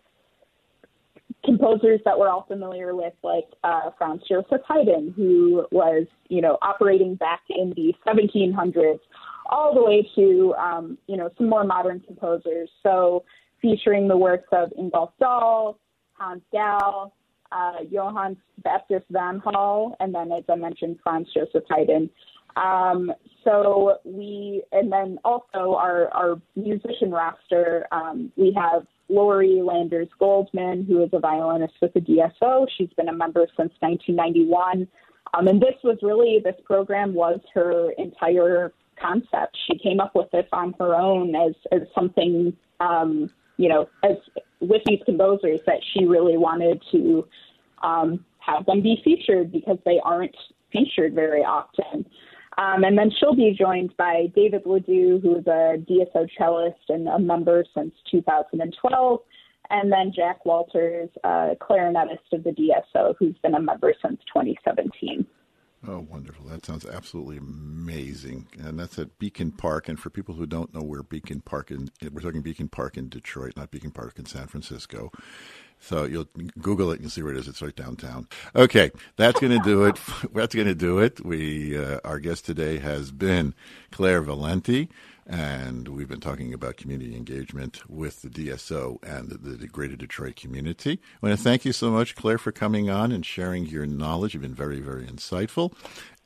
composers 1.44 2.00
that 2.04 2.18
we're 2.18 2.28
all 2.28 2.44
familiar 2.48 2.94
with, 2.94 3.12
like 3.22 3.46
uh, 3.62 3.90
Franz 3.98 4.22
Joseph 4.28 4.62
Haydn, 4.66 5.12
who 5.14 5.66
was, 5.70 6.06
you 6.28 6.40
know, 6.40 6.58
operating 6.62 7.14
back 7.16 7.42
in 7.50 7.72
the 7.76 7.94
1700s, 8.06 9.00
all 9.46 9.74
the 9.74 9.84
way 9.84 10.08
to, 10.14 10.54
um, 10.54 10.98
you 11.06 11.16
know, 11.16 11.30
some 11.36 11.48
more 11.48 11.64
modern 11.64 12.00
composers. 12.00 12.70
So 12.82 13.24
featuring 13.60 14.08
the 14.08 14.16
works 14.16 14.48
of 14.52 14.72
Ingolf 14.78 15.10
Dahl, 15.20 15.78
Hans 16.14 16.42
Gall, 16.52 17.12
uh, 17.54 17.84
Johann 17.90 18.36
Baptist 18.62 19.06
Vanhal, 19.12 19.94
and 20.00 20.14
then, 20.14 20.32
as 20.32 20.44
I 20.50 20.56
mentioned, 20.56 20.98
Franz 21.02 21.28
Joseph 21.32 21.64
Haydn. 21.70 22.10
Um, 22.56 23.12
so 23.42 23.98
we, 24.04 24.62
and 24.72 24.90
then 24.90 25.18
also 25.24 25.74
our, 25.74 26.08
our 26.08 26.40
musician 26.56 27.10
roster, 27.10 27.86
um, 27.92 28.32
we 28.36 28.56
have 28.56 28.86
Laurie 29.08 29.60
Landers 29.62 30.08
Goldman, 30.18 30.84
who 30.86 31.02
is 31.02 31.10
a 31.12 31.18
violinist 31.18 31.74
with 31.82 31.92
the 31.94 32.00
DSO. 32.00 32.66
She's 32.76 32.90
been 32.96 33.08
a 33.08 33.12
member 33.12 33.46
since 33.56 33.72
1991. 33.80 34.88
Um, 35.36 35.48
and 35.48 35.60
this 35.60 35.74
was 35.82 35.98
really, 36.02 36.40
this 36.42 36.54
program 36.64 37.12
was 37.12 37.40
her 37.54 37.90
entire 37.98 38.72
concept. 39.00 39.56
She 39.66 39.78
came 39.78 40.00
up 40.00 40.12
with 40.14 40.30
this 40.30 40.46
on 40.52 40.74
her 40.78 40.94
own 40.94 41.34
as, 41.34 41.54
as 41.72 41.82
something, 41.94 42.56
um, 42.80 43.30
you 43.56 43.68
know, 43.68 43.88
as 44.02 44.16
with 44.60 44.82
these 44.86 45.00
composers 45.04 45.60
that 45.66 45.80
she 45.92 46.04
really 46.04 46.36
wanted 46.36 46.82
to 46.92 47.26
um, 47.82 48.24
have 48.38 48.66
them 48.66 48.82
be 48.82 49.00
featured 49.04 49.52
because 49.52 49.78
they 49.84 50.00
aren't 50.04 50.36
featured 50.72 51.14
very 51.14 51.42
often. 51.42 52.04
Um, 52.56 52.84
and 52.84 52.96
then 52.96 53.10
she'll 53.18 53.34
be 53.34 53.56
joined 53.58 53.96
by 53.96 54.26
David 54.34 54.62
Ledoux, 54.64 55.18
who 55.22 55.38
is 55.38 55.46
a 55.46 55.76
DSO 55.90 56.28
cellist 56.38 56.88
and 56.88 57.08
a 57.08 57.18
member 57.18 57.64
since 57.74 57.92
2012, 58.10 59.20
and 59.70 59.90
then 59.90 60.12
Jack 60.14 60.44
Walters, 60.44 61.08
a 61.24 61.56
clarinetist 61.60 62.32
of 62.32 62.44
the 62.44 62.50
DSO, 62.50 63.14
who's 63.18 63.34
been 63.42 63.54
a 63.54 63.60
member 63.60 63.92
since 64.02 64.20
2017. 64.32 65.26
Oh, 65.86 66.06
wonderful. 66.08 66.46
That 66.46 66.64
sounds 66.64 66.86
absolutely 66.86 67.36
amazing. 67.36 68.48
And 68.58 68.78
that's 68.78 68.98
at 68.98 69.18
Beacon 69.18 69.52
Park. 69.52 69.88
And 69.88 70.00
for 70.00 70.08
people 70.08 70.34
who 70.34 70.46
don't 70.46 70.72
know 70.72 70.82
where 70.82 71.02
Beacon 71.02 71.40
Park 71.42 71.70
in, 71.70 71.90
we're 72.10 72.20
talking 72.20 72.40
Beacon 72.40 72.68
Park 72.68 72.96
in 72.96 73.08
Detroit, 73.10 73.52
not 73.56 73.70
Beacon 73.70 73.90
Park 73.90 74.18
in 74.18 74.24
San 74.24 74.46
Francisco. 74.46 75.12
So 75.84 76.04
you'll 76.04 76.28
Google 76.58 76.90
it 76.92 77.00
and 77.00 77.12
see 77.12 77.22
where 77.22 77.32
it 77.32 77.38
is. 77.38 77.46
It's 77.46 77.60
right 77.60 77.76
downtown. 77.76 78.26
Okay, 78.56 78.90
that's 79.16 79.38
going 79.38 79.56
to 79.56 79.62
do 79.62 79.84
it. 79.84 80.00
That's 80.34 80.54
going 80.54 80.66
to 80.66 80.74
do 80.74 80.98
it. 80.98 81.24
We 81.24 81.78
uh, 81.78 82.00
our 82.04 82.18
guest 82.18 82.46
today 82.46 82.78
has 82.78 83.10
been 83.10 83.54
Clare 83.90 84.22
Valenti, 84.22 84.88
and 85.26 85.88
we've 85.88 86.08
been 86.08 86.20
talking 86.20 86.54
about 86.54 86.78
community 86.78 87.14
engagement 87.14 87.88
with 87.88 88.22
the 88.22 88.28
DSO 88.28 89.02
and 89.04 89.28
the, 89.28 89.36
the 89.36 89.66
Greater 89.66 89.96
Detroit 89.96 90.36
community. 90.36 91.00
I 91.22 91.26
want 91.26 91.38
to 91.38 91.42
thank 91.42 91.64
you 91.66 91.72
so 91.72 91.90
much, 91.90 92.14
Clare, 92.14 92.38
for 92.38 92.52
coming 92.52 92.88
on 92.88 93.12
and 93.12 93.24
sharing 93.24 93.66
your 93.66 93.86
knowledge. 93.86 94.32
You've 94.32 94.42
been 94.42 94.54
very, 94.54 94.80
very 94.80 95.04
insightful, 95.04 95.74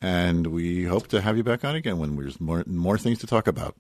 and 0.01 0.49
we 0.49 0.85
hope 0.85 1.09
to 1.09 1.21
have 1.21 1.37
you 1.37 1.43
back 1.43 1.65
on 1.65 1.75
again 1.75 1.99
when 1.99 2.15
there's 2.17 2.41
more 2.41 2.63
more 2.67 2.97
things 2.97 3.19
to 3.21 3.27
talk 3.27 3.49
about. 3.49 3.75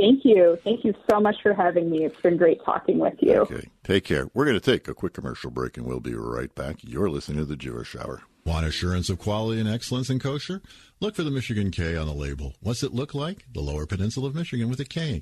Thank 0.00 0.24
you. 0.24 0.58
Thank 0.64 0.84
you 0.84 0.94
so 1.10 1.20
much 1.20 1.36
for 1.42 1.52
having 1.52 1.90
me. 1.90 2.04
It's 2.04 2.20
been 2.20 2.38
great 2.38 2.64
talking 2.64 2.98
with 2.98 3.14
you. 3.20 3.40
Okay. 3.40 3.68
Take 3.84 4.04
care. 4.04 4.28
We're 4.32 4.46
going 4.46 4.58
to 4.58 4.60
take 4.60 4.88
a 4.88 4.94
quick 4.94 5.12
commercial 5.12 5.50
break 5.50 5.76
and 5.76 5.86
we'll 5.86 6.00
be 6.00 6.14
right 6.14 6.54
back. 6.54 6.76
You're 6.80 7.10
listening 7.10 7.38
to 7.38 7.44
the 7.44 7.56
Jewish 7.56 7.94
Hour. 7.94 8.22
Want 8.46 8.66
assurance 8.66 9.10
of 9.10 9.18
quality 9.18 9.60
and 9.60 9.68
excellence 9.68 10.08
in 10.08 10.18
kosher? 10.18 10.62
Look 11.00 11.14
for 11.14 11.22
the 11.22 11.30
Michigan 11.30 11.70
K 11.70 11.96
on 11.96 12.06
the 12.06 12.14
label. 12.14 12.54
What's 12.60 12.82
it 12.82 12.94
look 12.94 13.14
like? 13.14 13.44
The 13.52 13.60
Lower 13.60 13.84
Peninsula 13.84 14.28
of 14.28 14.34
Michigan 14.34 14.70
with 14.70 14.80
a 14.80 14.86
K. 14.86 15.20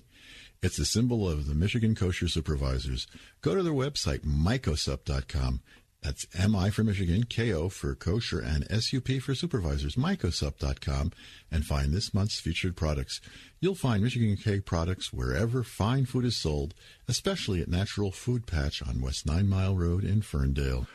It's 0.63 0.77
the 0.77 0.85
symbol 0.85 1.29
of 1.29 1.47
the 1.47 1.55
Michigan 1.55 1.95
Kosher 1.95 2.29
Supervisors. 2.29 3.07
Go 3.43 3.55
to 3.55 3.63
their 3.63 3.73
website, 3.73 4.21
mikosup.com. 4.21 5.61
That's 6.03 6.27
MI 6.35 6.71
for 6.71 6.85
Michigan, 6.85 7.25
KO 7.25 7.69
for 7.69 7.95
kosher, 7.95 8.39
and 8.39 8.65
SUP 8.71 9.21
for 9.21 9.35
supervisors, 9.35 9.97
mikosup.com, 9.97 11.13
and 11.51 11.65
find 11.65 11.93
this 11.93 12.15
month's 12.15 12.39
featured 12.39 12.77
products. 12.77 13.21
You'll 13.61 13.75
find 13.75 14.03
Michigan 14.03 14.37
K 14.37 14.61
products 14.61 15.13
wherever 15.13 15.65
fine 15.65 16.07
food 16.07 16.25
is 16.25 16.37
sold, 16.37 16.75
especially 17.09 17.61
at 17.61 17.69
Natural 17.69 18.13
Food 18.13 18.47
Patch 18.47 18.81
on 18.81 19.01
West 19.01 19.27
Nine 19.27 19.49
Mile 19.49 19.77
Road 19.77 20.05
in 20.05 20.23
Ferndale. 20.23 20.87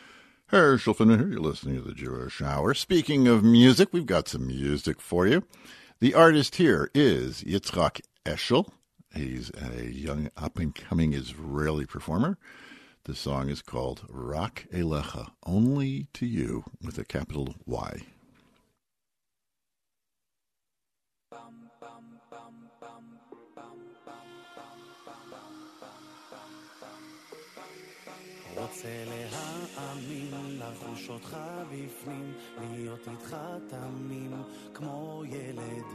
Herschel 0.47 0.93
here. 0.93 1.27
You're 1.27 1.39
listening 1.39 1.75
to 1.75 1.81
the 1.81 1.95
Jewish 1.95 2.41
Hour. 2.41 2.73
Speaking 2.73 3.27
of 3.27 3.43
music, 3.43 3.89
we've 3.91 4.05
got 4.05 4.27
some 4.27 4.47
music 4.47 5.01
for 5.01 5.25
you. 5.27 5.43
The 5.99 6.13
artist 6.13 6.57
here 6.57 6.91
is 6.93 7.43
Yitzhak 7.43 8.01
Eshel. 8.23 8.69
He's 9.15 9.51
a 9.55 9.85
young 9.85 10.29
up 10.37 10.59
and 10.59 10.73
coming 10.73 11.13
Israeli 11.13 11.85
performer. 11.85 12.37
The 13.04 13.14
song 13.14 13.48
is 13.48 13.62
called 13.62 14.02
Rak 14.08 14.66
Elecha, 14.72 15.30
Only 15.46 16.08
to 16.14 16.26
You, 16.26 16.64
with 16.82 16.98
a 16.98 17.04
capital 17.04 17.54
Y. 17.66 18.02
רוצה 28.60 29.04
להאמין, 29.04 30.41
לחוש 30.93 31.09
אותך 31.09 31.37
בפנים, 31.71 32.33
להיות 32.71 33.07
איתך 33.11 33.35
תמים 33.69 34.43
כמו 34.73 35.23
ילד. 35.25 35.85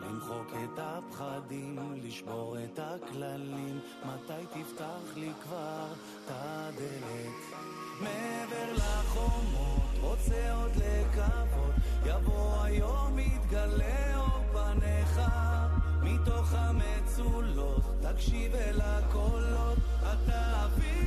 למחוק 0.00 0.52
את 0.64 0.78
הפחדים, 0.78 1.78
לשבור 2.04 2.56
את 2.64 2.78
הכללים, 2.78 3.80
מתי 4.04 4.62
תפתח 4.62 5.16
לי 5.16 5.30
כבר 5.42 5.86
את 6.24 6.30
הדלת? 6.30 7.58
מעבר 8.00 8.72
לחומות, 8.72 9.98
רוצה 10.00 10.54
עוד 10.54 10.72
לקוות, 10.76 11.74
יבוא 12.06 12.62
היום, 12.62 13.18
יתגלה 13.18 14.18
אור 14.18 14.44
פניך, 14.52 15.20
מתוך 16.02 16.54
המצולות, 16.54 17.82
תקשיב 18.00 18.54
אל 18.54 18.80
הקולות, 18.80 19.78
אתה 20.02 20.64
אבינו 20.64 20.97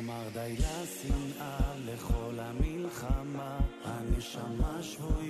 נאמר 0.00 0.28
די 0.32 0.54
לשנאה, 0.58 1.74
לכל 1.86 2.38
המלחמה, 2.38 3.58
הנשמה 3.84 4.82
שבויה 4.82 5.29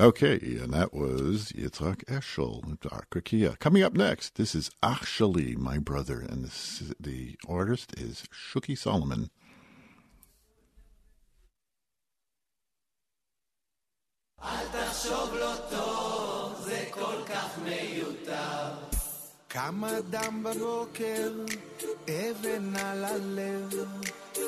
Okay, 0.00 0.38
and 0.62 0.74
that 0.74 0.92
was 0.92 1.52
Yitzhak 1.52 2.04
Eshel, 2.04 2.76
Arkakia. 2.80 3.58
Coming 3.58 3.82
up 3.82 3.94
next, 3.94 4.34
this 4.34 4.54
is 4.54 4.70
Achshali, 4.82 5.56
my 5.56 5.78
brother, 5.78 6.20
and 6.20 6.44
this 6.44 6.82
is, 6.82 6.94
the 7.00 7.36
artist 7.48 7.98
is 7.98 8.24
Shuki 8.30 8.76
Solomon. 8.76 9.30
אל 14.42 14.66
תחשוב 14.72 15.34
לא 15.34 15.54
טוב, 15.70 16.60
זה 16.64 16.84
כל 16.90 17.22
כך 17.26 17.58
מיותר. 17.58 18.74
קם 19.48 19.84
אדם 19.84 20.42
בבוקר, 20.42 21.32
אבן 22.08 22.76
על 22.76 23.04
הלב, 23.04 23.74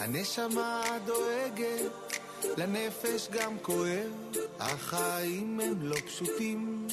הנשמה 0.01 0.83
דואגת, 1.07 2.12
לנפש 2.58 3.28
גם 3.32 3.58
כואב, 3.62 4.12
החיים 4.60 5.60
הם 5.60 5.82
לא 5.82 5.96
פשוטים, 6.06 6.88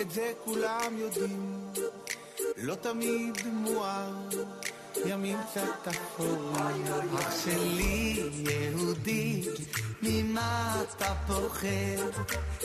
את 0.00 0.10
זה 0.10 0.32
כולם 0.44 0.98
יודעים, 0.98 1.60
לא 2.56 2.74
תמיד 2.74 3.46
מואר, 3.46 4.12
ימים 5.06 5.38
קצת 5.50 5.88
אפורים. 5.88 6.84
אח 7.18 7.44
שלי 7.44 8.22
יהודי, 8.50 9.42
אתה 10.84 11.14
פוחד? 11.26 12.22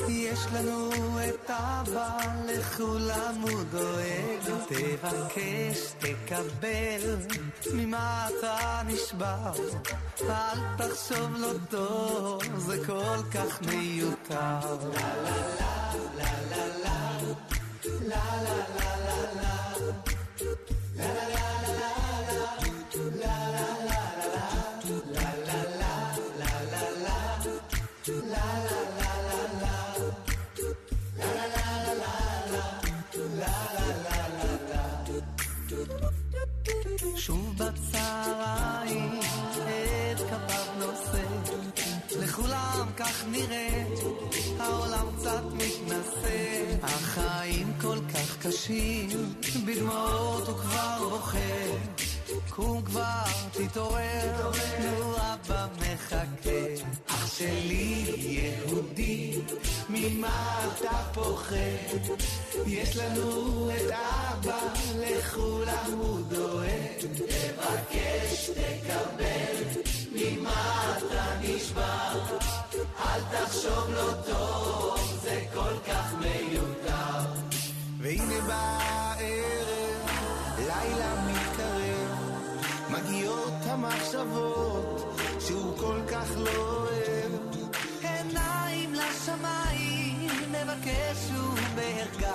יש 0.08 0.39
לנו 0.53 0.89
את 1.29 1.49
אבא, 1.49 2.17
לכולם 2.45 3.36
הוא 3.41 3.63
דואג. 3.71 4.60
תבקש, 4.67 5.93
תקבל, 5.99 7.15
ממה 7.73 8.27
אתה 8.39 8.82
נשבר? 8.88 9.51
אל 10.29 10.60
תחשוב 10.77 11.36
לא 11.38 11.51
טוב, 11.69 12.43
זה 12.58 12.86
כל 12.86 13.17
כך 13.34 13.62
מיותר. 13.62 14.77
לה 14.93 15.15
לה 15.23 15.38
לה, 15.60 15.93
לה 16.17 16.32
לה 16.49 16.67
לה, 16.84 17.17
לה 18.01 18.41
לה 18.43 18.79
בדמעות 49.69 50.47
הוא 50.47 50.58
כבר 50.58 51.10
בוכה 51.10 51.38
קום 52.49 52.82
כבר 52.82 53.23
תתעורר. 53.51 54.51
נו 54.79 55.15
אבא 55.15 55.67
מחכה 55.79 56.84
אח 57.08 57.38
שלי 57.38 58.05
יהודי 58.17 59.39
ממה 59.89 60.67
אתה 60.67 60.97
פוחד? 61.13 61.97
יש 62.65 62.97
לנו 62.97 63.69
את 63.69 63.91
אבא 63.91 64.60
לכולם 64.95 65.97
הוא 65.97 66.19
דואג. 66.29 67.05
תבקש 67.15 68.49
תקבל 68.49 69.82
ממה 70.12 70.97
אתה 70.97 71.25
נשבר 71.41 72.39
אל 72.99 73.21
תחשוב 73.32 73.89
לא 73.89 74.13
טוב 74.25 75.19
זה 75.23 75.41
כל 75.53 75.73
כך 75.88 76.13
מיותר. 76.13 77.25
והנה 77.99 78.41
בא 78.47 79.09
המחשבות 83.69 85.19
שהוא 85.39 85.77
כל 85.77 85.99
כך 86.12 86.27
לא 86.38 86.49
אוהב. 86.49 87.32
עיניים 88.01 88.93
לשמיים, 88.93 90.29
נבקש 90.51 91.17
שוב 91.29 91.60
בערגה. 91.75 92.34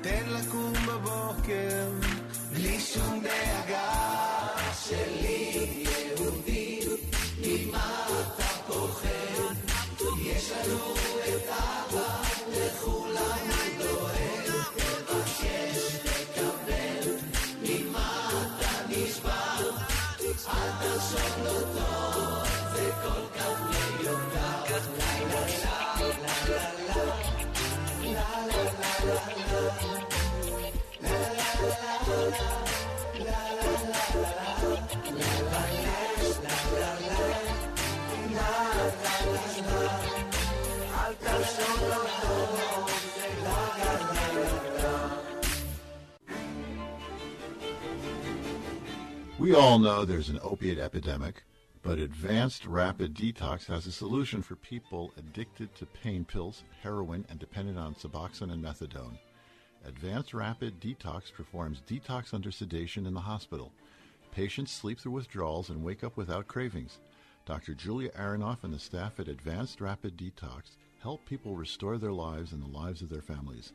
תן 0.00 0.28
לקום 0.28 0.72
בבוקר, 0.86 1.88
בלי 2.52 2.80
שום 2.80 3.20
דאגה. 3.22 4.22
שלי 4.88 5.21
We 49.42 49.56
all 49.56 49.80
know 49.80 50.04
there's 50.04 50.28
an 50.28 50.38
opiate 50.40 50.78
epidemic, 50.78 51.42
but 51.82 51.98
Advanced 51.98 52.64
Rapid 52.64 53.12
Detox 53.12 53.66
has 53.66 53.88
a 53.88 53.90
solution 53.90 54.40
for 54.40 54.54
people 54.54 55.12
addicted 55.16 55.74
to 55.74 55.84
pain 55.84 56.24
pills, 56.24 56.62
heroin, 56.80 57.24
and 57.28 57.40
dependent 57.40 57.76
on 57.76 57.96
Suboxone 57.96 58.52
and 58.52 58.62
methadone. 58.62 59.18
Advanced 59.84 60.32
Rapid 60.32 60.78
Detox 60.78 61.32
performs 61.32 61.82
detox 61.88 62.32
under 62.32 62.52
sedation 62.52 63.04
in 63.04 63.14
the 63.14 63.20
hospital. 63.20 63.72
Patients 64.30 64.70
sleep 64.70 65.00
through 65.00 65.10
withdrawals 65.10 65.70
and 65.70 65.82
wake 65.82 66.04
up 66.04 66.16
without 66.16 66.46
cravings. 66.46 67.00
Dr. 67.44 67.74
Julia 67.74 68.10
Aronoff 68.10 68.62
and 68.62 68.72
the 68.72 68.78
staff 68.78 69.18
at 69.18 69.26
Advanced 69.26 69.80
Rapid 69.80 70.16
Detox 70.16 70.76
help 71.00 71.26
people 71.26 71.56
restore 71.56 71.98
their 71.98 72.12
lives 72.12 72.52
and 72.52 72.62
the 72.62 72.78
lives 72.78 73.02
of 73.02 73.08
their 73.08 73.20
families. 73.20 73.72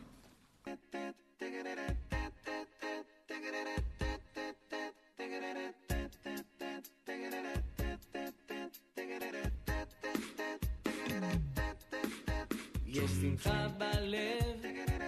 יש 13.04 13.10
שמחה 13.10 13.66
בלב, 13.78 14.64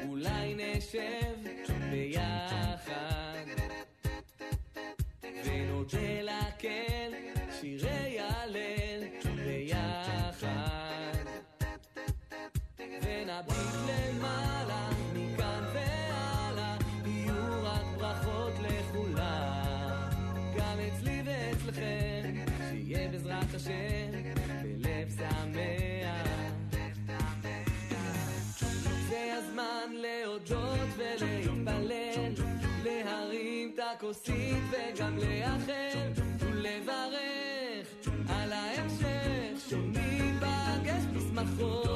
אולי 0.09 0.55
נשב 0.55 1.34
ביחד 1.91 3.30
להוסיף 34.11 34.59
וגם 34.71 35.17
לאחר 35.19 36.23
ולברך 36.39 37.87
על 38.29 38.53
ההמשך. 38.53 39.71
שומעים 39.71 40.41
בגש 40.41 41.05
בשמחות. 41.15 41.89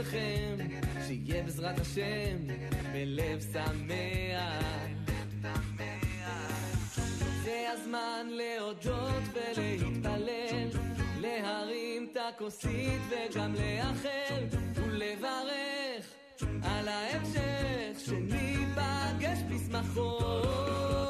אצלי 0.00 0.10
ואצלכם, 0.10 0.56
שיהיה 1.06 1.42
בעזרת 1.42 1.78
השם, 1.78 2.36
בלב 2.92 3.40
שמח. 3.52 4.64
זה 7.44 7.66
הזמן 7.72 8.26
להודות 8.30 9.22
ולהתפלל, 9.32 10.68
להרים 11.20 12.08
את 12.12 12.18
הכוסית 12.28 13.00
וגם 13.10 13.54
לאחל, 13.54 14.44
ולברך 14.74 16.06
על 16.62 16.88
ההמשך, 16.88 18.00
שניפגש 18.06 19.38
בשמחות. 19.50 21.09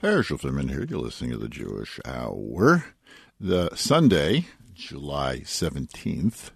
Herschel 0.00 0.38
Finman 0.38 0.70
here. 0.70 0.86
You're 0.88 0.98
listening 0.98 1.32
to 1.32 1.36
the 1.36 1.46
Jewish 1.46 2.00
Hour. 2.06 2.86
The 3.38 3.68
Sunday, 3.76 4.46
July 4.72 5.40
17th, 5.40 6.52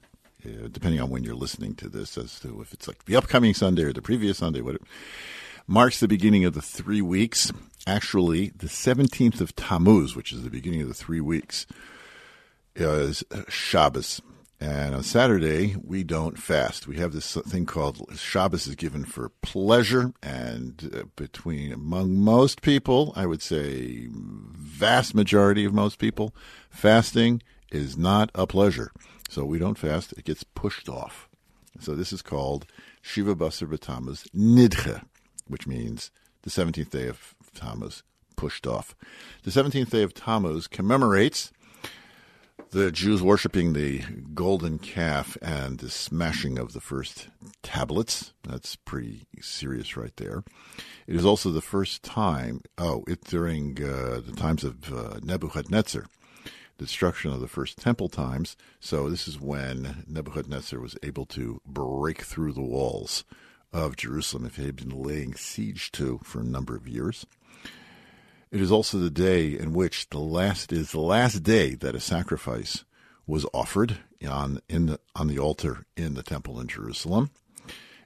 uh, 0.46 0.68
depending 0.70 0.98
on 0.98 1.10
when 1.10 1.24
you're 1.24 1.34
listening 1.34 1.74
to 1.74 1.90
this, 1.90 2.16
as 2.16 2.40
to 2.40 2.62
if 2.62 2.72
it's 2.72 2.88
like 2.88 3.04
the 3.04 3.16
upcoming 3.16 3.52
Sunday 3.52 3.82
or 3.82 3.92
the 3.92 4.00
previous 4.00 4.38
Sunday, 4.38 4.62
what 4.62 4.80
marks 5.66 6.00
the 6.00 6.08
beginning 6.08 6.46
of 6.46 6.54
the 6.54 6.62
three 6.62 7.02
weeks. 7.02 7.52
Actually, 7.86 8.48
the 8.56 8.66
17th 8.66 9.42
of 9.42 9.54
Tammuz, 9.54 10.16
which 10.16 10.32
is 10.32 10.42
the 10.42 10.48
beginning 10.48 10.80
of 10.80 10.88
the 10.88 10.94
three 10.94 11.20
weeks, 11.20 11.66
is 12.74 13.22
Shabbos. 13.50 14.22
And 14.60 14.94
on 14.94 15.02
Saturday, 15.02 15.76
we 15.82 16.04
don't 16.04 16.38
fast. 16.38 16.86
We 16.86 16.96
have 16.96 17.12
this 17.12 17.34
thing 17.34 17.66
called 17.66 18.06
Shabbos 18.16 18.66
is 18.66 18.76
given 18.76 19.04
for 19.04 19.28
pleasure. 19.42 20.12
And 20.22 20.90
uh, 20.94 21.02
between, 21.16 21.72
among 21.72 22.18
most 22.18 22.62
people, 22.62 23.12
I 23.16 23.26
would 23.26 23.42
say 23.42 24.08
vast 24.10 25.14
majority 25.14 25.64
of 25.64 25.74
most 25.74 25.98
people, 25.98 26.34
fasting 26.70 27.42
is 27.70 27.98
not 27.98 28.30
a 28.34 28.46
pleasure. 28.46 28.92
So 29.28 29.44
we 29.44 29.58
don't 29.58 29.78
fast. 29.78 30.12
It 30.12 30.24
gets 30.24 30.44
pushed 30.44 30.88
off. 30.88 31.28
So 31.80 31.94
this 31.94 32.12
is 32.12 32.22
called 32.22 32.66
Shiva 33.02 33.34
Basar 33.34 33.68
B'Tammuz 33.68 34.28
Nidche, 34.30 35.02
which 35.48 35.66
means 35.66 36.10
the 36.42 36.50
17th 36.50 36.90
day 36.90 37.08
of 37.08 37.34
Tammuz 37.54 38.02
pushed 38.36 38.66
off. 38.66 38.94
The 39.42 39.50
17th 39.50 39.90
day 39.90 40.02
of 40.02 40.14
Tammuz 40.14 40.66
commemorates 40.66 41.52
the 42.74 42.90
Jews 42.90 43.22
worshiping 43.22 43.72
the 43.72 44.00
golden 44.34 44.80
calf 44.80 45.38
and 45.40 45.78
the 45.78 45.88
smashing 45.88 46.58
of 46.58 46.72
the 46.72 46.80
first 46.80 47.28
tablets. 47.62 48.32
That's 48.42 48.74
pretty 48.74 49.28
serious 49.40 49.96
right 49.96 50.14
there. 50.16 50.42
It 51.06 51.14
is 51.14 51.24
also 51.24 51.52
the 51.52 51.60
first 51.60 52.02
time, 52.02 52.62
oh, 52.76 53.04
it 53.06 53.22
during 53.22 53.78
uh, 53.80 54.22
the 54.26 54.34
times 54.36 54.64
of 54.64 54.92
uh, 54.92 55.20
Nebuchadnezzar, 55.22 56.06
destruction 56.76 57.32
of 57.32 57.38
the 57.38 57.46
first 57.46 57.78
temple 57.78 58.08
times. 58.08 58.56
So 58.80 59.08
this 59.08 59.28
is 59.28 59.40
when 59.40 60.02
Nebuchadnezzar 60.08 60.80
was 60.80 60.96
able 61.04 61.26
to 61.26 61.60
break 61.64 62.22
through 62.22 62.54
the 62.54 62.60
walls 62.60 63.22
of 63.72 63.94
Jerusalem 63.94 64.46
if 64.46 64.56
he 64.56 64.66
had 64.66 64.74
been 64.74 64.90
laying 64.90 65.36
siege 65.36 65.92
to 65.92 66.18
for 66.24 66.40
a 66.40 66.44
number 66.44 66.74
of 66.74 66.88
years. 66.88 67.24
It 68.54 68.60
is 68.60 68.70
also 68.70 68.98
the 68.98 69.10
day 69.10 69.58
in 69.58 69.72
which 69.72 70.08
the 70.10 70.20
last 70.20 70.72
is 70.72 70.92
the 70.92 71.00
last 71.00 71.42
day 71.42 71.74
that 71.74 71.96
a 71.96 72.00
sacrifice 72.00 72.84
was 73.26 73.44
offered 73.52 73.98
on 74.24 74.60
in 74.68 74.86
the 74.86 75.00
on 75.16 75.26
the 75.26 75.40
altar 75.40 75.86
in 75.96 76.14
the 76.14 76.22
temple 76.22 76.60
in 76.60 76.68
Jerusalem. 76.68 77.30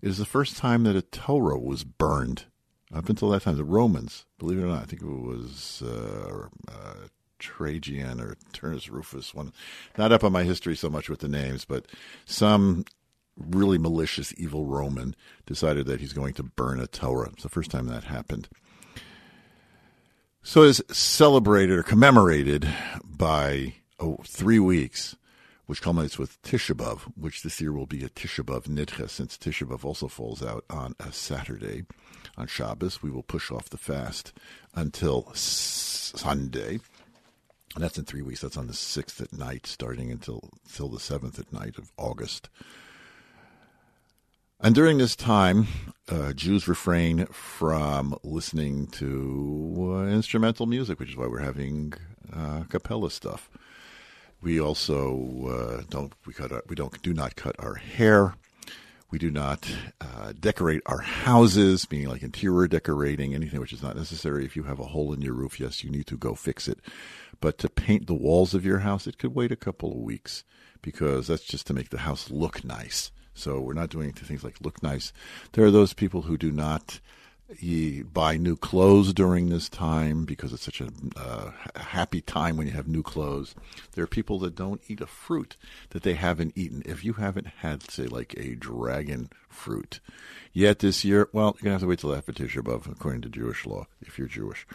It 0.01 0.09
is 0.09 0.17
the 0.17 0.25
first 0.25 0.57
time 0.57 0.85
that 0.85 0.97
a 0.97 1.03
Torah 1.03 1.59
was 1.59 1.85
burned 1.85 2.47
Up 2.93 3.09
until 3.11 3.29
that 3.31 3.43
time, 3.43 3.57
the 3.57 3.65
Romans, 3.65 4.25
believe 4.39 4.59
it 4.59 4.63
or 4.63 4.69
not, 4.69 4.83
I 4.83 4.87
think 4.87 5.03
it 5.03 5.07
was 5.07 5.83
uh, 5.85 6.49
uh, 6.69 7.07
Trajan 7.39 8.19
or 8.19 8.37
Turnus 8.55 8.89
Rufus, 8.91 9.35
one, 9.35 9.53
not 9.99 10.13
up 10.13 10.25
on 10.25 10.33
my 10.33 10.45
history 10.45 10.75
so 10.75 10.89
much 10.89 11.11
with 11.11 11.21
the 11.21 11.29
names, 11.29 11.67
but 11.67 11.87
some 12.25 12.85
really 13.37 13.77
malicious, 13.77 14.33
evil 14.39 14.65
Roman 14.65 15.15
decided 15.45 15.87
that 15.87 16.01
he's 16.01 16.15
going 16.15 16.33
to 16.35 16.43
burn 16.43 16.81
a 16.81 16.87
Torah. 16.87 17.29
It's 17.35 17.43
the 17.43 17.51
first 17.51 17.71
time 17.71 17.87
that 17.87 18.05
happened. 18.05 18.49
So 20.43 20.63
it's 20.63 20.81
celebrated 20.97 21.79
or 21.79 21.83
commemorated 21.83 22.69
by 23.05 23.75
oh, 24.01 24.19
three 24.25 24.59
weeks, 24.59 25.17
which 25.67 25.83
culminates 25.83 26.19
with 26.19 26.41
Tisha 26.43 26.75
B'Av, 26.75 27.01
which 27.17 27.43
this 27.43 27.61
year 27.61 27.73
will 27.73 27.87
be 27.87 28.03
a 28.03 28.09
Tisha 28.09 28.45
B'Av 28.45 29.11
since 29.11 29.37
Tisha 29.37 29.67
B'Av 29.67 29.85
also 29.85 30.09
falls 30.09 30.43
out 30.43 30.65
on 30.71 30.95
a 31.01 31.13
Saturday. 31.13 31.85
On 32.37 32.47
Shabbos, 32.47 33.03
we 33.03 33.11
will 33.11 33.25
push 33.25 33.51
off 33.51 33.69
the 33.69 33.77
fast 33.77 34.33
until 34.75 35.31
Sunday. 35.35 36.79
And 37.75 37.85
that's 37.85 37.99
in 37.99 38.05
three 38.05 38.23
weeks. 38.23 38.41
That's 38.41 38.57
on 38.57 38.69
the 38.69 38.73
6th 38.73 39.21
at 39.21 39.33
night, 39.33 39.67
starting 39.67 40.11
until, 40.11 40.51
until 40.65 40.89
the 40.89 40.99
7th 40.99 41.39
at 41.39 41.53
night 41.53 41.77
of 41.77 41.93
August. 41.99 42.49
And 44.61 44.75
during 44.75 44.99
this 44.99 45.15
time, 45.15 45.69
uh, 46.09 46.33
Jews 46.33 46.67
refrain 46.67 47.27
from 47.27 48.19
listening 48.25 48.89
to 48.89 49.95
uh, 49.95 50.07
instrumental 50.09 50.67
music, 50.67 50.99
which 50.99 51.11
is 51.11 51.17
why 51.17 51.29
we're 51.29 51.39
having 51.39 51.93
uh, 52.35 52.65
capella 52.69 53.13
stuff. 53.13 53.49
We 54.41 54.61
also 54.61 55.47
uh, 55.49 55.83
don't 55.89 56.13
we 56.27 56.33
cut 56.33 56.51
our, 56.51 56.65
we 56.69 56.75
don't 56.75 57.01
do 57.03 57.15
not 57.15 57.37
cut 57.37 57.55
our 57.61 57.75
hair. 57.75 58.35
We 59.13 59.19
do 59.21 59.31
not 59.31 59.73
uh, 60.01 60.33
decorate 60.39 60.83
our 60.87 61.03
houses, 61.03 61.89
meaning 61.89 62.09
like 62.09 62.23
interior 62.25 62.67
decorating, 62.67 63.35
anything 63.35 63.61
which 63.61 63.73
is 63.73 63.83
not 63.83 63.97
necessary. 63.97 64.45
If 64.45 64.57
you 64.57 64.65
have 64.65 64.81
a 64.81 64.87
hole 64.87 65.13
in 65.13 65.23
your 65.23 65.35
roof, 65.35 65.61
yes, 65.61 65.85
you 65.85 65.91
need 65.91 66.09
to 66.09 66.17
go 66.17 66.35
fix 66.35 66.67
it. 66.67 66.81
But 67.41 67.59
to 67.59 67.71
paint 67.71 68.09
the 68.09 68.15
walls 68.15 68.55
of 68.55 68.67
your 68.67 68.81
house, 68.81 69.07
it 69.07 69.19
could 69.19 69.37
wait 69.37 69.53
a 69.53 69.57
couple 69.57 69.93
of 69.93 69.99
weeks 69.99 70.43
because 70.83 71.29
that's 71.29 71.45
just 71.45 71.69
to 71.69 71.75
make 71.75 71.91
the 71.91 71.99
house 71.99 72.29
look 72.29 72.65
nice. 72.65 73.13
So 73.39 73.61
we're 73.61 73.75
not 73.75 73.91
doing 73.91 74.13
things 74.13 74.45
like 74.45 74.61
look 74.61 74.83
nice. 74.83 75.13
There 75.53 75.65
are 75.65 75.71
those 75.71 75.93
people 75.93 76.23
who 76.23 76.37
do 76.37 76.51
not 76.51 77.01
buy 78.13 78.37
new 78.37 78.57
clothes 78.57 79.15
during 79.15 79.49
this 79.49 79.71
time 79.71 80.27
because 80.27 80.53
it's 80.53 80.65
such 80.65 80.83
a 80.83 80.91
uh, 81.17 81.51
happy 81.77 82.21
time 82.21 82.57
when 82.57 82.67
you 82.67 82.75
have 82.75 82.87
new 82.87 83.03
clothes. 83.03 83.55
There 83.93 84.05
are 84.05 84.09
people 84.09 84.39
that 84.41 84.55
don't 84.55 84.83
eat 84.89 85.01
a 85.01 85.07
fruit 85.07 85.57
that 85.91 86.03
they 86.03 86.15
haven't 86.15 86.53
eaten. 86.57 86.83
If 86.85 87.05
you 87.05 87.15
haven't 87.15 87.47
had, 87.47 87.91
say, 87.91 88.05
like 88.05 88.35
a 88.37 88.55
dragon 88.55 89.31
fruit 89.49 90.01
yet 90.53 90.81
this 90.81 91.05
year, 91.05 91.31
well, 91.33 91.57
you're 91.57 91.65
going 91.65 91.65
to 91.65 91.71
have 91.71 91.81
to 91.81 91.87
wait 91.87 92.01
till 92.01 92.15
after 92.15 92.33
Tisha 92.33 92.63
B'Av, 92.63 92.91
according 92.91 93.23
to 93.23 93.31
Jewish 93.31 93.65
law, 93.65 93.87
if 94.03 94.19
you're 94.19 94.29
Jewish. 94.29 94.67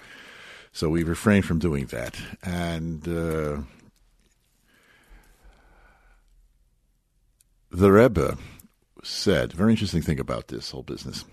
So 0.72 0.90
we 0.90 1.04
refrain 1.04 1.44
from 1.44 1.60
doing 1.60 1.86
that. 1.88 2.20
And 2.42 3.08
uh, 3.08 3.62
the 7.74 7.92
Rebbe 7.92 8.38
said, 9.04 9.52
very 9.52 9.72
interesting 9.72 10.04
thing 10.04 10.20
about 10.20 10.48
this 10.48 10.70
whole 10.72 10.84
business, 10.84 11.26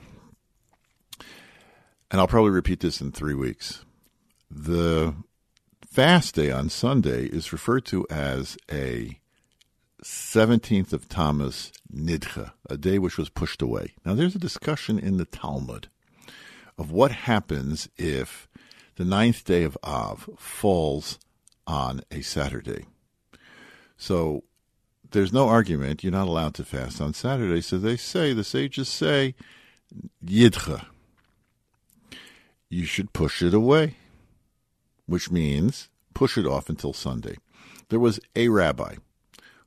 and 2.10 2.20
I'll 2.20 2.26
probably 2.26 2.50
repeat 2.50 2.80
this 2.80 3.00
in 3.00 3.12
three 3.12 3.34
weeks. 3.34 3.84
The 4.50 5.14
fast 5.86 6.34
day 6.34 6.50
on 6.50 6.70
Sunday 6.70 7.26
is 7.26 7.52
referred 7.52 7.84
to 7.86 8.06
as 8.10 8.56
a 8.72 9.20
17th 10.02 10.94
of 10.94 11.08
Tammuz 11.08 11.72
Nidcha, 11.94 12.52
a 12.68 12.78
day 12.78 12.98
which 12.98 13.18
was 13.18 13.28
pushed 13.28 13.60
away. 13.60 13.94
Now, 14.04 14.14
there's 14.14 14.34
a 14.34 14.40
discussion 14.40 14.98
in 14.98 15.18
the 15.18 15.26
Talmud 15.26 15.88
of 16.78 16.90
what 16.90 17.12
happens 17.12 17.88
if 17.98 18.48
the 18.96 19.04
ninth 19.04 19.44
day 19.44 19.62
of 19.62 19.76
Av 19.84 20.30
falls 20.38 21.18
on 21.66 22.00
a 22.10 22.22
Saturday. 22.22 22.86
So, 23.98 24.44
there's 25.10 25.32
no 25.32 25.48
argument. 25.48 26.02
You're 26.02 26.12
not 26.12 26.28
allowed 26.28 26.54
to 26.54 26.64
fast 26.64 27.00
on 27.00 27.14
Saturday. 27.14 27.60
So 27.60 27.78
they 27.78 27.96
say, 27.96 28.32
the 28.32 28.44
sages 28.44 28.88
say, 28.88 29.34
Yidcha. 30.24 30.86
You 32.68 32.84
should 32.84 33.12
push 33.12 33.42
it 33.42 33.52
away, 33.52 33.96
which 35.06 35.30
means 35.30 35.88
push 36.14 36.38
it 36.38 36.46
off 36.46 36.68
until 36.68 36.92
Sunday. 36.92 37.36
There 37.88 37.98
was 37.98 38.20
a 38.36 38.48
rabbi 38.48 38.96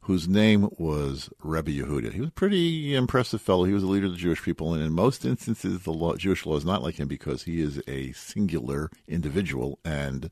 whose 0.03 0.27
name 0.27 0.67
was 0.77 1.29
Rabbi 1.41 1.71
Yehuda. 1.71 2.11
He 2.11 2.19
was 2.19 2.27
a 2.29 2.33
pretty 2.33 2.93
impressive 2.93 3.41
fellow. 3.41 3.63
He 3.63 3.73
was 3.73 3.83
a 3.83 3.87
leader 3.87 4.07
of 4.07 4.11
the 4.11 4.17
Jewish 4.17 4.41
people, 4.41 4.73
and 4.73 4.83
in 4.83 4.91
most 4.91 5.23
instances, 5.23 5.83
the 5.83 5.93
law, 5.93 6.15
Jewish 6.15 6.45
law 6.45 6.57
is 6.57 6.65
not 6.65 6.83
like 6.83 6.95
him 6.95 7.07
because 7.07 7.43
he 7.43 7.61
is 7.61 7.81
a 7.87 8.11
singular 8.11 8.91
individual. 9.07 9.79
And 9.85 10.29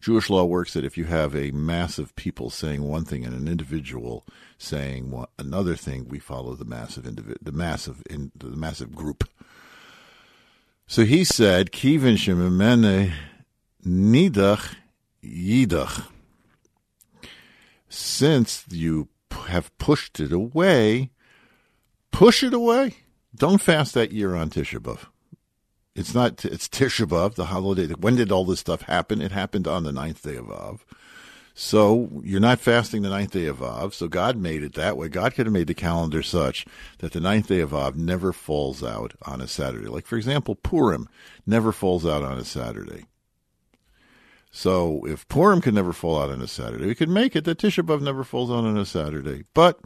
Jewish 0.00 0.30
law 0.30 0.44
works 0.44 0.72
that 0.72 0.86
if 0.86 0.96
you 0.96 1.04
have 1.04 1.36
a 1.36 1.50
mass 1.50 1.98
of 1.98 2.16
people 2.16 2.48
saying 2.48 2.82
one 2.82 3.04
thing 3.04 3.26
and 3.26 3.34
an 3.34 3.46
individual 3.46 4.24
saying 4.56 5.10
one, 5.10 5.26
another 5.38 5.76
thing, 5.76 6.08
we 6.08 6.18
follow 6.18 6.54
the 6.54 6.64
massive 6.64 7.04
individ, 7.04 7.36
the 7.42 7.52
massive 7.52 8.02
in 8.08 8.32
the 8.34 8.48
massive 8.48 8.94
group. 8.94 9.28
So 10.86 11.04
he 11.04 11.24
said, 11.24 11.72
"Kivin 11.72 12.16
shememene 12.16 13.12
nidach 13.86 14.76
yidach." 15.22 16.06
Since 17.90 18.64
you 18.70 19.08
have 19.48 19.76
pushed 19.76 20.20
it 20.20 20.32
away, 20.32 21.10
push 22.10 22.42
it 22.42 22.54
away. 22.54 22.94
Don't 23.34 23.60
fast 23.60 23.94
that 23.94 24.12
year 24.12 24.34
on 24.34 24.48
Tisha 24.48 24.78
B'Av. 24.78 25.06
It's 25.94 26.14
not. 26.14 26.44
It's 26.44 26.68
Tisha 26.68 27.06
B'Av, 27.06 27.34
the 27.34 27.46
holiday. 27.46 27.88
When 27.88 28.16
did 28.16 28.32
all 28.32 28.44
this 28.44 28.60
stuff 28.60 28.82
happen? 28.82 29.20
It 29.20 29.32
happened 29.32 29.66
on 29.66 29.84
the 29.84 29.92
ninth 29.92 30.22
day 30.22 30.36
of 30.36 30.50
Av. 30.50 30.84
So 31.52 32.22
you're 32.22 32.40
not 32.40 32.60
fasting 32.60 33.02
the 33.02 33.10
ninth 33.10 33.32
day 33.32 33.46
of 33.46 33.62
Av. 33.62 33.92
So 33.92 34.08
God 34.08 34.36
made 34.36 34.62
it 34.62 34.74
that 34.74 34.96
way. 34.96 35.08
God 35.08 35.34
could 35.34 35.46
have 35.46 35.52
made 35.52 35.66
the 35.66 35.74
calendar 35.74 36.22
such 36.22 36.64
that 36.98 37.12
the 37.12 37.20
ninth 37.20 37.48
day 37.48 37.60
of 37.60 37.74
Av 37.74 37.96
never 37.96 38.32
falls 38.32 38.82
out 38.84 39.14
on 39.22 39.40
a 39.40 39.48
Saturday. 39.48 39.88
Like 39.88 40.06
for 40.06 40.16
example, 40.16 40.54
Purim 40.54 41.08
never 41.44 41.72
falls 41.72 42.06
out 42.06 42.22
on 42.22 42.38
a 42.38 42.44
Saturday. 42.44 43.04
So 44.50 45.04
if 45.06 45.28
Purim 45.28 45.60
can 45.60 45.74
never 45.74 45.92
fall 45.92 46.20
out 46.20 46.30
on 46.30 46.42
a 46.42 46.48
Saturday, 46.48 46.86
we 46.86 46.94
could 46.94 47.08
make 47.08 47.36
it 47.36 47.44
that 47.44 47.58
Tisha 47.58 47.84
B'Av 47.84 48.02
never 48.02 48.24
falls 48.24 48.50
out 48.50 48.64
on 48.64 48.76
a 48.76 48.84
Saturday. 48.84 49.44
But 49.54 49.78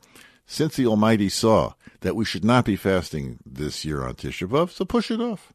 since 0.46 0.76
the 0.76 0.86
Almighty 0.86 1.28
saw 1.28 1.74
that 2.00 2.16
we 2.16 2.24
should 2.24 2.44
not 2.44 2.64
be 2.64 2.76
fasting 2.76 3.38
this 3.44 3.84
year 3.84 4.02
on 4.02 4.14
Tisha 4.14 4.48
B'Av, 4.48 4.70
so 4.70 4.84
push 4.84 5.10
it 5.10 5.20
off. 5.20 5.52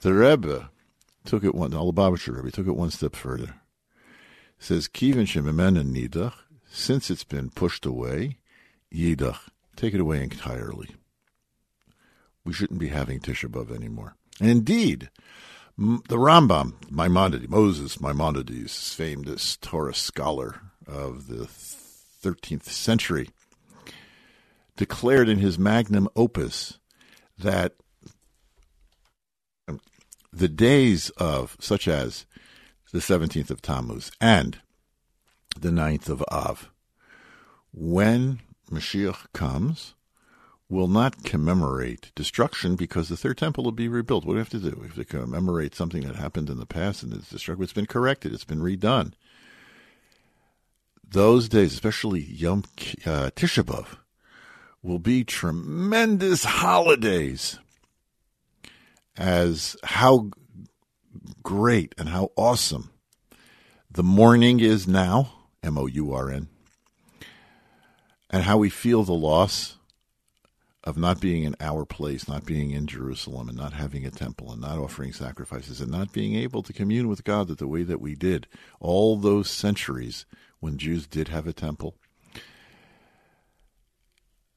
The 0.00 0.14
Rebbe 0.14 0.70
took 1.24 1.44
it 1.44 1.54
one, 1.54 1.70
the 1.70 1.78
Lubavitcher 1.78 2.36
Rebbe 2.36 2.50
took 2.50 2.66
it 2.66 2.76
one 2.76 2.90
step 2.90 3.16
further. 3.16 3.54
It 4.58 4.64
says, 4.64 4.88
Kivin 4.88 5.26
Shememen 5.26 5.82
Nidach, 5.92 6.34
since 6.70 7.10
it's 7.10 7.24
been 7.24 7.50
pushed 7.50 7.84
away, 7.84 8.38
Yidach, 8.92 9.38
take 9.74 9.94
it 9.94 10.00
away 10.00 10.22
entirely. 10.22 10.90
We 12.44 12.52
shouldn't 12.52 12.80
be 12.80 12.88
having 12.88 13.20
Tisha 13.20 13.48
B'Av 13.48 13.74
anymore. 13.74 14.14
And 14.40 14.48
indeed, 14.48 15.10
the 15.78 16.16
Rambam, 16.16 16.74
Maimonides, 16.90 17.48
Moses 17.48 18.00
Maimonides, 18.00 18.94
famous 18.94 19.56
Torah 19.56 19.94
scholar 19.94 20.60
of 20.86 21.28
the 21.28 21.46
13th 21.46 22.64
century, 22.64 23.30
declared 24.76 25.28
in 25.28 25.38
his 25.38 25.58
magnum 25.58 26.08
opus 26.14 26.78
that 27.38 27.74
um, 29.66 29.80
the 30.32 30.48
days 30.48 31.10
of, 31.10 31.56
such 31.60 31.88
as 31.88 32.26
the 32.92 32.98
17th 32.98 33.50
of 33.50 33.62
Tammuz 33.62 34.12
and 34.20 34.58
the 35.58 35.70
9th 35.70 36.08
of 36.08 36.22
Av, 36.30 36.70
when 37.72 38.40
Mashiach 38.70 39.32
comes, 39.32 39.94
will 40.72 40.88
not 40.88 41.22
commemorate 41.22 42.10
destruction 42.14 42.76
because 42.76 43.10
the 43.10 43.16
third 43.16 43.36
temple 43.36 43.62
will 43.62 43.72
be 43.72 43.88
rebuilt. 43.88 44.24
What 44.24 44.32
do 44.32 44.36
we 44.36 44.40
have 44.40 44.48
to 44.48 44.58
do? 44.58 44.78
We 44.80 44.86
have 44.86 44.96
to 44.96 45.04
commemorate 45.04 45.74
something 45.74 46.02
that 46.04 46.16
happened 46.16 46.48
in 46.48 46.58
the 46.58 46.66
past 46.66 47.02
and 47.02 47.12
it's 47.12 47.28
destructive. 47.28 47.62
It's 47.62 47.72
been 47.74 47.86
corrected. 47.86 48.32
It's 48.32 48.44
been 48.44 48.60
redone. 48.60 49.12
Those 51.06 51.50
days, 51.50 51.74
especially 51.74 52.22
Yom 52.22 52.64
uh, 53.04 53.30
Tisha 53.36 53.62
B'av, 53.62 53.98
will 54.82 54.98
be 54.98 55.24
tremendous 55.24 56.44
holidays. 56.44 57.58
As 59.14 59.76
how 59.84 60.30
great 61.42 61.94
and 61.98 62.08
how 62.08 62.32
awesome 62.34 62.90
the 63.90 64.02
mourning 64.02 64.58
is 64.60 64.88
now, 64.88 65.34
M 65.62 65.76
O 65.76 65.86
U 65.86 66.14
R 66.14 66.30
N, 66.30 66.48
and 68.30 68.44
how 68.44 68.56
we 68.56 68.70
feel 68.70 69.02
the 69.04 69.12
loss 69.12 69.76
of 70.84 70.96
not 70.96 71.20
being 71.20 71.44
in 71.44 71.54
our 71.60 71.84
place, 71.84 72.26
not 72.26 72.44
being 72.44 72.72
in 72.72 72.86
Jerusalem, 72.86 73.48
and 73.48 73.56
not 73.56 73.72
having 73.72 74.04
a 74.04 74.10
temple, 74.10 74.50
and 74.50 74.60
not 74.60 74.78
offering 74.78 75.12
sacrifices, 75.12 75.80
and 75.80 75.90
not 75.90 76.12
being 76.12 76.34
able 76.34 76.62
to 76.62 76.72
commune 76.72 77.08
with 77.08 77.24
God 77.24 77.48
the 77.48 77.68
way 77.68 77.82
that 77.84 78.00
we 78.00 78.14
did 78.14 78.48
all 78.80 79.16
those 79.16 79.48
centuries 79.48 80.26
when 80.60 80.78
Jews 80.78 81.06
did 81.06 81.28
have 81.28 81.46
a 81.46 81.52
temple. 81.52 81.96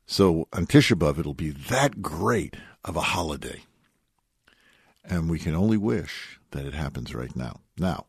So 0.07 0.47
on 0.53 0.67
Tisha 0.67 0.97
B'Av, 0.97 1.19
it'll 1.19 1.34
be 1.34 1.49
that 1.49 2.01
great 2.01 2.55
of 2.84 2.95
a 2.95 3.01
holiday. 3.01 3.63
And 5.03 5.30
we 5.30 5.39
can 5.39 5.55
only 5.55 5.78
wish 5.78 6.39
that 6.51 6.65
it 6.65 6.73
happens 6.73 7.13
right 7.13 7.36
now. 7.36 7.61
Now, 7.78 8.05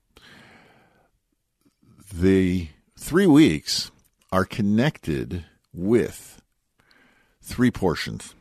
the 2.13 2.69
three 2.99 3.27
weeks 3.27 3.91
are 4.33 4.45
connected 4.45 5.45
with 5.73 6.36
three 7.47 7.71
portions 7.71 8.35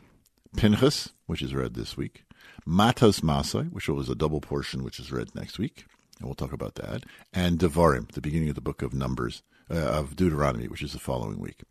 Pinchas, 0.58 1.12
which 1.28 1.41
is 1.41 1.53
read 1.53 1.76
this 1.76 1.95
week, 1.95 2.24
Matos 2.66 3.22
Masai, 3.22 3.64
which 3.66 3.88
was 3.88 4.10
a 4.10 4.16
double 4.16 4.41
portion, 4.41 4.84
which 4.84 4.99
is 4.99 5.12
read 5.12 5.36
next 5.36 5.60
week, 5.60 5.86
and 6.18 6.28
we'll 6.28 6.36
talk 6.36 6.53
about 6.53 6.76
that, 6.76 7.03
and 7.34 7.60
Devarim, 7.60 8.12
the 8.12 8.22
beginning 8.22 8.49
of 8.49 8.56
the 8.56 8.62
book 8.62 8.82
of 8.82 8.93
Numbers, 8.93 9.43
uh, 9.70 9.76
of 9.76 10.16
Deuteronomy, 10.16 10.68
which 10.68 10.82
is 10.82 10.93
the 10.93 10.99
following 10.99 11.39
week. 11.39 11.64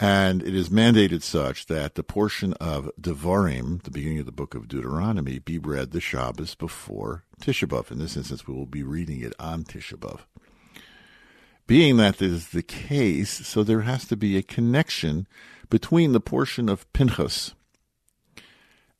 And 0.00 0.42
it 0.42 0.54
is 0.54 0.68
mandated 0.68 1.22
such 1.22 1.66
that 1.66 1.94
the 1.94 2.02
portion 2.02 2.52
of 2.54 2.90
Devarim, 3.00 3.82
the 3.84 3.92
beginning 3.92 4.18
of 4.18 4.26
the 4.26 4.32
book 4.32 4.54
of 4.54 4.66
Deuteronomy, 4.66 5.38
be 5.38 5.56
read 5.58 5.92
the 5.92 6.00
Shabbos 6.00 6.56
before 6.56 7.24
Tisha 7.40 7.68
B'Av. 7.68 7.92
In 7.92 8.00
this 8.00 8.16
instance, 8.16 8.46
we 8.46 8.54
will 8.54 8.66
be 8.66 8.82
reading 8.82 9.20
it 9.20 9.32
on 9.38 9.62
Tisha 9.62 9.94
B'Av. 9.94 10.20
Being 11.66 11.96
that 11.98 12.20
is 12.20 12.48
the 12.48 12.62
case, 12.62 13.46
so 13.46 13.62
there 13.62 13.82
has 13.82 14.04
to 14.06 14.16
be 14.16 14.36
a 14.36 14.42
connection 14.42 15.26
between 15.74 16.12
the 16.12 16.20
portion 16.20 16.68
of 16.68 16.90
Pinchas 16.92 17.52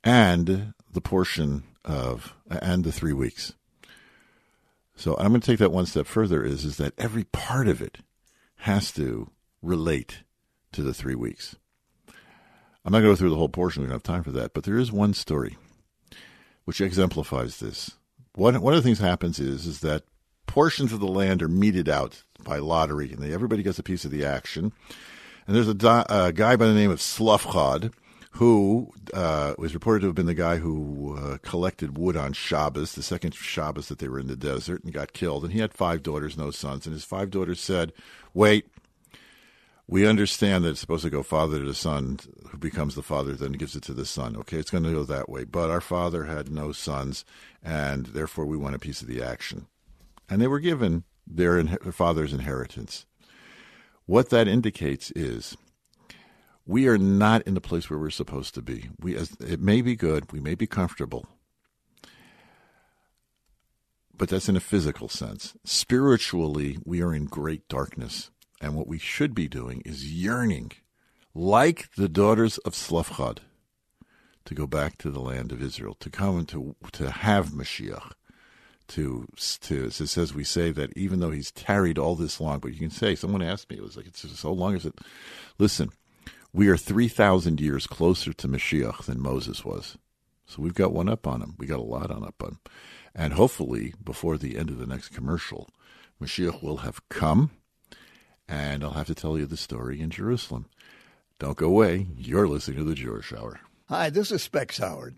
and 0.03 0.75
the 0.91 1.01
portion 1.01 1.63
of 1.85 2.35
and 2.49 2.83
the 2.83 2.91
three 2.91 3.13
weeks. 3.13 3.53
So 4.97 5.15
I'm 5.17 5.29
going 5.29 5.41
to 5.41 5.47
take 5.47 5.61
that 5.61 5.71
one 5.71 5.87
step 5.87 6.05
further. 6.05 6.43
Is 6.43 6.65
is 6.65 6.77
that 6.79 6.93
every 6.99 7.23
part 7.23 7.69
of 7.69 7.81
it 7.81 7.99
has 8.57 8.91
to 8.95 9.31
relate 9.63 10.25
to 10.73 10.83
the 10.83 10.93
three 10.93 11.15
weeks. 11.15 11.55
I'm 12.85 12.91
not 12.91 13.03
going 13.03 13.05
to 13.05 13.11
go 13.11 13.17
through 13.17 13.31
the 13.31 13.37
whole 13.37 13.49
portion. 13.49 13.83
We 13.83 13.87
don't 13.87 13.95
have 13.95 14.03
time 14.03 14.25
for 14.25 14.33
that. 14.33 14.53
But 14.53 14.65
there 14.65 14.77
is 14.77 14.91
one 14.91 15.15
story 15.15 15.57
which 16.65 16.81
exemplifies 16.81 17.61
this. 17.61 17.93
One 18.35 18.61
one 18.61 18.75
of 18.75 18.83
the 18.83 18.85
things 18.85 18.99
that 18.99 19.07
happens 19.07 19.39
is 19.39 19.65
is 19.65 19.79
that 19.83 20.03
portions 20.49 20.93
of 20.93 20.99
the 20.99 21.07
land 21.07 21.41
are 21.41 21.49
meted 21.49 21.89
out 21.89 22.25
by 22.43 22.59
lottery, 22.59 23.13
and 23.13 23.23
they, 23.23 23.33
everybody 23.33 23.63
gets 23.63 23.79
a 23.79 23.85
piece 23.85 24.05
of 24.05 24.11
the 24.11 24.25
action. 24.25 24.73
And 25.47 25.55
there's 25.55 25.69
a, 25.69 26.05
a 26.09 26.33
guy 26.33 26.57
by 26.57 26.67
the 26.67 26.75
name 26.75 26.91
of 26.91 27.01
Slufchad 27.01 27.93
who 28.33 28.93
uh, 29.13 29.55
was 29.59 29.75
reported 29.75 30.01
to 30.01 30.07
have 30.07 30.15
been 30.17 30.27
the 30.27 30.35
guy 30.35 30.57
who 30.57 31.17
uh, 31.17 31.39
collected 31.43 31.97
wood 31.97 32.17
on 32.17 32.33
Shabbos, 32.33 32.95
the 32.95 33.03
second 33.03 33.33
Shabbos 33.33 33.89
that 33.89 33.99
they 33.99 34.09
were 34.09 34.19
in 34.19 34.27
the 34.27 34.35
desert, 34.35 34.83
and 34.83 34.93
got 34.93 35.13
killed. 35.13 35.45
And 35.45 35.53
he 35.53 35.61
had 35.61 35.73
five 35.73 36.03
daughters, 36.03 36.37
no 36.37 36.51
sons. 36.51 36.85
And 36.85 36.93
his 36.93 37.05
five 37.05 37.31
daughters 37.31 37.61
said, 37.61 37.93
Wait, 38.33 38.67
we 39.87 40.07
understand 40.07 40.65
that 40.65 40.71
it's 40.71 40.81
supposed 40.81 41.05
to 41.05 41.11
go 41.11 41.23
father 41.23 41.61
to 41.61 41.65
the 41.65 41.75
son, 41.75 42.19
who 42.51 42.59
becomes 42.59 42.97
the 42.97 43.03
father, 43.03 43.35
then 43.35 43.53
gives 43.53 43.77
it 43.77 43.85
to 43.85 43.95
the 43.95 44.07
son. 44.07 44.37
Okay, 44.37 44.57
it's 44.57 44.71
going 44.71 44.85
to 44.85 44.91
go 44.91 45.05
that 45.05 45.29
way. 45.29 45.45
But 45.45 45.71
our 45.71 45.81
father 45.81 46.25
had 46.25 46.51
no 46.51 46.73
sons, 46.73 47.25
and 47.63 48.07
therefore 48.07 48.47
we 48.47 48.57
want 48.57 48.75
a 48.75 48.81
piece 48.81 49.01
of 49.01 49.07
the 49.09 49.23
action. 49.23 49.69
And 50.29 50.41
they 50.41 50.49
were 50.49 50.61
given 50.61 51.05
their, 51.25 51.57
in- 51.59 51.79
their 51.83 51.93
father's 51.93 52.33
inheritance. 52.33 53.07
What 54.07 54.31
that 54.31 54.49
indicates 54.49 55.11
is 55.13 55.57
we 56.67 56.89
are 56.89 56.99
not 56.99 57.43
in 57.43 57.55
the 57.55 57.61
place 57.61 57.89
where 57.89 57.99
we're 57.99 58.11
supposed 58.11 58.55
to 58.55 58.63
be. 58.63 58.91
We, 59.01 59.17
it 59.17 59.61
may 59.61 59.83
be 59.83 59.97
good, 59.97 60.33
we 60.33 60.41
may 60.41 60.55
be 60.55 60.67
comfortable, 60.67 61.27
but 64.17 64.29
that's 64.29 64.49
in 64.49 64.57
a 64.57 64.61
physical 64.61 65.09
sense. 65.09 65.55
Spiritually, 65.65 66.79
we 66.85 67.03
are 67.03 67.15
in 67.15 67.27
great 67.27 67.69
darkness. 67.69 68.31
And 68.61 68.75
what 68.75 68.87
we 68.87 68.99
should 68.99 69.35
be 69.35 69.49
doing 69.49 69.83
is 69.85 70.11
yearning, 70.13 70.73
like 71.35 71.95
the 71.97 72.09
daughters 72.09 72.59
of 72.59 72.73
Slefchad, 72.73 73.39
to 74.45 74.55
go 74.55 74.67
back 74.67 74.97
to 74.99 75.11
the 75.11 75.21
land 75.21 75.53
of 75.53 75.63
Israel, 75.63 75.95
to 76.01 76.09
come 76.09 76.39
and 76.39 76.49
to, 76.49 76.77
to 76.93 77.11
have 77.11 77.51
Mashiach. 77.51 78.13
To, 78.89 79.27
to, 79.63 79.87
it 79.87 79.93
says, 79.93 80.35
we 80.35 80.45
say 80.45 80.71
that 80.71 80.97
even 80.97 81.21
though 81.21 81.31
he's 81.31 81.51
tarried 81.51 81.99
all 81.99 82.15
this 82.15 82.39
long, 82.41 82.59
but 82.59 82.73
you 82.73 82.79
can 82.79 82.91
say, 82.91 83.15
someone 83.15 83.43
asked 83.43 83.71
me, 83.71 83.77
it 83.77 83.83
was 83.83 83.97
like, 83.97 84.07
it's 84.07 84.39
so 84.39 84.53
long 84.53 84.77
as 84.77 84.85
it. 84.85 84.95
Listen, 85.59 85.91
we 86.53 86.69
are 86.69 86.77
3,000 86.77 87.61
years 87.61 87.87
closer 87.87 88.33
to 88.35 88.49
Mashiach 88.49 89.05
than 89.05 89.21
Moses 89.21 89.65
was. 89.65 89.97
So 90.47 90.63
we've 90.63 90.75
got 90.75 90.93
one 90.93 91.09
up 91.09 91.27
on 91.27 91.43
him. 91.43 91.55
We 91.59 91.67
got 91.67 91.81
a 91.81 91.83
lot 91.83 92.11
on 92.11 92.23
up 92.25 92.43
on 92.43 92.51
him. 92.51 92.59
And 93.15 93.33
hopefully, 93.33 93.95
before 94.03 94.37
the 94.37 94.59
end 94.59 94.71
of 94.71 94.79
the 94.79 94.87
next 94.87 95.09
commercial, 95.09 95.69
Mashiach 96.21 96.63
will 96.63 96.79
have 96.79 97.09
come, 97.09 97.51
and 98.49 98.85
I'll 98.85 98.93
have 98.93 99.07
to 99.07 99.15
tell 99.15 99.39
you 99.39 99.47
the 99.47 99.57
story 99.57 100.01
in 100.01 100.11
Jerusalem. 100.11 100.67
Don't 101.39 101.57
go 101.57 101.67
away. 101.67 102.07
You're 102.17 102.49
listening 102.49 102.79
to 102.79 102.85
the 102.85 102.95
Jewish 102.95 103.33
Hour. 103.33 103.61
Hi, 103.89 104.11
this 104.11 104.31
is 104.31 104.43
Specs 104.43 104.79
Howard. 104.79 105.17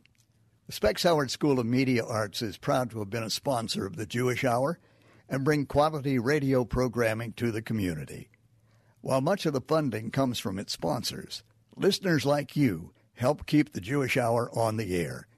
The 0.66 0.72
Specs 0.72 1.04
Howard 1.04 1.30
School 1.30 1.60
of 1.60 1.66
Media 1.66 2.04
Arts 2.04 2.42
is 2.42 2.58
proud 2.58 2.90
to 2.90 2.98
have 2.98 3.08
been 3.08 3.22
a 3.22 3.30
sponsor 3.30 3.86
of 3.86 3.94
the 3.94 4.04
Jewish 4.04 4.42
Hour 4.42 4.80
and 5.28 5.44
bring 5.44 5.64
quality 5.64 6.18
radio 6.18 6.64
programming 6.64 7.34
to 7.34 7.52
the 7.52 7.62
community. 7.62 8.30
While 9.00 9.20
much 9.20 9.46
of 9.46 9.52
the 9.52 9.60
funding 9.60 10.10
comes 10.10 10.40
from 10.40 10.58
its 10.58 10.72
sponsors, 10.72 11.44
listeners 11.76 12.26
like 12.26 12.56
you 12.56 12.92
help 13.14 13.46
keep 13.46 13.72
the 13.72 13.80
Jewish 13.80 14.16
Hour 14.16 14.50
on 14.58 14.76
the 14.76 14.96
air. 14.96 15.28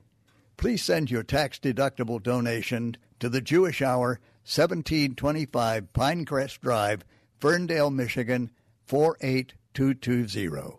Please 0.56 0.82
send 0.82 1.10
your 1.10 1.22
tax 1.22 1.58
deductible 1.58 2.22
donation 2.22 2.96
to 3.20 3.28
the 3.28 3.42
Jewish 3.42 3.82
Hour, 3.82 4.20
1725 4.46 5.92
Pinecrest 5.92 6.58
Drive, 6.60 7.04
Ferndale, 7.38 7.90
Michigan 7.90 8.50
48220. 8.86 10.78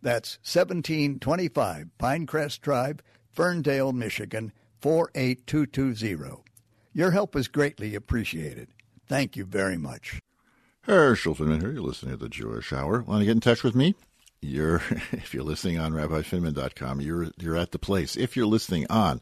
That's 0.00 0.38
1725 0.44 1.90
Pinecrest 1.98 2.60
Drive, 2.60 3.02
Ferndale, 3.32 3.92
Michigan 3.92 4.52
48220. 4.80 6.42
Your 6.92 7.10
help 7.12 7.36
is 7.36 7.48
greatly 7.48 7.94
appreciated. 7.94 8.68
Thank 9.06 9.36
you 9.36 9.44
very 9.44 9.76
much. 9.76 10.20
Herschel 10.82 11.34
Finman 11.34 11.60
here. 11.60 11.72
You're 11.72 11.82
listening 11.82 12.12
to 12.12 12.16
the 12.16 12.28
Jewish 12.28 12.72
Hour. 12.72 13.02
Want 13.02 13.20
to 13.20 13.24
get 13.24 13.32
in 13.32 13.40
touch 13.40 13.62
with 13.62 13.74
me? 13.74 13.94
You're 14.40 14.82
if 15.12 15.34
you're 15.34 15.44
listening 15.44 15.78
on 15.78 15.92
rabbifinman.com, 15.92 17.00
you're 17.00 17.28
you're 17.38 17.56
at 17.56 17.72
the 17.72 17.78
place. 17.78 18.16
If 18.16 18.36
you're 18.36 18.46
listening 18.46 18.86
on 18.88 19.20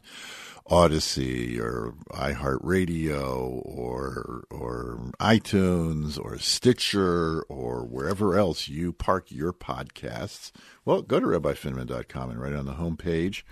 Odyssey 0.65 1.59
or 1.59 1.95
iHeartRadio 2.11 3.61
or 3.65 4.45
or 4.49 5.11
iTunes 5.19 6.23
or 6.23 6.37
Stitcher 6.37 7.41
or 7.43 7.83
wherever 7.85 8.37
else 8.37 8.67
you 8.67 8.93
park 8.93 9.25
your 9.29 9.51
podcasts, 9.51 10.51
well, 10.85 11.01
go 11.01 11.19
to 11.19 11.25
rabbifinman.com 11.25 12.29
and 12.29 12.41
right 12.41 12.53
on 12.53 12.65
the 12.65 12.73
home 12.73 12.95
page 12.95 13.45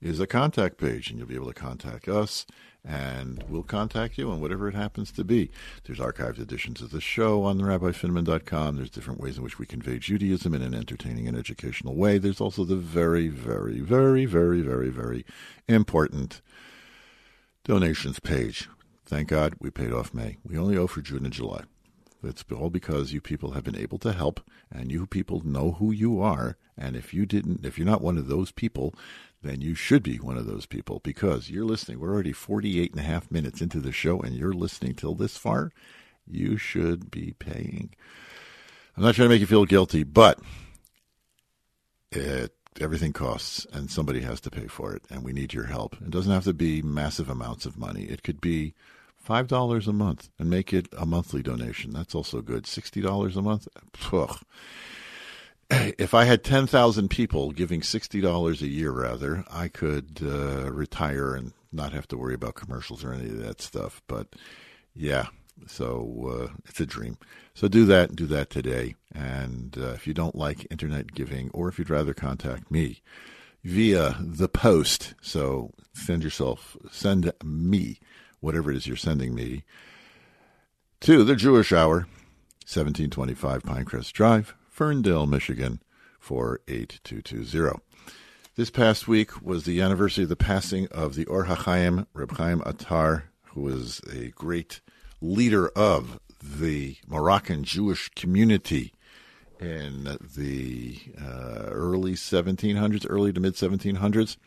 is 0.00 0.20
a 0.20 0.26
contact 0.26 0.78
page, 0.78 1.10
and 1.10 1.18
you'll 1.18 1.28
be 1.28 1.34
able 1.34 1.52
to 1.52 1.54
contact 1.54 2.08
us 2.08 2.46
and 2.84 3.44
we'll 3.48 3.62
contact 3.62 4.16
you 4.16 4.30
on 4.30 4.40
whatever 4.40 4.68
it 4.68 4.74
happens 4.74 5.12
to 5.12 5.24
be. 5.24 5.50
There's 5.84 5.98
archived 5.98 6.38
editions 6.38 6.80
of 6.80 6.90
the 6.90 7.00
show 7.00 7.44
on 7.44 7.60
rabbifinman.com. 7.60 8.76
There's 8.76 8.90
different 8.90 9.20
ways 9.20 9.36
in 9.36 9.42
which 9.42 9.58
we 9.58 9.66
convey 9.66 9.98
Judaism 9.98 10.54
in 10.54 10.62
an 10.62 10.74
entertaining 10.74 11.28
and 11.28 11.36
educational 11.36 11.94
way. 11.94 12.18
There's 12.18 12.40
also 12.40 12.64
the 12.64 12.76
very, 12.76 13.28
very, 13.28 13.80
very, 13.80 14.24
very, 14.24 14.62
very, 14.62 14.88
very 14.88 15.26
important 15.68 16.40
donations 17.64 18.18
page. 18.18 18.68
Thank 19.04 19.28
God 19.28 19.54
we 19.60 19.70
paid 19.70 19.92
off 19.92 20.14
May. 20.14 20.38
We 20.44 20.56
only 20.56 20.76
owe 20.76 20.86
for 20.86 21.02
June 21.02 21.24
and 21.24 21.34
July. 21.34 21.64
It's 22.22 22.44
all 22.54 22.70
because 22.70 23.12
you 23.12 23.20
people 23.20 23.52
have 23.52 23.64
been 23.64 23.76
able 23.76 23.98
to 23.98 24.12
help, 24.12 24.40
and 24.70 24.92
you 24.92 25.06
people 25.06 25.40
know 25.42 25.72
who 25.72 25.90
you 25.90 26.20
are. 26.20 26.56
And 26.76 26.94
if 26.94 27.14
you 27.14 27.24
didn't, 27.24 27.64
if 27.64 27.78
you're 27.78 27.86
not 27.86 28.02
one 28.02 28.18
of 28.18 28.28
those 28.28 28.52
people, 28.52 28.94
then 29.42 29.60
you 29.60 29.74
should 29.74 30.02
be 30.02 30.16
one 30.16 30.36
of 30.36 30.46
those 30.46 30.66
people 30.66 31.00
because 31.02 31.48
you're 31.48 31.64
listening. 31.64 31.98
We're 31.98 32.12
already 32.12 32.32
48 32.32 32.92
and 32.92 33.00
a 33.00 33.04
half 33.04 33.30
minutes 33.30 33.62
into 33.62 33.80
the 33.80 33.92
show, 33.92 34.20
and 34.20 34.34
you're 34.34 34.52
listening 34.52 34.94
till 34.94 35.14
this 35.14 35.36
far. 35.36 35.72
You 36.26 36.58
should 36.58 37.10
be 37.10 37.34
paying. 37.38 37.94
I'm 38.96 39.02
not 39.02 39.14
trying 39.14 39.28
to 39.28 39.34
make 39.34 39.40
you 39.40 39.46
feel 39.46 39.64
guilty, 39.64 40.02
but 40.02 40.38
it, 42.12 42.54
everything 42.78 43.12
costs, 43.12 43.66
and 43.72 43.90
somebody 43.90 44.20
has 44.20 44.40
to 44.42 44.50
pay 44.50 44.66
for 44.66 44.94
it, 44.94 45.02
and 45.10 45.24
we 45.24 45.32
need 45.32 45.54
your 45.54 45.66
help. 45.66 45.96
It 46.02 46.10
doesn't 46.10 46.32
have 46.32 46.44
to 46.44 46.52
be 46.52 46.82
massive 46.82 47.30
amounts 47.30 47.64
of 47.64 47.78
money. 47.78 48.02
It 48.02 48.22
could 48.22 48.40
be 48.40 48.74
five 49.16 49.48
dollars 49.48 49.88
a 49.88 49.92
month, 49.92 50.28
and 50.38 50.50
make 50.50 50.74
it 50.74 50.88
a 50.96 51.06
monthly 51.06 51.42
donation. 51.42 51.92
That's 51.92 52.14
also 52.14 52.42
good. 52.42 52.66
Sixty 52.66 53.00
dollars 53.00 53.36
a 53.36 53.42
month. 53.42 53.68
Ugh 54.12 54.38
if 55.98 56.14
I 56.14 56.24
had 56.24 56.42
10,000 56.42 57.08
people 57.08 57.52
giving 57.52 57.80
$60 57.80 58.62
a 58.62 58.66
year, 58.66 58.90
rather, 58.90 59.44
I 59.50 59.68
could 59.68 60.20
uh, 60.22 60.70
retire 60.70 61.34
and 61.34 61.52
not 61.72 61.92
have 61.92 62.08
to 62.08 62.16
worry 62.16 62.34
about 62.34 62.54
commercials 62.56 63.04
or 63.04 63.12
any 63.12 63.28
of 63.28 63.38
that 63.38 63.60
stuff. 63.60 64.02
But 64.06 64.34
yeah, 64.94 65.26
so 65.66 66.48
uh, 66.50 66.58
it's 66.66 66.80
a 66.80 66.86
dream. 66.86 67.18
So 67.54 67.68
do 67.68 67.84
that, 67.86 68.16
do 68.16 68.26
that 68.26 68.50
today. 68.50 68.96
And 69.14 69.76
uh, 69.78 69.90
if 69.90 70.06
you 70.06 70.14
don't 70.14 70.34
like 70.34 70.66
internet 70.70 71.14
giving, 71.14 71.50
or 71.50 71.68
if 71.68 71.78
you'd 71.78 71.90
rather 71.90 72.14
contact 72.14 72.70
me 72.70 73.02
via 73.62 74.16
the 74.20 74.48
post, 74.48 75.14
so 75.20 75.70
send 75.92 76.24
yourself, 76.24 76.76
send 76.90 77.30
me 77.44 78.00
whatever 78.40 78.70
it 78.70 78.76
is 78.76 78.86
you're 78.86 78.96
sending 78.96 79.34
me 79.34 79.64
to 81.00 81.22
the 81.22 81.36
Jewish 81.36 81.72
Hour, 81.72 82.06
1725 82.66 83.62
Pinecrest 83.62 84.12
Drive, 84.12 84.54
Ferndale, 84.80 85.26
Michigan 85.26 85.82
48220. 86.20 87.82
This 88.56 88.70
past 88.70 89.06
week 89.06 89.42
was 89.42 89.64
the 89.64 89.78
anniversary 89.82 90.22
of 90.22 90.30
the 90.30 90.36
passing 90.36 90.86
of 90.86 91.16
the 91.16 91.26
Or 91.26 91.44
HaChaim, 91.44 92.06
Reb 92.14 92.32
Chaim 92.38 92.62
Attar, 92.64 93.24
who 93.48 93.60
was 93.60 94.00
a 94.10 94.28
great 94.28 94.80
leader 95.20 95.68
of 95.76 96.18
the 96.42 96.96
Moroccan 97.06 97.62
Jewish 97.62 98.08
community 98.14 98.94
in 99.60 100.16
the 100.18 100.98
uh, 101.20 101.68
early 101.68 102.14
1700s, 102.14 103.04
early 103.06 103.34
to 103.34 103.40
mid 103.40 103.56
1700s. 103.56 104.38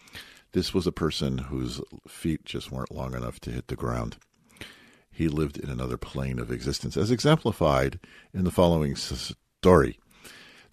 This 0.54 0.74
was 0.74 0.88
a 0.88 0.92
person 0.92 1.38
whose 1.38 1.80
feet 2.08 2.44
just 2.44 2.72
weren't 2.72 2.92
long 2.92 3.14
enough 3.14 3.40
to 3.42 3.52
hit 3.52 3.68
the 3.68 3.76
ground. 3.76 4.18
He 5.12 5.28
lived 5.28 5.60
in 5.60 5.70
another 5.70 5.98
plane 5.98 6.40
of 6.40 6.52
existence, 6.52 6.98
as 6.98 7.12
exemplified 7.12 8.00
in 8.34 8.46
the 8.46 8.50
following 8.50 8.96
story. 8.96 10.00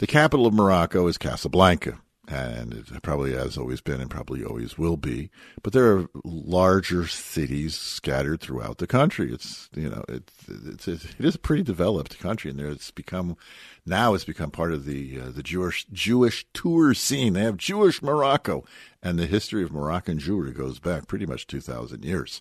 The 0.01 0.07
capital 0.07 0.47
of 0.47 0.55
Morocco 0.55 1.07
is 1.09 1.19
Casablanca 1.19 2.01
and 2.27 2.73
it 2.73 3.03
probably 3.03 3.33
has 3.33 3.59
always 3.59 3.83
been 3.83 4.01
and 4.01 4.09
probably 4.09 4.43
always 4.43 4.79
will 4.79 4.97
be. 4.97 5.29
But 5.63 5.75
there 5.75 5.95
are 5.95 6.09
larger 6.25 7.07
cities 7.07 7.77
scattered 7.77 8.41
throughout 8.41 8.79
the 8.79 8.87
country. 8.87 9.31
It's 9.31 9.69
you 9.75 9.91
know 9.91 10.03
it, 10.09 10.31
it's 10.49 10.89
it 10.89 11.05
is 11.19 11.35
a 11.35 11.39
pretty 11.39 11.65
developed 11.65 12.19
country, 12.19 12.51
and 12.51 12.59
there 12.59 12.69
it's 12.69 12.91
become 12.91 13.37
now 13.85 14.15
it's 14.15 14.25
become 14.25 14.51
part 14.51 14.73
of 14.73 14.87
the 14.87 15.21
uh, 15.21 15.31
the 15.31 15.43
Jewish 15.43 15.85
Jewish 15.93 16.47
tour 16.55 16.95
scene. 16.95 17.35
They 17.35 17.43
have 17.43 17.59
Jewish 17.59 18.01
Morocco, 18.01 18.65
and 19.03 19.19
the 19.19 19.27
history 19.27 19.65
of 19.65 19.71
Moroccan 19.71 20.19
Jewry 20.19 20.55
goes 20.55 20.79
back 20.79 21.09
pretty 21.09 21.27
much 21.27 21.47
two 21.47 21.61
thousand 21.61 22.07
years. 22.07 22.41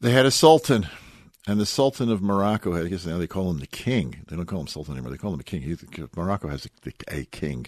They 0.00 0.12
had 0.12 0.26
a 0.26 0.30
sultan 0.30 0.86
and 1.46 1.60
the 1.60 1.66
Sultan 1.66 2.10
of 2.10 2.20
Morocco, 2.20 2.74
I 2.74 2.88
guess 2.88 3.06
now 3.06 3.18
they 3.18 3.28
call 3.28 3.50
him 3.50 3.58
the 3.58 3.68
king. 3.68 4.24
They 4.26 4.34
don't 4.34 4.46
call 4.46 4.60
him 4.60 4.66
Sultan 4.66 4.94
anymore. 4.94 5.12
They 5.12 5.16
call 5.16 5.30
him 5.32 5.38
the 5.38 5.44
king. 5.44 5.62
He, 5.62 5.76
Morocco 6.16 6.48
has 6.48 6.66
a, 6.84 6.92
a, 7.08 7.24
king. 7.26 7.66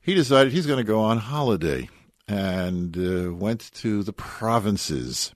He 0.00 0.14
decided 0.14 0.52
he's 0.52 0.66
going 0.66 0.78
to 0.78 0.84
go 0.84 1.00
on 1.00 1.18
holiday 1.18 1.90
and 2.26 2.96
uh, 2.96 3.34
went 3.34 3.70
to 3.74 4.02
the 4.02 4.14
provinces, 4.14 5.34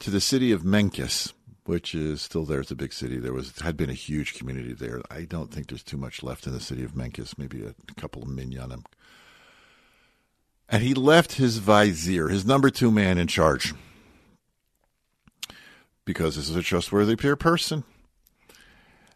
to 0.00 0.10
the 0.10 0.20
city 0.20 0.52
of 0.52 0.62
Menkes, 0.62 1.32
which 1.64 1.94
is 1.94 2.20
still 2.20 2.44
there. 2.44 2.60
It's 2.60 2.70
a 2.70 2.76
big 2.76 2.92
city. 2.92 3.18
There 3.18 3.32
was 3.32 3.58
had 3.60 3.76
been 3.76 3.88
a 3.90 3.94
huge 3.94 4.34
community 4.34 4.74
there. 4.74 5.00
I 5.10 5.22
don't 5.22 5.50
think 5.50 5.68
there's 5.68 5.82
too 5.82 5.96
much 5.96 6.22
left 6.22 6.46
in 6.46 6.52
the 6.52 6.60
city 6.60 6.84
of 6.84 6.92
Menkes. 6.92 7.38
Maybe 7.38 7.64
a 7.64 7.74
couple 7.94 8.22
of 8.22 8.28
minyanim. 8.28 8.84
And 10.68 10.82
he 10.82 10.92
left 10.92 11.34
his 11.34 11.56
vizier, 11.56 12.28
his 12.28 12.44
number 12.44 12.68
two 12.68 12.90
man 12.90 13.16
in 13.16 13.28
charge 13.28 13.72
because 16.04 16.36
this 16.36 16.48
is 16.48 16.56
a 16.56 16.62
trustworthy 16.62 17.16
peer 17.16 17.36
person. 17.36 17.84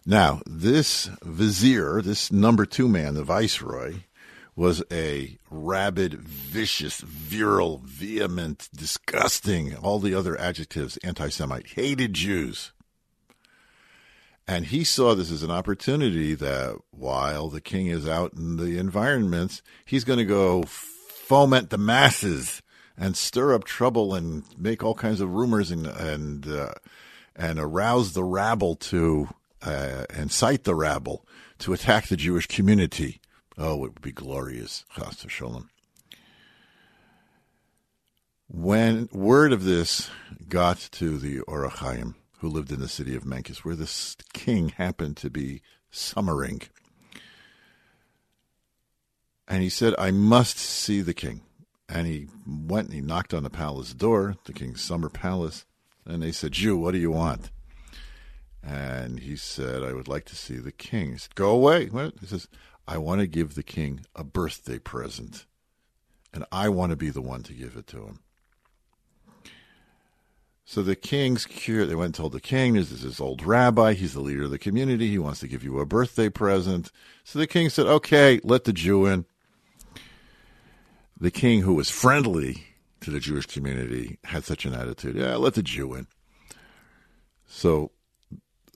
Now, 0.06 0.40
this 0.46 1.10
vizier, 1.22 2.00
this 2.00 2.32
number 2.32 2.64
two 2.64 2.88
man, 2.88 3.14
the 3.14 3.24
viceroy, 3.24 3.96
was 4.56 4.82
a 4.90 5.38
rabid, 5.50 6.14
vicious, 6.14 7.00
virile, 7.00 7.80
vehement, 7.84 8.68
disgusting, 8.74 9.76
all 9.76 9.98
the 10.00 10.14
other 10.14 10.38
adjectives, 10.40 10.96
anti 10.98 11.28
Semite, 11.28 11.68
hated 11.68 12.14
Jews. 12.14 12.72
And 14.48 14.66
he 14.66 14.82
saw 14.82 15.14
this 15.14 15.30
as 15.30 15.42
an 15.42 15.50
opportunity 15.50 16.34
that 16.34 16.76
while 16.90 17.48
the 17.50 17.60
king 17.60 17.88
is 17.88 18.08
out 18.08 18.32
in 18.32 18.56
the 18.56 18.78
environments, 18.78 19.62
he's 19.84 20.04
going 20.04 20.18
to 20.18 20.24
go 20.24 20.64
foment 20.64 21.68
the 21.68 21.76
masses 21.78 22.62
and 22.98 23.16
stir 23.16 23.54
up 23.54 23.64
trouble 23.64 24.14
and 24.14 24.42
make 24.58 24.82
all 24.82 24.94
kinds 24.94 25.20
of 25.20 25.32
rumors 25.32 25.70
and 25.70 25.86
and 25.86 26.46
uh, 26.46 26.74
and 27.36 27.58
arouse 27.58 28.12
the 28.12 28.24
rabble 28.24 28.74
to 28.74 29.28
uh, 29.62 30.04
incite 30.16 30.64
the 30.64 30.74
rabble 30.74 31.24
to 31.58 31.72
attack 31.72 32.08
the 32.08 32.16
Jewish 32.16 32.46
community. 32.46 33.20
Oh, 33.56 33.76
it 33.76 33.94
would 33.94 34.02
be 34.02 34.12
glorious, 34.12 34.84
Chas 34.94 35.24
Shalom. 35.28 35.70
When 38.48 39.08
word 39.12 39.52
of 39.52 39.64
this 39.64 40.10
got 40.48 40.78
to 40.92 41.18
the 41.18 41.40
Or 41.40 41.68
HaChaim, 41.68 42.14
who 42.38 42.48
lived 42.48 42.72
in 42.72 42.80
the 42.80 42.88
city 42.88 43.14
of 43.14 43.24
Menkes, 43.24 43.58
where 43.58 43.76
this 43.76 44.16
king 44.32 44.70
happened 44.70 45.16
to 45.18 45.28
be 45.28 45.60
summering, 45.90 46.62
and 49.46 49.62
he 49.62 49.68
said, 49.68 49.94
I 49.98 50.12
must 50.12 50.56
see 50.56 51.00
the 51.00 51.14
king. 51.14 51.42
And 51.88 52.06
he 52.06 52.28
went 52.46 52.88
and 52.88 52.94
he 52.94 53.00
knocked 53.00 53.32
on 53.32 53.42
the 53.42 53.50
palace 53.50 53.94
door, 53.94 54.36
the 54.44 54.52
king's 54.52 54.82
summer 54.82 55.08
palace, 55.08 55.64
and 56.04 56.22
they 56.22 56.32
said, 56.32 56.52
Jew, 56.52 56.76
what 56.76 56.92
do 56.92 56.98
you 56.98 57.10
want? 57.10 57.50
And 58.62 59.20
he 59.20 59.36
said, 59.36 59.82
I 59.82 59.92
would 59.94 60.08
like 60.08 60.26
to 60.26 60.36
see 60.36 60.56
the 60.56 60.72
king. 60.72 61.12
He 61.12 61.18
said, 61.18 61.34
Go 61.34 61.50
away. 61.50 61.86
What? 61.86 62.14
He 62.20 62.26
says, 62.26 62.48
I 62.86 62.98
want 62.98 63.20
to 63.20 63.26
give 63.26 63.54
the 63.54 63.62
king 63.62 64.00
a 64.14 64.24
birthday 64.24 64.78
present, 64.78 65.46
and 66.32 66.44
I 66.52 66.68
want 66.68 66.90
to 66.90 66.96
be 66.96 67.10
the 67.10 67.22
one 67.22 67.42
to 67.44 67.52
give 67.52 67.76
it 67.76 67.86
to 67.88 67.98
him. 68.04 68.20
So 70.64 70.82
the 70.82 70.96
king's 70.96 71.46
cure. 71.46 71.86
They 71.86 71.94
went 71.94 72.06
and 72.06 72.14
told 72.14 72.32
the 72.32 72.40
king, 72.40 72.74
"This 72.74 72.92
is 72.92 73.02
this 73.02 73.20
old 73.20 73.42
rabbi. 73.42 73.94
He's 73.94 74.12
the 74.12 74.20
leader 74.20 74.44
of 74.44 74.50
the 74.50 74.58
community. 74.58 75.08
He 75.08 75.18
wants 75.18 75.40
to 75.40 75.48
give 75.48 75.64
you 75.64 75.78
a 75.78 75.86
birthday 75.86 76.28
present." 76.28 76.92
So 77.24 77.38
the 77.38 77.46
king 77.46 77.70
said, 77.70 77.86
"Okay, 77.86 78.38
let 78.44 78.64
the 78.64 78.74
Jew 78.74 79.06
in." 79.06 79.24
The 81.20 81.30
king, 81.30 81.62
who 81.62 81.74
was 81.74 81.90
friendly 81.90 82.64
to 83.00 83.10
the 83.10 83.20
Jewish 83.20 83.46
community, 83.46 84.18
had 84.24 84.44
such 84.44 84.64
an 84.64 84.74
attitude. 84.74 85.16
Yeah, 85.16 85.36
let 85.36 85.54
the 85.54 85.62
Jew 85.62 85.94
in. 85.94 86.06
So, 87.46 87.92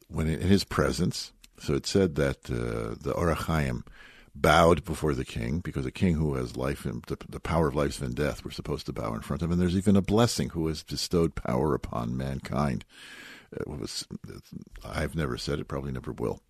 when 0.09 0.29
in 0.29 0.41
his 0.41 0.65
presence, 0.65 1.33
so 1.59 1.75
it 1.75 1.87
said 1.87 2.17
that 2.17 2.51
uh, 2.51 2.97
the 3.01 3.13
Or 3.15 3.35
HaChaim 3.35 3.87
bowed 4.35 4.85
before 4.85 5.15
the 5.15 5.25
king 5.25 5.61
because 5.61 5.85
a 5.85 5.91
king 5.91 6.15
who 6.15 6.35
has 6.35 6.57
life 6.57 6.85
and 6.87 7.03
the, 7.05 7.19
the, 7.29 7.41
power 7.41 7.69
of 7.69 7.75
life 7.75 8.01
and 8.01 8.15
death, 8.15 8.45
we're 8.45 8.51
supposed 8.51 8.87
to 8.87 8.93
bow 8.93 9.15
in 9.15 9.21
front 9.21 9.43
of 9.43 9.49
him. 9.49 9.53
And 9.53 9.61
there's 9.61 9.77
even 9.77 9.97
a 9.97 10.03
blessing 10.03 10.51
who 10.51 10.69
has 10.69 10.83
bestowed 10.83 11.35
power 11.35 11.75
upon 11.75 12.17
mankind. 12.17 12.85
It 13.53 13.69
Was, 13.69 14.07
I've 14.85 15.15
never 15.15 15.37
said 15.37 15.59
it, 15.59 15.69
probably 15.69 15.93
never 15.93 16.13
will. 16.13 16.41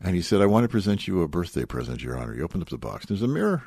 And 0.00 0.14
he 0.14 0.22
said, 0.22 0.42
I 0.42 0.46
want 0.46 0.64
to 0.64 0.68
present 0.68 1.08
you 1.08 1.22
a 1.22 1.28
birthday 1.28 1.64
present, 1.64 2.02
Your 2.02 2.18
Honor. 2.18 2.34
He 2.34 2.42
opened 2.42 2.62
up 2.62 2.68
the 2.68 2.78
box. 2.78 3.06
There's 3.06 3.22
a 3.22 3.28
mirror 3.28 3.64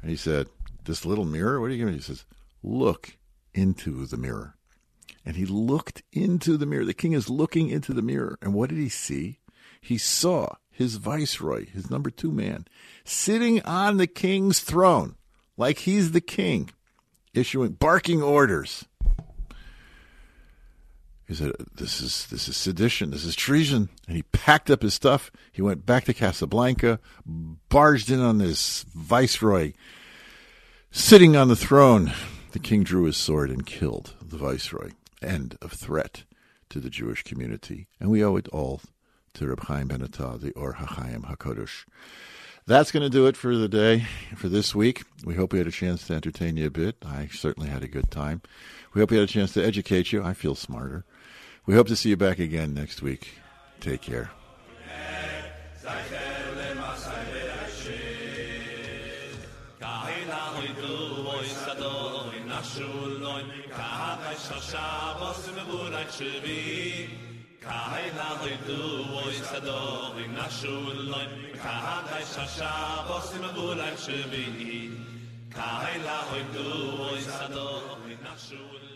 and 0.00 0.10
he 0.10 0.16
said, 0.16 0.48
This 0.84 1.04
little 1.04 1.24
mirror, 1.24 1.60
what 1.60 1.66
are 1.66 1.70
you 1.70 1.78
giving 1.78 1.94
me? 1.94 1.98
He 1.98 2.04
says, 2.04 2.24
Look 2.62 3.16
into 3.54 4.06
the 4.06 4.16
mirror. 4.16 4.56
And 5.24 5.36
he 5.36 5.44
looked 5.44 6.02
into 6.12 6.56
the 6.56 6.66
mirror. 6.66 6.84
The 6.84 6.94
king 6.94 7.12
is 7.12 7.28
looking 7.28 7.68
into 7.68 7.92
the 7.92 8.02
mirror. 8.02 8.38
And 8.40 8.54
what 8.54 8.70
did 8.70 8.78
he 8.78 8.88
see? 8.88 9.40
He 9.80 9.98
saw 9.98 10.54
his 10.70 10.96
viceroy, 10.96 11.66
his 11.66 11.90
number 11.90 12.10
two 12.10 12.30
man, 12.30 12.66
sitting 13.04 13.62
on 13.62 13.96
the 13.96 14.06
king's 14.06 14.60
throne 14.60 15.16
like 15.56 15.80
he's 15.80 16.12
the 16.12 16.20
king, 16.20 16.70
issuing 17.34 17.72
barking 17.72 18.22
orders. 18.22 18.84
He 21.26 21.34
said, 21.34 21.52
"This 21.74 22.00
is 22.00 22.26
this 22.26 22.48
is 22.48 22.56
sedition. 22.56 23.10
This 23.10 23.24
is 23.24 23.34
treason." 23.34 23.88
And 24.06 24.16
he 24.16 24.22
packed 24.22 24.70
up 24.70 24.82
his 24.82 24.94
stuff. 24.94 25.30
He 25.52 25.62
went 25.62 25.84
back 25.84 26.04
to 26.04 26.14
Casablanca, 26.14 27.00
barged 27.68 28.10
in 28.10 28.20
on 28.20 28.38
this 28.38 28.84
viceroy, 28.94 29.72
Sitting 30.98 31.36
on 31.36 31.48
the 31.48 31.56
throne, 31.56 32.12
the 32.52 32.58
king 32.58 32.82
drew 32.82 33.04
his 33.04 33.18
sword 33.18 33.50
and 33.50 33.66
killed 33.66 34.14
the 34.20 34.38
viceroy. 34.38 34.92
End 35.20 35.58
of 35.60 35.72
threat 35.72 36.24
to 36.70 36.80
the 36.80 36.88
Jewish 36.88 37.22
community. 37.22 37.86
And 38.00 38.10
we 38.10 38.24
owe 38.24 38.36
it 38.36 38.48
all 38.48 38.80
to 39.34 39.46
Reb 39.46 39.64
Chaim 39.64 39.88
Ben 39.88 40.00
the 40.00 40.52
Or 40.56 40.72
HaChaim 40.72 41.30
HaKodesh. 41.30 41.84
That's 42.68 42.90
going 42.90 43.04
to 43.04 43.08
do 43.10 43.28
it 43.28 43.36
for 43.36 43.56
the 43.56 43.68
day, 43.68 44.08
for 44.34 44.48
this 44.48 44.74
week. 44.74 45.04
We 45.24 45.36
hope 45.36 45.52
we 45.52 45.58
had 45.60 45.68
a 45.68 45.72
chance 45.72 46.04
to 46.08 46.14
entertain 46.14 46.56
you 46.56 46.66
a 46.66 46.70
bit. 46.70 46.96
I 47.06 47.28
certainly 47.32 47.68
had 47.68 47.84
a 47.84 47.88
good 47.88 48.10
time. 48.10 48.42
We 48.92 49.00
hope 49.00 49.12
we 49.12 49.18
had 49.18 49.28
a 49.28 49.32
chance 49.32 49.52
to 49.52 49.64
educate 49.64 50.10
you. 50.10 50.24
I 50.24 50.34
feel 50.34 50.56
smarter. 50.56 51.04
We 51.64 51.74
hope 51.74 51.86
to 51.86 51.94
see 51.94 52.08
you 52.08 52.16
back 52.16 52.40
again 52.40 52.74
next 52.74 53.02
week. 53.02 53.34
Take 53.78 54.02
care. 54.02 54.30
kai 67.68 68.04
la 68.18 68.28
doy 68.40 68.56
du 68.66 68.80
oy 69.22 69.36
sador 69.50 70.18
in 70.24 70.30
nashul 70.38 70.96
loy. 71.10 71.26
Kai 71.62 71.98
dai 72.08 72.24
shasha 72.34 72.72
bos 73.08 73.28
im 73.36 73.46
gulan 73.56 73.94
shvi 74.04 74.44
kai 75.56 75.94
du 76.54 76.68
oy 77.10 77.20
sador 77.38 77.98
in 78.12 78.18
nashul 78.26 78.95